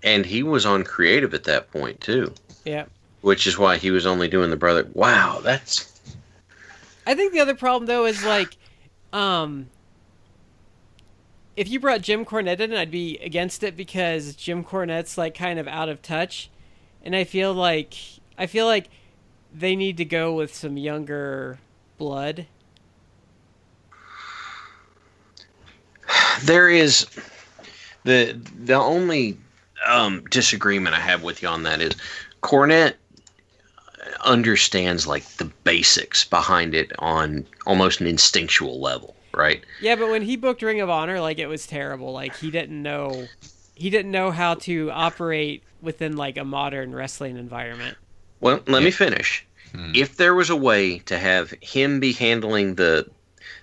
And 0.03 0.25
he 0.25 0.43
was 0.43 0.65
on 0.65 0.83
creative 0.83 1.33
at 1.33 1.43
that 1.43 1.71
point 1.71 2.01
too, 2.01 2.33
Yeah. 2.65 2.85
which 3.21 3.45
is 3.45 3.57
why 3.57 3.77
he 3.77 3.91
was 3.91 4.05
only 4.05 4.27
doing 4.27 4.49
the 4.49 4.55
brother. 4.55 4.87
Wow, 4.93 5.39
that's 5.43 5.87
I 7.05 7.13
think 7.15 7.33
the 7.33 7.39
other 7.39 7.55
problem 7.55 7.87
though 7.87 8.05
is 8.05 8.23
like, 8.23 8.57
um, 9.13 9.67
if 11.57 11.69
you 11.69 11.79
brought 11.79 12.01
Jim 12.01 12.25
Cornette 12.25 12.59
in, 12.59 12.73
I'd 12.73 12.91
be 12.91 13.17
against 13.17 13.63
it 13.63 13.75
because 13.75 14.35
Jim 14.35 14.63
Cornette's 14.63 15.17
like 15.17 15.35
kind 15.35 15.59
of 15.59 15.67
out 15.67 15.89
of 15.89 16.01
touch, 16.01 16.49
and 17.03 17.15
I 17.15 17.23
feel 17.23 17.53
like 17.53 17.93
I 18.37 18.47
feel 18.47 18.65
like 18.65 18.89
they 19.53 19.75
need 19.75 19.97
to 19.97 20.05
go 20.05 20.33
with 20.33 20.55
some 20.55 20.77
younger 20.77 21.59
blood. 21.97 22.47
there 26.43 26.69
is 26.69 27.05
the 28.03 28.39
the 28.63 28.75
only 28.75 29.37
um, 29.87 30.23
disagreement 30.29 30.95
I 30.95 30.99
have 30.99 31.23
with 31.23 31.41
you 31.41 31.47
on 31.47 31.63
that 31.63 31.81
is 31.81 31.93
Cornette. 32.41 32.95
understands 34.25 35.07
like 35.07 35.25
the 35.37 35.45
basics 35.63 36.25
behind 36.25 36.75
it 36.75 36.91
on 36.99 37.45
almost 37.65 38.01
an 38.01 38.07
instinctual 38.07 38.79
level, 38.79 39.15
right? 39.33 39.63
Yeah, 39.81 39.95
but 39.95 40.09
when 40.09 40.21
he 40.21 40.35
booked 40.35 40.61
Ring 40.61 40.81
of 40.81 40.89
Honor, 40.89 41.19
like 41.19 41.39
it 41.39 41.47
was 41.47 41.67
terrible. 41.67 42.11
Like 42.11 42.35
he 42.35 42.51
didn't 42.51 42.81
know 42.81 43.27
he 43.75 43.89
didn't 43.89 44.11
know 44.11 44.31
how 44.31 44.55
to 44.55 44.91
operate 44.91 45.63
within 45.81 46.15
like 46.15 46.37
a 46.37 46.45
modern 46.45 46.93
wrestling 46.93 47.37
environment. 47.37 47.97
Well, 48.39 48.59
let 48.67 48.83
me 48.83 48.91
finish. 48.91 49.45
Hmm. 49.73 49.91
If 49.95 50.17
there 50.17 50.35
was 50.35 50.49
a 50.49 50.55
way 50.55 50.99
to 50.99 51.17
have 51.17 51.53
him 51.61 51.99
be 51.99 52.13
handling 52.13 52.75
the 52.75 53.09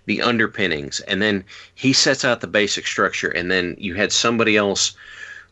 the 0.07 0.23
underpinnings 0.23 1.01
and 1.01 1.21
then 1.21 1.45
he 1.75 1.93
sets 1.93 2.25
out 2.25 2.41
the 2.41 2.47
basic 2.47 2.87
structure 2.87 3.29
and 3.29 3.51
then 3.51 3.77
you 3.79 3.95
had 3.95 4.11
somebody 4.11 4.57
else 4.57 4.97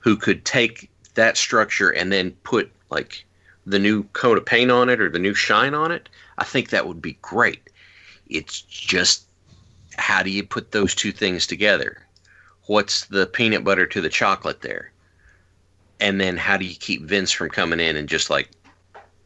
who 0.07 0.14
could 0.16 0.44
take 0.44 0.88
that 1.14 1.36
structure 1.36 1.90
and 1.90 2.12
then 2.12 2.30
put 2.44 2.70
like 2.90 3.24
the 3.66 3.80
new 3.80 4.04
coat 4.12 4.38
of 4.38 4.46
paint 4.46 4.70
on 4.70 4.88
it 4.88 5.00
or 5.00 5.11
the 5.11 5.18
new 5.18 5.34
shine 5.34 5.74
on 5.74 5.90
it, 5.90 6.09
I 6.38 6.44
think 6.44 6.70
that 6.70 6.86
would 6.86 7.02
be 7.02 7.18
great. 7.22 7.70
It's 8.28 8.61
just 8.61 9.24
how 9.96 10.22
do 10.22 10.30
you 10.30 10.44
put 10.44 10.70
those 10.70 10.94
two 10.94 11.11
things 11.11 11.44
together? 11.44 12.07
What's 12.66 13.07
the 13.07 13.26
peanut 13.26 13.64
butter 13.64 13.84
to 13.84 14.00
the 14.00 14.09
chocolate 14.09 14.61
there? 14.61 14.92
And 15.98 16.20
then 16.20 16.36
how 16.36 16.57
do 16.57 16.66
you 16.66 16.76
keep 16.76 17.02
Vince 17.02 17.32
from 17.32 17.48
coming 17.48 17.80
in 17.80 17.96
and 17.96 18.09
just 18.09 18.30
like, 18.30 18.50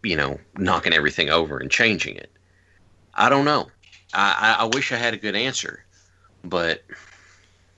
you 0.02 0.16
know, 0.16 0.40
knocking 0.56 0.94
everything 0.94 1.28
over 1.28 1.58
and 1.58 1.70
changing 1.70 2.16
it? 2.16 2.30
I 3.12 3.28
don't 3.28 3.44
know. 3.44 3.68
I, 4.14 4.56
I, 4.60 4.64
wish 4.64 4.92
I 4.92 4.96
had 4.96 5.12
a 5.12 5.18
good 5.18 5.36
answer, 5.36 5.84
but 6.42 6.82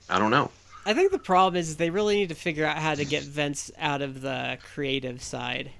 I 0.09 0.19
don't 0.19 0.31
know. 0.31 0.51
I 0.85 0.93
think 0.93 1.11
the 1.11 1.19
problem 1.19 1.55
is 1.59 1.77
they 1.77 1.89
really 1.89 2.15
need 2.15 2.29
to 2.29 2.35
figure 2.35 2.65
out 2.65 2.77
how 2.77 2.95
to 2.95 3.05
get 3.05 3.23
Vince 3.23 3.71
out 3.77 4.01
of 4.01 4.21
the 4.21 4.57
creative 4.61 5.23
side. 5.23 5.71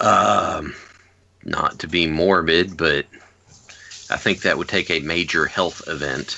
Um, 0.00 0.74
not 1.44 1.80
to 1.80 1.88
be 1.88 2.06
morbid, 2.06 2.76
but 2.76 3.06
I 4.10 4.16
think 4.16 4.42
that 4.42 4.56
would 4.58 4.68
take 4.68 4.90
a 4.90 5.00
major 5.00 5.46
health 5.46 5.82
event 5.88 6.36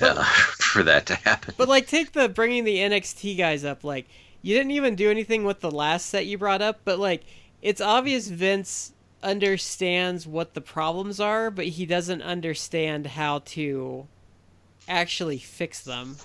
uh, 0.00 0.22
for 0.58 0.82
that 0.84 1.06
to 1.06 1.16
happen. 1.16 1.54
But 1.56 1.68
like 1.68 1.86
take 1.86 2.12
the 2.12 2.28
bringing 2.28 2.64
the 2.64 2.78
NXT 2.78 3.36
guys 3.36 3.64
up 3.64 3.84
like 3.84 4.06
you 4.42 4.54
didn't 4.54 4.72
even 4.72 4.94
do 4.94 5.10
anything 5.10 5.44
with 5.44 5.60
the 5.60 5.70
last 5.70 6.06
set 6.06 6.26
you 6.26 6.38
brought 6.38 6.62
up, 6.62 6.80
but 6.84 6.98
like 6.98 7.24
it's 7.62 7.80
obvious 7.80 8.28
Vince 8.28 8.92
understands 9.22 10.26
what 10.26 10.54
the 10.54 10.60
problems 10.60 11.18
are, 11.18 11.50
but 11.50 11.64
he 11.64 11.86
doesn't 11.86 12.22
understand 12.22 13.06
how 13.06 13.40
to 13.40 14.06
actually 14.88 15.38
fix 15.38 15.82
them. 15.82 16.16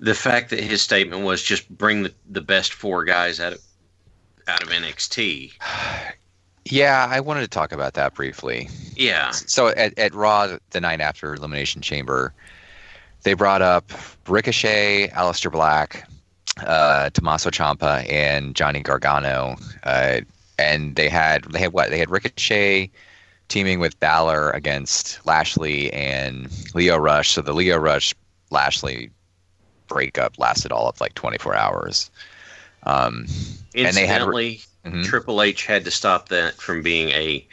The 0.00 0.14
fact 0.14 0.50
that 0.50 0.60
his 0.60 0.82
statement 0.82 1.22
was 1.22 1.42
just 1.42 1.68
bring 1.76 2.02
the, 2.02 2.12
the 2.28 2.40
best 2.40 2.72
four 2.72 3.04
guys 3.04 3.38
out 3.38 3.52
of 3.52 3.60
out 4.48 4.62
of 4.62 4.68
NXT. 4.68 5.52
Yeah, 6.64 7.08
I 7.10 7.18
wanted 7.18 7.40
to 7.40 7.48
talk 7.48 7.72
about 7.72 7.94
that 7.94 8.14
briefly. 8.14 8.68
Yeah, 8.94 9.32
So 9.32 9.68
at, 9.70 9.98
at 9.98 10.14
Raw 10.14 10.58
the 10.70 10.80
night 10.80 11.00
after 11.00 11.34
Elimination 11.34 11.82
Chamber, 11.82 12.32
they 13.24 13.34
brought 13.34 13.62
up 13.62 13.90
Ricochet, 14.28 15.08
Aleister 15.08 15.50
Black, 15.50 16.08
uh, 16.64 17.10
Tommaso 17.10 17.50
Ciampa, 17.50 18.08
and 18.08 18.54
Johnny 18.54 18.80
Gargano, 18.80 19.56
uh, 19.82 20.20
and 20.58 20.94
they 20.94 21.08
had 21.08 21.44
they 21.44 21.58
had 21.58 21.72
what 21.72 21.90
they 21.90 21.98
had 21.98 22.10
Ricochet 22.10 22.90
teaming 23.52 23.78
with 23.80 23.98
Balor 24.00 24.50
against 24.52 25.24
Lashley 25.26 25.92
and 25.92 26.48
Lio 26.74 26.96
Rush. 26.96 27.32
So 27.32 27.42
the 27.42 27.52
Lio 27.52 27.76
Rush 27.76 28.14
Lashley 28.50 29.10
breakup 29.88 30.38
lasted 30.38 30.72
all 30.72 30.88
of 30.88 30.98
like 31.02 31.12
24 31.14 31.54
hours. 31.54 32.10
Um, 32.84 33.26
And 33.74 33.94
they 33.94 34.06
had- 34.06 34.22
incidentally, 34.22 34.62
mhm. 34.86 35.04
Triple 35.04 35.42
H 35.42 35.66
had 35.66 35.84
to 35.84 35.90
stop 35.90 36.30
that 36.30 36.56
from 36.56 36.82
being 36.82 37.10
a 37.10 37.46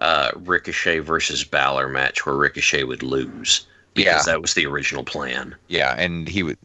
uh, 0.00 0.30
Ricochet 0.36 0.98
versus 1.00 1.42
Balor 1.44 1.88
match 1.88 2.24
where 2.26 2.36
Ricochet 2.36 2.84
would 2.84 3.02
lose 3.02 3.66
because 3.94 4.26
Yeah. 4.26 4.32
that 4.32 4.42
was 4.42 4.52
the 4.54 4.66
original 4.66 5.02
plan. 5.02 5.56
Yeah, 5.68 5.94
and 5.98 6.28
he 6.28 6.42
was 6.42 6.56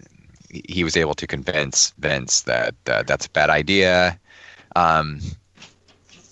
he 0.67 0.83
was 0.83 0.95
able 0.95 1.15
to 1.15 1.25
convince 1.25 1.93
Vince 1.97 2.41
that 2.41 2.75
uh, 2.85 3.01
that's 3.03 3.25
a 3.25 3.29
bad 3.31 3.49
idea. 3.49 4.19
Um, 4.75 5.19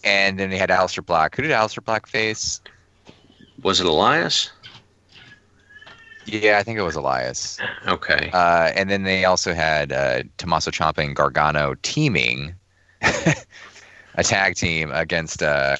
and 0.03 0.39
then 0.39 0.49
they 0.49 0.57
had 0.57 0.69
Aleister 0.69 1.05
Black. 1.05 1.35
Who 1.35 1.41
did 1.41 1.51
Aleister 1.51 1.83
Black 1.83 2.07
face? 2.07 2.61
Was 3.61 3.79
it 3.79 3.85
Elias? 3.85 4.51
Yeah, 6.25 6.59
I 6.59 6.63
think 6.63 6.77
it 6.77 6.83
was 6.83 6.95
Elias. 6.95 7.59
Okay. 7.87 8.29
Uh, 8.31 8.71
and 8.75 8.89
then 8.89 9.03
they 9.03 9.25
also 9.25 9.53
had 9.53 9.91
uh, 9.91 10.23
Tommaso 10.37 10.71
Ciampa 10.71 11.03
and 11.03 11.15
Gargano 11.15 11.75
teaming 11.81 12.53
a 13.01 14.23
tag 14.23 14.55
team 14.55 14.91
against. 14.91 15.41
Uh, 15.41 15.77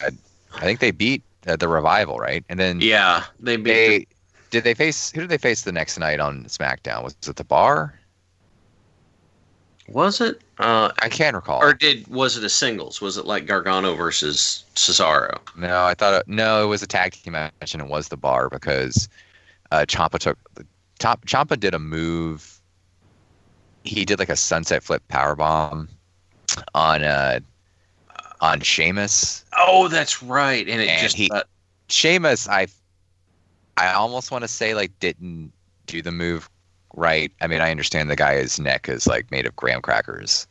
I 0.55 0.61
think 0.61 0.79
they 0.79 0.91
beat 0.91 1.23
uh, 1.47 1.55
the 1.55 1.67
Revival, 1.67 2.17
right? 2.17 2.43
And 2.49 2.59
then 2.59 2.81
yeah, 2.81 3.25
they 3.39 3.55
beat. 3.55 3.63
they 3.63 4.07
did 4.49 4.63
they 4.63 4.73
face 4.73 5.11
who 5.11 5.21
did 5.21 5.29
they 5.29 5.37
face 5.37 5.61
the 5.61 5.71
next 5.71 5.97
night 5.97 6.19
on 6.19 6.45
SmackDown? 6.45 7.03
Was 7.03 7.15
it 7.27 7.35
the 7.35 7.43
Bar? 7.43 7.97
Was 9.93 10.21
it? 10.21 10.41
Uh, 10.57 10.91
I 11.01 11.09
can't 11.09 11.35
recall. 11.35 11.61
or 11.61 11.73
did 11.73 12.07
was 12.07 12.37
it 12.37 12.43
a 12.43 12.49
singles? 12.49 13.01
Was 13.01 13.17
it 13.17 13.25
like 13.25 13.45
Gargano 13.45 13.95
versus 13.95 14.63
Cesaro? 14.75 15.39
No, 15.57 15.83
I 15.83 15.93
thought 15.93 16.13
it, 16.13 16.27
no, 16.27 16.63
it 16.63 16.67
was 16.67 16.81
a 16.83 16.87
tag 16.87 17.13
team 17.13 17.33
match, 17.33 17.73
and 17.73 17.81
it 17.81 17.87
was 17.87 18.07
the 18.09 18.17
bar 18.17 18.49
because 18.49 19.09
uh, 19.71 19.85
Ciampa 19.87 20.19
took 20.19 20.37
top. 20.99 21.25
Ciampa 21.25 21.59
did 21.59 21.73
a 21.73 21.79
move. 21.79 22.59
He 23.83 24.05
did 24.05 24.19
like 24.19 24.29
a 24.29 24.35
sunset 24.35 24.83
flip 24.83 25.01
power 25.07 25.35
bomb 25.35 25.89
on 26.75 27.03
uh 27.03 27.39
on 28.41 28.59
Sheamus. 28.59 29.43
Oh, 29.57 29.87
that's 29.87 30.21
right. 30.21 30.67
And 30.67 30.81
it 30.81 30.89
And 30.89 31.01
just 31.01 31.15
he- 31.15 31.31
uh, 31.31 31.43
Sheamus, 31.89 32.47
I 32.47 32.67
I 33.77 33.93
almost 33.93 34.31
want 34.31 34.43
to 34.43 34.47
say 34.47 34.75
like 34.75 34.91
didn't 34.99 35.51
do 35.87 36.01
the 36.03 36.11
move 36.11 36.49
right. 36.95 37.31
I 37.41 37.47
mean, 37.47 37.61
I 37.61 37.71
understand 37.71 38.09
the 38.09 38.15
guy's 38.15 38.59
neck 38.59 38.89
is 38.89 39.07
like 39.07 39.31
made 39.31 39.45
of 39.45 39.55
graham 39.55 39.81
crackers, 39.81 40.47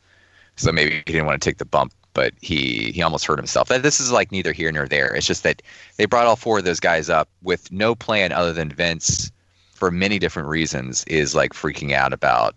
so 0.55 0.71
maybe 0.71 0.95
he 0.95 1.13
didn't 1.13 1.25
want 1.25 1.41
to 1.41 1.49
take 1.49 1.57
the 1.57 1.65
bump, 1.65 1.93
but 2.13 2.33
he 2.41 2.91
he 2.91 3.01
almost 3.01 3.25
hurt 3.25 3.39
himself. 3.39 3.69
This 3.69 3.99
is 3.99 4.11
like 4.11 4.31
neither 4.31 4.53
here 4.53 4.71
nor 4.71 4.87
there. 4.87 5.13
It's 5.15 5.27
just 5.27 5.43
that 5.43 5.61
they 5.97 6.05
brought 6.05 6.27
all 6.27 6.35
four 6.35 6.59
of 6.59 6.65
those 6.65 6.79
guys 6.79 7.09
up 7.09 7.29
with 7.41 7.71
no 7.71 7.95
plan 7.95 8.31
other 8.31 8.53
than 8.53 8.69
Vince, 8.69 9.31
for 9.73 9.91
many 9.91 10.19
different 10.19 10.47
reasons, 10.47 11.03
is 11.05 11.33
like 11.35 11.53
freaking 11.53 11.93
out 11.93 12.13
about 12.13 12.55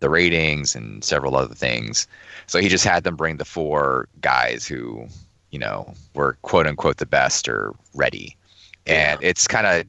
the 0.00 0.10
ratings 0.10 0.76
and 0.76 1.02
several 1.02 1.36
other 1.36 1.54
things. 1.54 2.06
So 2.46 2.60
he 2.60 2.68
just 2.68 2.84
had 2.84 3.04
them 3.04 3.16
bring 3.16 3.38
the 3.38 3.44
four 3.44 4.08
guys 4.20 4.66
who, 4.66 5.06
you 5.50 5.58
know, 5.58 5.92
were 6.14 6.36
quote 6.42 6.66
unquote 6.66 6.98
the 6.98 7.06
best 7.06 7.48
or 7.48 7.74
ready. 7.94 8.36
And 8.86 9.18
it's 9.22 9.48
kind 9.48 9.66
of, 9.66 9.86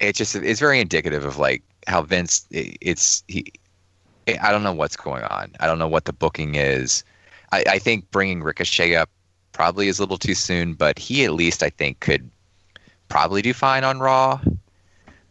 it 0.00 0.16
just, 0.16 0.34
it's 0.34 0.60
very 0.60 0.80
indicative 0.80 1.24
of 1.24 1.38
like 1.38 1.62
how 1.88 2.02
Vince, 2.02 2.46
it's, 2.50 3.24
he, 3.28 3.50
I 4.40 4.52
don't 4.52 4.62
know 4.62 4.72
what's 4.74 4.96
going 4.96 5.24
on. 5.24 5.52
I 5.58 5.66
don't 5.66 5.78
know 5.78 5.88
what 5.88 6.04
the 6.04 6.12
booking 6.12 6.54
is. 6.54 7.02
I, 7.50 7.64
I 7.68 7.78
think 7.78 8.10
bringing 8.10 8.42
Ricochet 8.42 8.94
up 8.94 9.08
probably 9.52 9.88
is 9.88 9.98
a 9.98 10.02
little 10.02 10.18
too 10.18 10.34
soon, 10.34 10.74
but 10.74 10.98
he 10.98 11.24
at 11.24 11.32
least, 11.32 11.62
I 11.62 11.70
think, 11.70 12.00
could 12.00 12.30
probably 13.08 13.42
do 13.42 13.54
fine 13.54 13.84
on 13.84 14.00
Raw. 14.00 14.40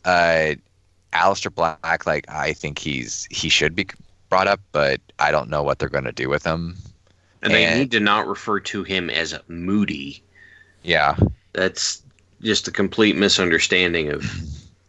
Uh, 0.03 0.55
Aleister 1.14 1.53
Black, 1.53 2.05
like, 2.05 2.26
I 2.30 2.53
think 2.53 2.80
he's, 2.80 3.28
he 3.30 3.49
should 3.49 3.76
be 3.76 3.88
brought 4.30 4.47
up, 4.47 4.60
but 4.72 4.99
I 5.20 5.32
don't 5.32 5.49
know 5.49 5.64
what 5.64 5.80
they're 5.80 5.89
going 5.89 6.03
to 6.03 6.12
do 6.12 6.28
with 6.28 6.43
him. 6.43 6.76
and 7.41 7.53
they 7.53 7.66
and- 7.66 7.80
need 7.80 7.91
to 7.91 7.99
not 7.99 8.28
refer 8.28 8.60
to 8.62 8.84
him 8.84 9.10
as 9.10 9.38
Moody. 9.47 10.24
Yeah. 10.84 11.16
That's 11.53 12.01
just 12.41 12.68
a 12.68 12.72
complete 12.72 13.16
misunderstanding 13.16 14.10
of. 14.12 14.26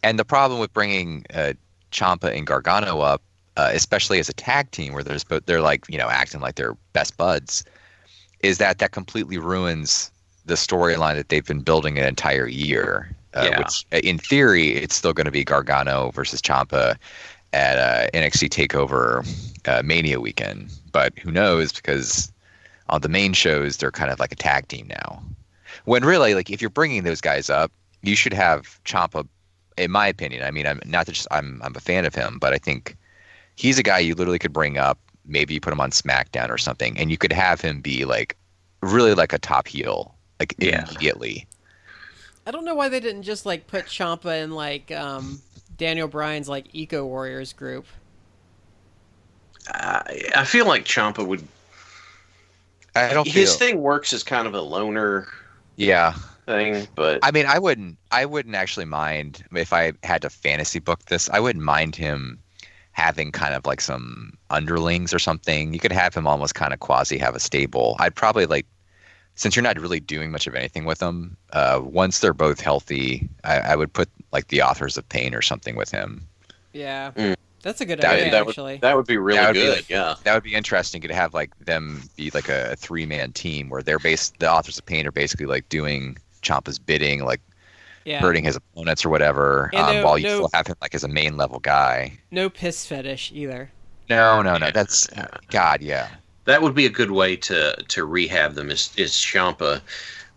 And 0.03 0.17
the 0.17 0.25
problem 0.25 0.59
with 0.59 0.73
bringing 0.73 1.25
uh, 1.33 1.53
Ciampa 1.91 2.35
and 2.35 2.47
Gargano 2.47 3.01
up, 3.01 3.21
uh, 3.57 3.71
especially 3.73 4.19
as 4.19 4.29
a 4.29 4.33
tag 4.33 4.71
team 4.71 4.93
where 4.93 5.03
there's 5.03 5.23
both, 5.23 5.45
they're 5.45 5.61
like, 5.61 5.85
you 5.89 5.97
know, 5.97 6.09
acting 6.09 6.39
like 6.41 6.55
they're 6.55 6.77
best 6.93 7.17
buds, 7.17 7.63
is 8.41 8.57
that 8.57 8.79
that 8.79 8.91
completely 8.91 9.37
ruins 9.37 10.11
the 10.45 10.55
storyline 10.55 11.15
that 11.15 11.29
they've 11.29 11.45
been 11.45 11.59
building 11.61 11.97
an 11.97 12.05
entire 12.05 12.47
year. 12.47 13.13
Uh, 13.33 13.47
Yeah. 13.51 13.57
Which, 13.59 13.85
uh, 13.91 13.97
in 13.97 14.17
theory, 14.17 14.69
it's 14.69 14.95
still 14.95 15.13
going 15.13 15.25
to 15.25 15.31
be 15.31 15.43
Gargano 15.43 16.11
versus 16.11 16.41
Ciampa 16.41 16.95
at 17.53 17.77
uh, 17.77 18.09
NXT 18.17 18.49
Takeover 18.49 19.27
uh, 19.67 19.83
Mania 19.83 20.19
weekend. 20.19 20.71
But 20.91 21.17
who 21.19 21.31
knows? 21.31 21.73
Because 21.73 22.31
on 22.87 23.01
the 23.01 23.09
main 23.09 23.33
shows, 23.33 23.77
they're 23.77 23.91
kind 23.91 24.09
of 24.11 24.19
like 24.19 24.31
a 24.31 24.35
tag 24.35 24.67
team 24.67 24.87
now. 24.87 25.21
When 25.85 26.03
really, 26.05 26.33
like, 26.33 26.49
if 26.49 26.61
you're 26.61 26.69
bringing 26.69 27.03
those 27.03 27.21
guys 27.21 27.49
up, 27.49 27.71
you 28.01 28.15
should 28.15 28.33
have 28.33 28.79
Ciampa 28.85 29.27
in 29.79 29.91
my 29.91 30.07
opinion. 30.07 30.43
I 30.43 30.51
mean, 30.51 30.67
I'm 30.67 30.81
not 30.85 31.05
that 31.07 31.13
just 31.13 31.27
I'm 31.31 31.61
I'm 31.63 31.75
a 31.75 31.79
fan 31.81 32.05
of 32.05 32.15
him, 32.15 32.39
but 32.39 32.53
I 32.53 32.57
think 32.59 32.97
he's 33.55 33.79
a 33.79 33.83
guy 33.83 33.99
you 33.99 34.15
literally 34.15 34.39
could 34.39 34.53
bring 34.53 34.77
up. 34.79 34.99
Maybe 35.25 35.55
you 35.55 35.61
put 35.61 35.73
him 35.73 35.81
on 35.81 35.91
SmackDown 35.91 36.49
or 36.49 36.57
something, 36.59 36.97
and 36.99 37.11
you 37.11 37.17
could 37.17 37.33
have 37.33 37.61
him 37.61 37.81
be 37.81 38.05
like 38.05 38.37
really 38.83 39.15
like 39.15 39.33
a 39.33 39.39
top 39.39 39.67
heel, 39.67 40.15
like 40.39 40.55
Yeah. 40.57 40.89
immediately. 40.89 41.47
I 42.45 42.51
don't 42.51 42.65
know 42.65 42.75
why 42.75 42.89
they 42.89 42.99
didn't 42.99 43.23
just 43.23 43.45
like 43.45 43.67
put 43.67 43.85
Ciampa 43.85 44.43
in 44.43 44.51
like 44.51 44.91
um, 44.91 45.43
Daniel 45.77 46.07
Bryan's 46.07 46.49
like 46.49 46.67
Eco 46.73 47.05
Warriors 47.05 47.53
group. 47.53 47.85
I, 49.67 50.29
I 50.35 50.43
feel 50.45 50.65
like 50.65 50.85
Ciampa 50.85 51.25
would. 51.25 51.47
I 52.95 53.13
don't 53.13 53.27
His 53.27 53.55
feel. 53.55 53.55
thing 53.55 53.81
works 53.81 54.13
as 54.13 54.23
kind 54.23 54.47
of 54.47 54.53
a 54.53 54.61
loner 54.61 55.27
yeah, 55.75 56.13
thing, 56.49 56.87
but 56.95 57.19
I 57.23 57.31
mean, 57.31 57.45
I 57.45 57.59
wouldn't. 57.59 57.97
I 58.11 58.25
wouldn't 58.25 58.55
actually 58.55 58.85
mind 58.85 59.43
if 59.53 59.71
I 59.73 59.93
had 60.03 60.21
to 60.23 60.29
fantasy 60.29 60.79
book 60.79 61.05
this. 61.05 61.29
I 61.29 61.39
wouldn't 61.39 61.63
mind 61.63 61.95
him 61.95 62.39
having 62.91 63.31
kind 63.31 63.53
of 63.53 63.65
like 63.65 63.79
some 63.81 64.33
underlings 64.49 65.13
or 65.13 65.19
something. 65.19 65.73
You 65.73 65.79
could 65.79 65.91
have 65.93 66.13
him 66.13 66.27
almost 66.27 66.55
kind 66.55 66.73
of 66.73 66.79
quasi 66.79 67.17
have 67.17 67.35
a 67.35 67.39
stable. 67.39 67.95
I'd 67.99 68.15
probably 68.15 68.45
like, 68.45 68.65
since 69.35 69.55
you're 69.55 69.63
not 69.63 69.79
really 69.79 70.01
doing 70.01 70.31
much 70.31 70.47
of 70.47 70.55
anything 70.55 70.83
with 70.85 70.97
them. 70.97 71.37
Uh, 71.53 71.79
once 71.83 72.19
they're 72.19 72.33
both 72.33 72.59
healthy, 72.59 73.29
I, 73.45 73.59
I 73.59 73.75
would 73.77 73.93
put 73.93 74.09
like 74.33 74.47
the 74.47 74.61
authors 74.63 74.97
of 74.97 75.07
pain 75.07 75.33
or 75.33 75.41
something 75.41 75.75
with 75.77 75.89
him. 75.91 76.27
Yeah, 76.73 77.11
Mm. 77.11 77.35
that's 77.63 77.79
a 77.79 77.85
good 77.85 78.01
That- 78.01 78.15
idea 78.15 78.31
that 78.31 78.45
would- 78.45 78.51
actually. 78.51 78.77
that 78.77 78.95
would 78.97 79.07
be 79.07 79.17
really 79.17 79.39
That 79.39 79.47
would 79.47 79.53
be 79.53 79.59
good. 79.61 79.75
like- 79.77 79.89
yeah. 79.89 80.15
That 80.23 80.33
would 80.33 80.43
be 80.43 80.53
interesting 80.55 81.01
to 81.01 81.13
have 81.13 81.33
like 81.33 81.57
them 81.59 82.01
be 82.17 82.31
like 82.33 82.49
a 82.49 82.75
three 82.75 83.05
man 83.05 83.31
team 83.31 83.69
where 83.69 83.81
they're 83.81 83.99
based. 83.99 84.37
The 84.39 84.51
authors 84.51 84.77
of 84.77 84.85
pain 84.85 85.07
are 85.07 85.11
basically 85.11 85.45
like 85.45 85.69
doing 85.69 86.17
Ciampa's 86.41 86.79
bidding, 86.79 87.23
like 87.25 87.41
yeah, 88.05 88.19
hurting 88.19 88.43
his 88.43 88.55
opponents 88.55 89.05
or 89.05 89.09
whatever, 89.09 89.71
um, 89.75 89.97
no- 89.97 90.05
while 90.05 90.17
you 90.17 90.23
no- 90.23 90.35
still 90.35 90.49
have 90.53 90.67
him 90.67 90.75
like 90.81 90.95
as 90.95 91.03
a 91.03 91.07
main 91.07 91.37
level 91.37 91.59
guy. 91.59 92.17
no 92.31 92.49
piss 92.49 92.85
fetish 92.85 93.31
either. 93.33 93.69
No, 94.09 94.41
no, 94.41 94.57
no. 94.57 94.71
That's 94.71 95.07
God, 95.49 95.81
yeah. 95.81 96.07
That 96.45 96.61
would 96.63 96.73
be 96.73 96.85
a 96.87 96.89
good 96.89 97.11
way 97.11 97.35
to 97.35 97.75
to 97.75 98.05
rehab 98.05 98.55
them. 98.55 98.71
Is 98.71 98.89
is 98.97 99.11
Ciampa 99.11 99.81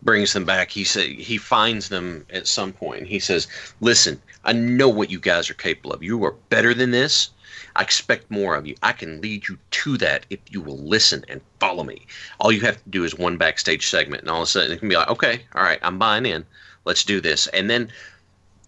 brings 0.02 0.32
them 0.34 0.44
back? 0.44 0.70
He 0.70 0.84
said 0.84 1.06
he 1.06 1.38
finds 1.38 1.88
them 1.88 2.26
at 2.30 2.46
some 2.46 2.72
point. 2.72 3.06
He 3.06 3.18
says, 3.18 3.46
"Listen, 3.80 4.20
I 4.44 4.52
know 4.52 4.88
what 4.88 5.10
you 5.10 5.18
guys 5.18 5.48
are 5.48 5.54
capable 5.54 5.92
of. 5.92 6.02
You 6.02 6.22
are 6.24 6.32
better 6.50 6.74
than 6.74 6.90
this. 6.90 7.30
I 7.74 7.82
expect 7.82 8.30
more 8.30 8.54
of 8.54 8.66
you. 8.66 8.76
I 8.82 8.92
can 8.92 9.20
lead 9.20 9.48
you 9.48 9.58
to 9.70 9.96
that 9.98 10.26
if 10.30 10.40
you 10.50 10.60
will 10.60 10.78
listen 10.78 11.24
and 11.28 11.40
follow 11.58 11.84
me. 11.84 12.06
All 12.38 12.52
you 12.52 12.60
have 12.62 12.82
to 12.82 12.90
do 12.90 13.04
is 13.04 13.16
one 13.16 13.36
backstage 13.36 13.88
segment, 13.88 14.22
and 14.22 14.30
all 14.30 14.42
of 14.42 14.48
a 14.48 14.50
sudden 14.50 14.72
it 14.72 14.78
can 14.78 14.88
be 14.88 14.96
like, 14.96 15.08
okay, 15.08 15.44
all 15.54 15.62
right, 15.62 15.78
I'm 15.82 15.98
buying 15.98 16.26
in. 16.26 16.44
Let's 16.84 17.04
do 17.04 17.20
this. 17.20 17.46
And 17.48 17.70
then, 17.70 17.90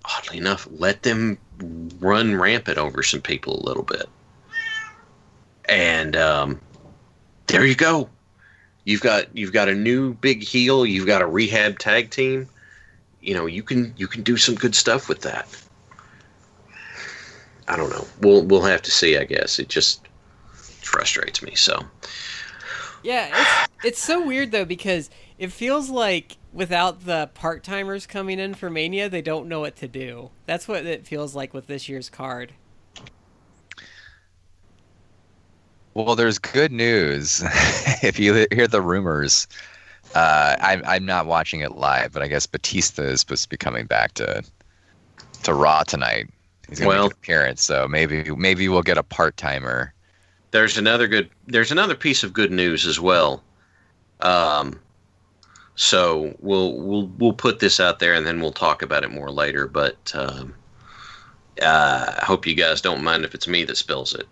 oddly 0.05 0.39
enough, 0.39 0.69
let 0.71 1.03
them 1.03 1.39
run 1.99 2.37
rampant 2.37 2.79
over 2.79 3.03
some 3.03 3.21
people 3.21 3.61
a 3.61 3.67
little 3.67 3.83
bit. 3.83 4.09
And 5.67 6.17
um, 6.17 6.61
there 7.47 7.65
you 7.65 7.75
go. 7.75 8.09
You've 8.85 9.01
got 9.01 9.35
you've 9.37 9.53
got 9.53 9.69
a 9.69 9.75
new 9.75 10.15
big 10.15 10.43
heel. 10.43 10.85
You've 10.85 11.07
got 11.07 11.23
a 11.23 11.27
rehab 11.27 11.79
tag 11.79 12.11
team. 12.11 12.49
You 13.21 13.35
know 13.35 13.47
you 13.47 13.63
can 13.63 13.95
you 13.97 14.07
can 14.07 14.23
do 14.23 14.37
some 14.37 14.55
good 14.55 14.75
stuff 14.75 15.09
with 15.09 15.23
that. 15.23 15.49
I 17.69 17.77
don't 17.77 17.91
know. 17.91 18.07
We'll 18.21 18.43
we'll 18.45 18.63
have 18.63 18.83
to 18.83 18.91
see. 18.91 19.17
I 19.17 19.25
guess 19.25 19.59
it 19.59 19.69
just 19.69 20.07
frustrates 20.53 21.43
me. 21.43 21.55
So 21.55 21.83
Yeah, 23.03 23.29
it's 23.33 23.69
it's 23.85 24.03
so 24.03 24.25
weird 24.25 24.51
though 24.51 24.65
because 24.65 25.11
it 25.39 25.53
feels 25.53 25.91
like 25.91 26.37
without 26.53 27.05
the 27.05 27.31
part 27.35 27.65
timers 27.65 28.07
coming 28.07 28.39
in 28.39 28.55
for 28.55 28.71
Mania, 28.71 29.09
they 29.09 29.23
don't 29.23 29.49
know 29.49 29.61
what 29.61 29.77
to 29.77 29.89
do. 29.89 30.31
That's 30.47 30.69
what 30.69 30.87
it 30.87 31.07
feels 31.07 31.35
like 31.35 31.53
with 31.53 31.67
this 31.67 31.89
year's 31.89 32.09
card. 32.09 32.53
Well, 35.95 36.17
there's 36.17 36.39
good 36.39 36.73
news. 36.73 37.43
if 38.03 38.19
you 38.19 38.47
hear 38.51 38.67
the 38.67 38.83
rumors, 38.83 39.47
uh, 40.15 40.57
I'm 40.61 40.83
I'm 40.85 41.07
not 41.07 41.27
watching 41.27 41.61
it 41.61 41.73
live, 41.77 42.13
but 42.13 42.23
I 42.23 42.29
guess 42.29 42.47
Batista 42.47 43.03
is 43.03 43.21
supposed 43.21 43.45
to 43.45 43.49
be 43.49 43.57
coming 43.57 43.87
back 43.87 44.15
to 44.15 44.43
to 45.45 45.55
Raw 45.55 45.83
tonight. 45.83 46.29
He's 46.69 46.79
gonna 46.79 46.89
Well- 46.89 47.03
make 47.05 47.13
an 47.13 47.19
appearance, 47.19 47.63
so 47.63 47.87
maybe 47.89 48.31
maybe 48.37 48.69
we'll 48.69 48.83
get 48.83 48.99
a 48.99 49.03
part 49.03 49.37
timer. 49.37 49.93
there's 50.51 50.79
another 50.79 51.09
good 51.09 51.29
there's 51.49 51.73
another 51.73 51.95
piece 51.97 52.23
of 52.23 52.33
good 52.33 52.53
news 52.53 52.87
as 52.87 53.01
well. 53.01 53.43
Um, 54.21 54.79
so 55.75 56.35
we'll 56.41 56.79
we'll 56.79 57.07
we'll 57.19 57.33
put 57.33 57.59
this 57.59 57.81
out 57.81 57.99
there 57.99 58.15
and 58.15 58.25
then 58.27 58.41
we'll 58.41 58.53
talk 58.53 58.81
about 58.83 59.03
it 59.05 59.11
more 59.11 59.31
later. 59.31 59.67
But 59.67 60.13
um, 60.15 60.55
uh, 61.61 62.15
I 62.21 62.25
hope 62.25 62.47
you 62.47 62.55
guys 62.55 62.81
don't 62.81 63.03
mind 63.03 63.25
if 63.25 63.35
it's 63.35 63.49
me 63.49 63.65
that 63.65 63.77
spills 63.77 64.15
it. 64.15 64.29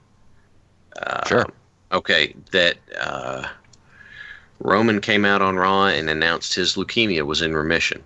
Uh, 1.03 1.27
Sure. 1.27 1.47
Okay, 1.91 2.35
that 2.53 2.77
uh, 3.01 3.47
Roman 4.61 5.01
came 5.01 5.25
out 5.25 5.43
on 5.43 5.57
Raw 5.57 5.87
and 5.87 6.09
announced 6.09 6.55
his 6.55 6.75
leukemia 6.77 7.27
was 7.27 7.43
in 7.43 7.55
remission. 7.55 8.03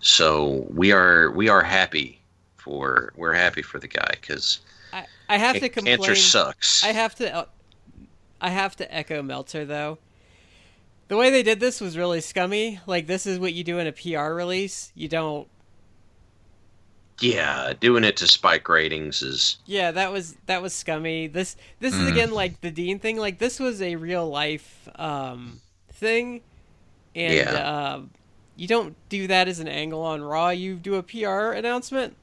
So 0.00 0.64
we 0.70 0.92
are 0.92 1.30
we 1.32 1.48
are 1.48 1.62
happy 1.62 2.20
for 2.64 3.12
we're 3.16 3.34
happy 3.34 3.62
for 3.62 3.78
the 3.78 3.88
guy 3.88 4.08
because 4.12 4.60
I, 4.92 5.04
I 5.28 5.36
have 5.36 5.60
to 5.60 5.68
complain. 5.68 5.98
cancer 5.98 6.14
sucks. 6.14 6.82
I 6.82 6.88
have 6.92 7.14
to 7.16 7.34
uh, 7.34 7.44
I 8.40 8.48
have 8.50 8.74
to 8.76 8.94
echo 8.94 9.22
Meltzer 9.22 9.64
though. 9.66 9.98
The 11.08 11.16
way 11.18 11.30
they 11.30 11.42
did 11.42 11.60
this 11.60 11.80
was 11.80 11.98
really 11.98 12.20
scummy. 12.22 12.80
Like 12.86 13.06
this 13.06 13.26
is 13.26 13.38
what 13.38 13.52
you 13.52 13.62
do 13.64 13.78
in 13.78 13.86
a 13.86 13.92
PR 13.92 14.32
release. 14.34 14.90
You 14.94 15.08
don't 15.08 15.46
Yeah, 17.20 17.74
doing 17.78 18.02
it 18.04 18.16
to 18.18 18.26
spike 18.26 18.68
ratings 18.68 19.20
is 19.22 19.58
Yeah, 19.66 19.90
that 19.92 20.10
was 20.10 20.36
that 20.46 20.62
was 20.62 20.72
scummy. 20.72 21.26
This 21.26 21.56
this 21.80 21.94
is 21.94 22.00
Mm. 22.00 22.08
again 22.12 22.30
like 22.32 22.60
the 22.62 22.70
Dean 22.70 22.98
thing. 22.98 23.16
Like 23.18 23.38
this 23.38 23.60
was 23.60 23.82
a 23.82 23.96
real 23.96 24.28
life 24.28 24.88
um, 24.96 25.60
thing, 25.92 26.40
and 27.14 27.34
Yeah. 27.34 27.92
um, 27.94 28.10
you 28.56 28.66
don't 28.66 28.96
do 29.08 29.26
that 29.26 29.48
as 29.48 29.60
an 29.60 29.68
angle 29.68 30.00
on 30.02 30.22
Raw. 30.22 30.48
You 30.50 30.76
do 30.76 30.94
a 30.94 31.02
PR 31.02 31.52
announcement, 31.52 32.16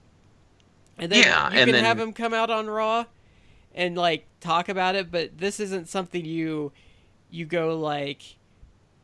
and 1.02 1.12
then 1.12 1.24
Yeah, 1.24 1.50
you 1.52 1.58
can 1.66 1.72
then- 1.74 1.84
have 1.84 2.00
him 2.00 2.14
come 2.14 2.34
out 2.34 2.50
on 2.50 2.68
Raw 2.68 3.04
and 3.76 3.98
like 3.98 4.26
talk 4.40 4.70
about 4.70 4.96
it. 4.96 5.12
But 5.12 5.38
this 5.38 5.60
isn't 5.60 5.90
something 5.90 6.24
you 6.24 6.72
you 7.30 7.46
go 7.46 7.78
like 7.78 8.22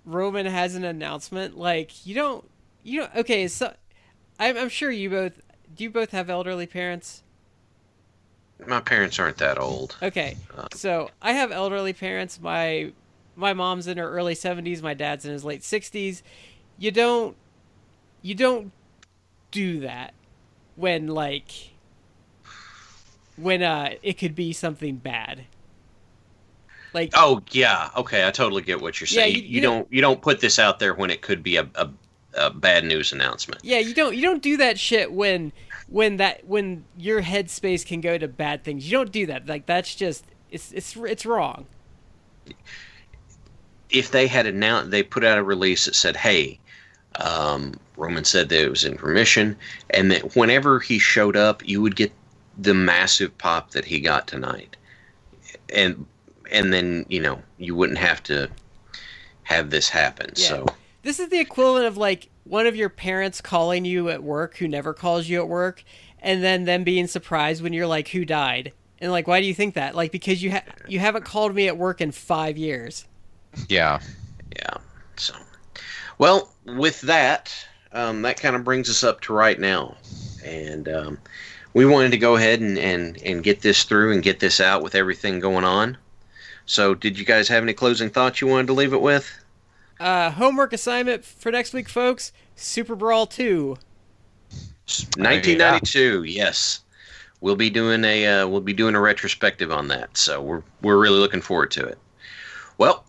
Roman 0.05 0.45
has 0.45 0.75
an 0.75 0.85
announcement. 0.85 1.57
Like 1.57 2.05
you 2.07 2.15
don't 2.15 2.49
you 2.83 3.01
don't 3.01 3.15
okay. 3.17 3.47
So 3.49 3.73
I'm, 4.39 4.55
I'm 4.57 4.69
sure 4.69 4.91
you 4.91 5.09
both 5.09 5.41
do. 5.75 5.83
You 5.85 5.89
both 5.89 6.11
have 6.11 6.29
elderly 6.29 6.67
parents. 6.67 7.23
my 8.65 8.79
parents 8.81 9.19
aren't 9.19 9.37
that 9.37 9.59
old. 9.59 9.95
Okay, 10.01 10.37
Uh, 10.57 10.67
so 10.73 11.09
I 11.21 11.33
have 11.33 11.51
elderly 11.51 11.93
parents. 11.93 12.39
My 12.39 12.91
my 13.35 13.53
mom's 13.53 13.87
in 13.87 13.97
her 13.97 14.09
early 14.09 14.35
seventies. 14.35 14.81
My 14.81 14.93
dad's 14.93 15.25
in 15.25 15.31
his 15.31 15.43
late 15.43 15.63
sixties. 15.63 16.23
You 16.77 16.91
don't 16.91 17.35
you 18.21 18.35
don't 18.35 18.71
do 19.51 19.79
that 19.81 20.13
when 20.75 21.07
like 21.07 21.71
when 23.37 23.63
uh 23.63 23.93
it 24.03 24.13
could 24.17 24.35
be 24.35 24.51
something 24.53 24.97
bad. 24.97 25.45
Like 26.93 27.11
Oh 27.15 27.41
yeah, 27.51 27.89
okay, 27.97 28.27
I 28.27 28.31
totally 28.31 28.61
get 28.63 28.81
what 28.81 28.99
you're 28.99 29.07
Yeah, 29.07 29.23
saying. 29.25 29.35
you- 29.35 29.41
you, 29.41 29.47
you 29.55 29.61
don't 29.61 29.87
you 29.91 30.01
don't 30.01 30.21
put 30.21 30.39
this 30.41 30.59
out 30.59 30.79
there 30.79 30.93
when 30.93 31.09
it 31.09 31.21
could 31.21 31.43
be 31.43 31.57
a, 31.57 31.67
a, 31.75 31.89
a 32.35 32.49
bad 32.49 32.83
news 32.85 33.11
announcement. 33.13 33.61
yeah, 33.63 33.79
you 33.79 33.93
don't 33.93 34.15
you 34.15 34.21
don't 34.21 34.41
do 34.41 34.57
that 34.57 34.79
shit 34.79 35.11
when 35.11 35.51
when 35.87 36.17
that 36.17 36.45
when 36.47 36.83
your 36.97 37.21
headspace 37.21 37.85
can 37.85 38.01
go 38.01 38.17
to 38.17 38.27
bad 38.27 38.63
things. 38.63 38.85
You 38.89 38.97
don't 38.97 39.11
do 39.11 39.25
that. 39.27 39.47
Like 39.47 39.65
that's 39.65 39.93
just 39.95 40.25
it's 40.49 40.71
it's 40.71 40.95
it's 40.95 41.25
wrong. 41.25 41.65
If 43.89 44.11
they 44.11 44.27
had 44.27 44.45
announced, 44.45 44.91
they 44.91 45.03
put 45.03 45.23
out 45.23 45.37
a 45.37 45.43
release 45.43 45.85
that 45.85 45.95
said, 45.95 46.17
"Hey, 46.17 46.59
um, 47.15 47.73
Roman 47.95 48.25
said 48.25 48.49
that 48.49 48.61
it 48.61 48.69
was 48.69 48.83
in 48.83 48.95
remission," 48.97 49.55
and 49.91 50.11
that 50.11 50.35
whenever 50.35 50.79
he 50.79 50.99
showed 50.99 51.37
up, 51.37 51.65
you 51.67 51.81
would 51.81 51.95
get 51.95 52.11
the 52.57 52.73
massive 52.73 53.37
pop 53.37 53.71
that 53.71 53.85
he 53.85 53.99
got 53.99 54.27
tonight, 54.27 54.75
and 55.73 56.05
and 56.51 56.73
then 56.73 57.05
you 57.09 57.19
know 57.21 57.41
you 57.57 57.75
wouldn't 57.75 57.99
have 57.99 58.23
to 58.23 58.49
have 59.43 59.69
this 59.69 59.89
happen. 59.89 60.31
Yeah. 60.35 60.47
So 60.47 60.65
This 61.03 61.19
is 61.19 61.29
the 61.29 61.39
equivalent 61.39 61.85
of 61.85 61.97
like 61.97 62.29
one 62.43 62.67
of 62.67 62.75
your 62.75 62.89
parents 62.89 63.41
calling 63.41 63.85
you 63.85 64.09
at 64.09 64.23
work 64.23 64.57
who 64.57 64.67
never 64.67 64.93
calls 64.93 65.27
you 65.27 65.39
at 65.39 65.47
work, 65.47 65.83
and 66.21 66.43
then 66.43 66.65
them 66.65 66.83
being 66.83 67.07
surprised 67.07 67.61
when 67.61 67.73
you're 67.73 67.87
like, 67.87 68.09
"Who 68.09 68.25
died?" 68.25 68.73
And 68.99 69.11
like, 69.11 69.27
why 69.27 69.39
do 69.41 69.47
you 69.47 69.53
think 69.53 69.75
that? 69.75 69.95
Like, 69.95 70.11
because 70.11 70.41
you 70.41 70.51
ha- 70.51 70.63
you 70.87 70.99
haven't 70.99 71.25
called 71.25 71.53
me 71.53 71.67
at 71.67 71.77
work 71.77 72.01
in 72.01 72.11
five 72.11 72.57
years. 72.57 73.05
Yeah. 73.69 73.99
Yeah. 74.55 74.77
So, 75.17 75.35
well, 76.17 76.51
with 76.65 77.01
that, 77.01 77.53
um, 77.91 78.23
that 78.23 78.39
kind 78.39 78.55
of 78.55 78.63
brings 78.63 78.89
us 78.89 79.03
up 79.03 79.21
to 79.21 79.33
right 79.33 79.59
now, 79.59 79.95
and 80.43 80.89
um, 80.89 81.17
we 81.77 81.85
wanted 81.85 82.09
to 82.09 82.17
go 82.17 82.35
ahead 82.35 82.59
and, 82.59 82.75
and 82.79 83.21
and 83.21 83.43
get 83.43 83.61
this 83.61 83.83
through 83.83 84.11
and 84.11 84.23
get 84.23 84.39
this 84.39 84.59
out 84.59 84.81
with 84.81 84.95
everything 84.95 85.39
going 85.39 85.63
on. 85.63 85.95
So, 86.65 86.95
did 86.95 87.19
you 87.19 87.23
guys 87.23 87.47
have 87.49 87.61
any 87.61 87.73
closing 87.73 88.09
thoughts 88.09 88.41
you 88.41 88.47
wanted 88.47 88.65
to 88.67 88.73
leave 88.73 88.93
it 88.93 89.01
with? 89.01 89.31
Uh, 89.99 90.31
homework 90.31 90.73
assignment 90.73 91.23
for 91.23 91.51
next 91.51 91.75
week, 91.75 91.87
folks. 91.87 92.31
Super 92.55 92.95
Brawl 92.95 93.27
two. 93.27 93.77
1992. 95.17 96.23
Yes, 96.23 96.79
we'll 97.41 97.55
be 97.55 97.69
doing 97.69 98.03
a 98.03 98.25
uh, 98.25 98.47
we'll 98.47 98.59
be 98.59 98.73
doing 98.73 98.95
a 98.95 98.99
retrospective 98.99 99.71
on 99.71 99.87
that. 99.89 100.17
So 100.17 100.41
we're 100.41 100.63
we're 100.81 100.97
really 100.97 101.19
looking 101.19 101.41
forward 101.41 101.69
to 101.71 101.85
it. 101.85 101.99
Well, 102.79 103.05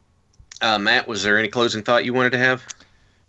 uh, 0.60 0.78
Matt, 0.78 1.08
was 1.08 1.22
there 1.22 1.38
any 1.38 1.48
closing 1.48 1.82
thought 1.82 2.04
you 2.04 2.12
wanted 2.12 2.32
to 2.32 2.38
have? 2.38 2.66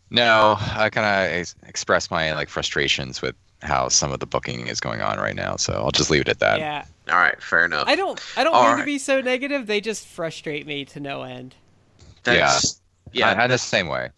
No, 0.09 0.57
I 0.59 0.89
kind 0.89 1.07
of 1.07 1.39
ex- 1.39 1.55
express 1.65 2.11
my 2.11 2.33
like 2.33 2.49
frustrations 2.49 3.21
with 3.21 3.35
how 3.61 3.89
some 3.89 4.11
of 4.11 4.19
the 4.19 4.25
booking 4.25 4.67
is 4.67 4.79
going 4.79 5.01
on 5.01 5.17
right 5.17 5.35
now, 5.35 5.55
so 5.55 5.73
I'll 5.73 5.91
just 5.91 6.09
leave 6.09 6.21
it 6.21 6.29
at 6.29 6.39
that. 6.39 6.59
Yeah, 6.59 6.85
All 7.09 7.19
right, 7.19 7.41
fair 7.41 7.65
enough. 7.65 7.87
I 7.87 7.95
don't. 7.95 8.21
I 8.37 8.43
don't 8.43 8.53
All 8.53 8.69
mean 8.69 8.77
to 8.79 8.85
be 8.85 8.97
so 8.97 9.21
negative. 9.21 9.67
They 9.67 9.81
just 9.81 10.07
frustrate 10.07 10.65
me 10.65 10.85
to 10.85 10.99
no 10.99 11.23
end. 11.23 11.55
That's, 12.23 12.79
yeah. 13.11 13.29
I, 13.29 13.43
I'm 13.43 13.49
the 13.49 13.57
same 13.57 13.87
way. 13.87 14.09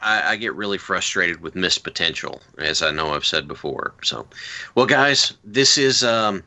I, 0.00 0.32
I 0.32 0.36
get 0.36 0.54
really 0.54 0.78
frustrated 0.78 1.40
with 1.40 1.54
missed 1.54 1.84
potential, 1.84 2.40
as 2.58 2.82
I 2.82 2.90
know 2.90 3.14
I've 3.14 3.26
said 3.26 3.46
before. 3.46 3.94
So, 4.02 4.26
well, 4.74 4.86
guys, 4.86 5.34
this 5.44 5.78
is 5.78 6.02
um, 6.02 6.42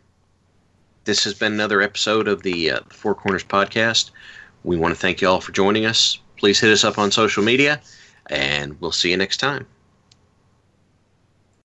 this 1.05 1.23
has 1.23 1.33
been 1.33 1.53
another 1.53 1.81
episode 1.81 2.27
of 2.27 2.43
the 2.43 2.71
uh, 2.71 2.79
Four 2.89 3.15
Corners 3.15 3.43
podcast. 3.43 4.11
We 4.63 4.77
want 4.77 4.93
to 4.93 4.99
thank 4.99 5.21
you 5.21 5.27
all 5.27 5.41
for 5.41 5.51
joining 5.51 5.85
us. 5.85 6.19
Please 6.37 6.59
hit 6.59 6.71
us 6.71 6.83
up 6.83 6.97
on 6.97 7.11
social 7.11 7.43
media, 7.43 7.81
and 8.27 8.79
we'll 8.81 8.91
see 8.91 9.11
you 9.11 9.17
next 9.17 9.37
time. 9.37 9.65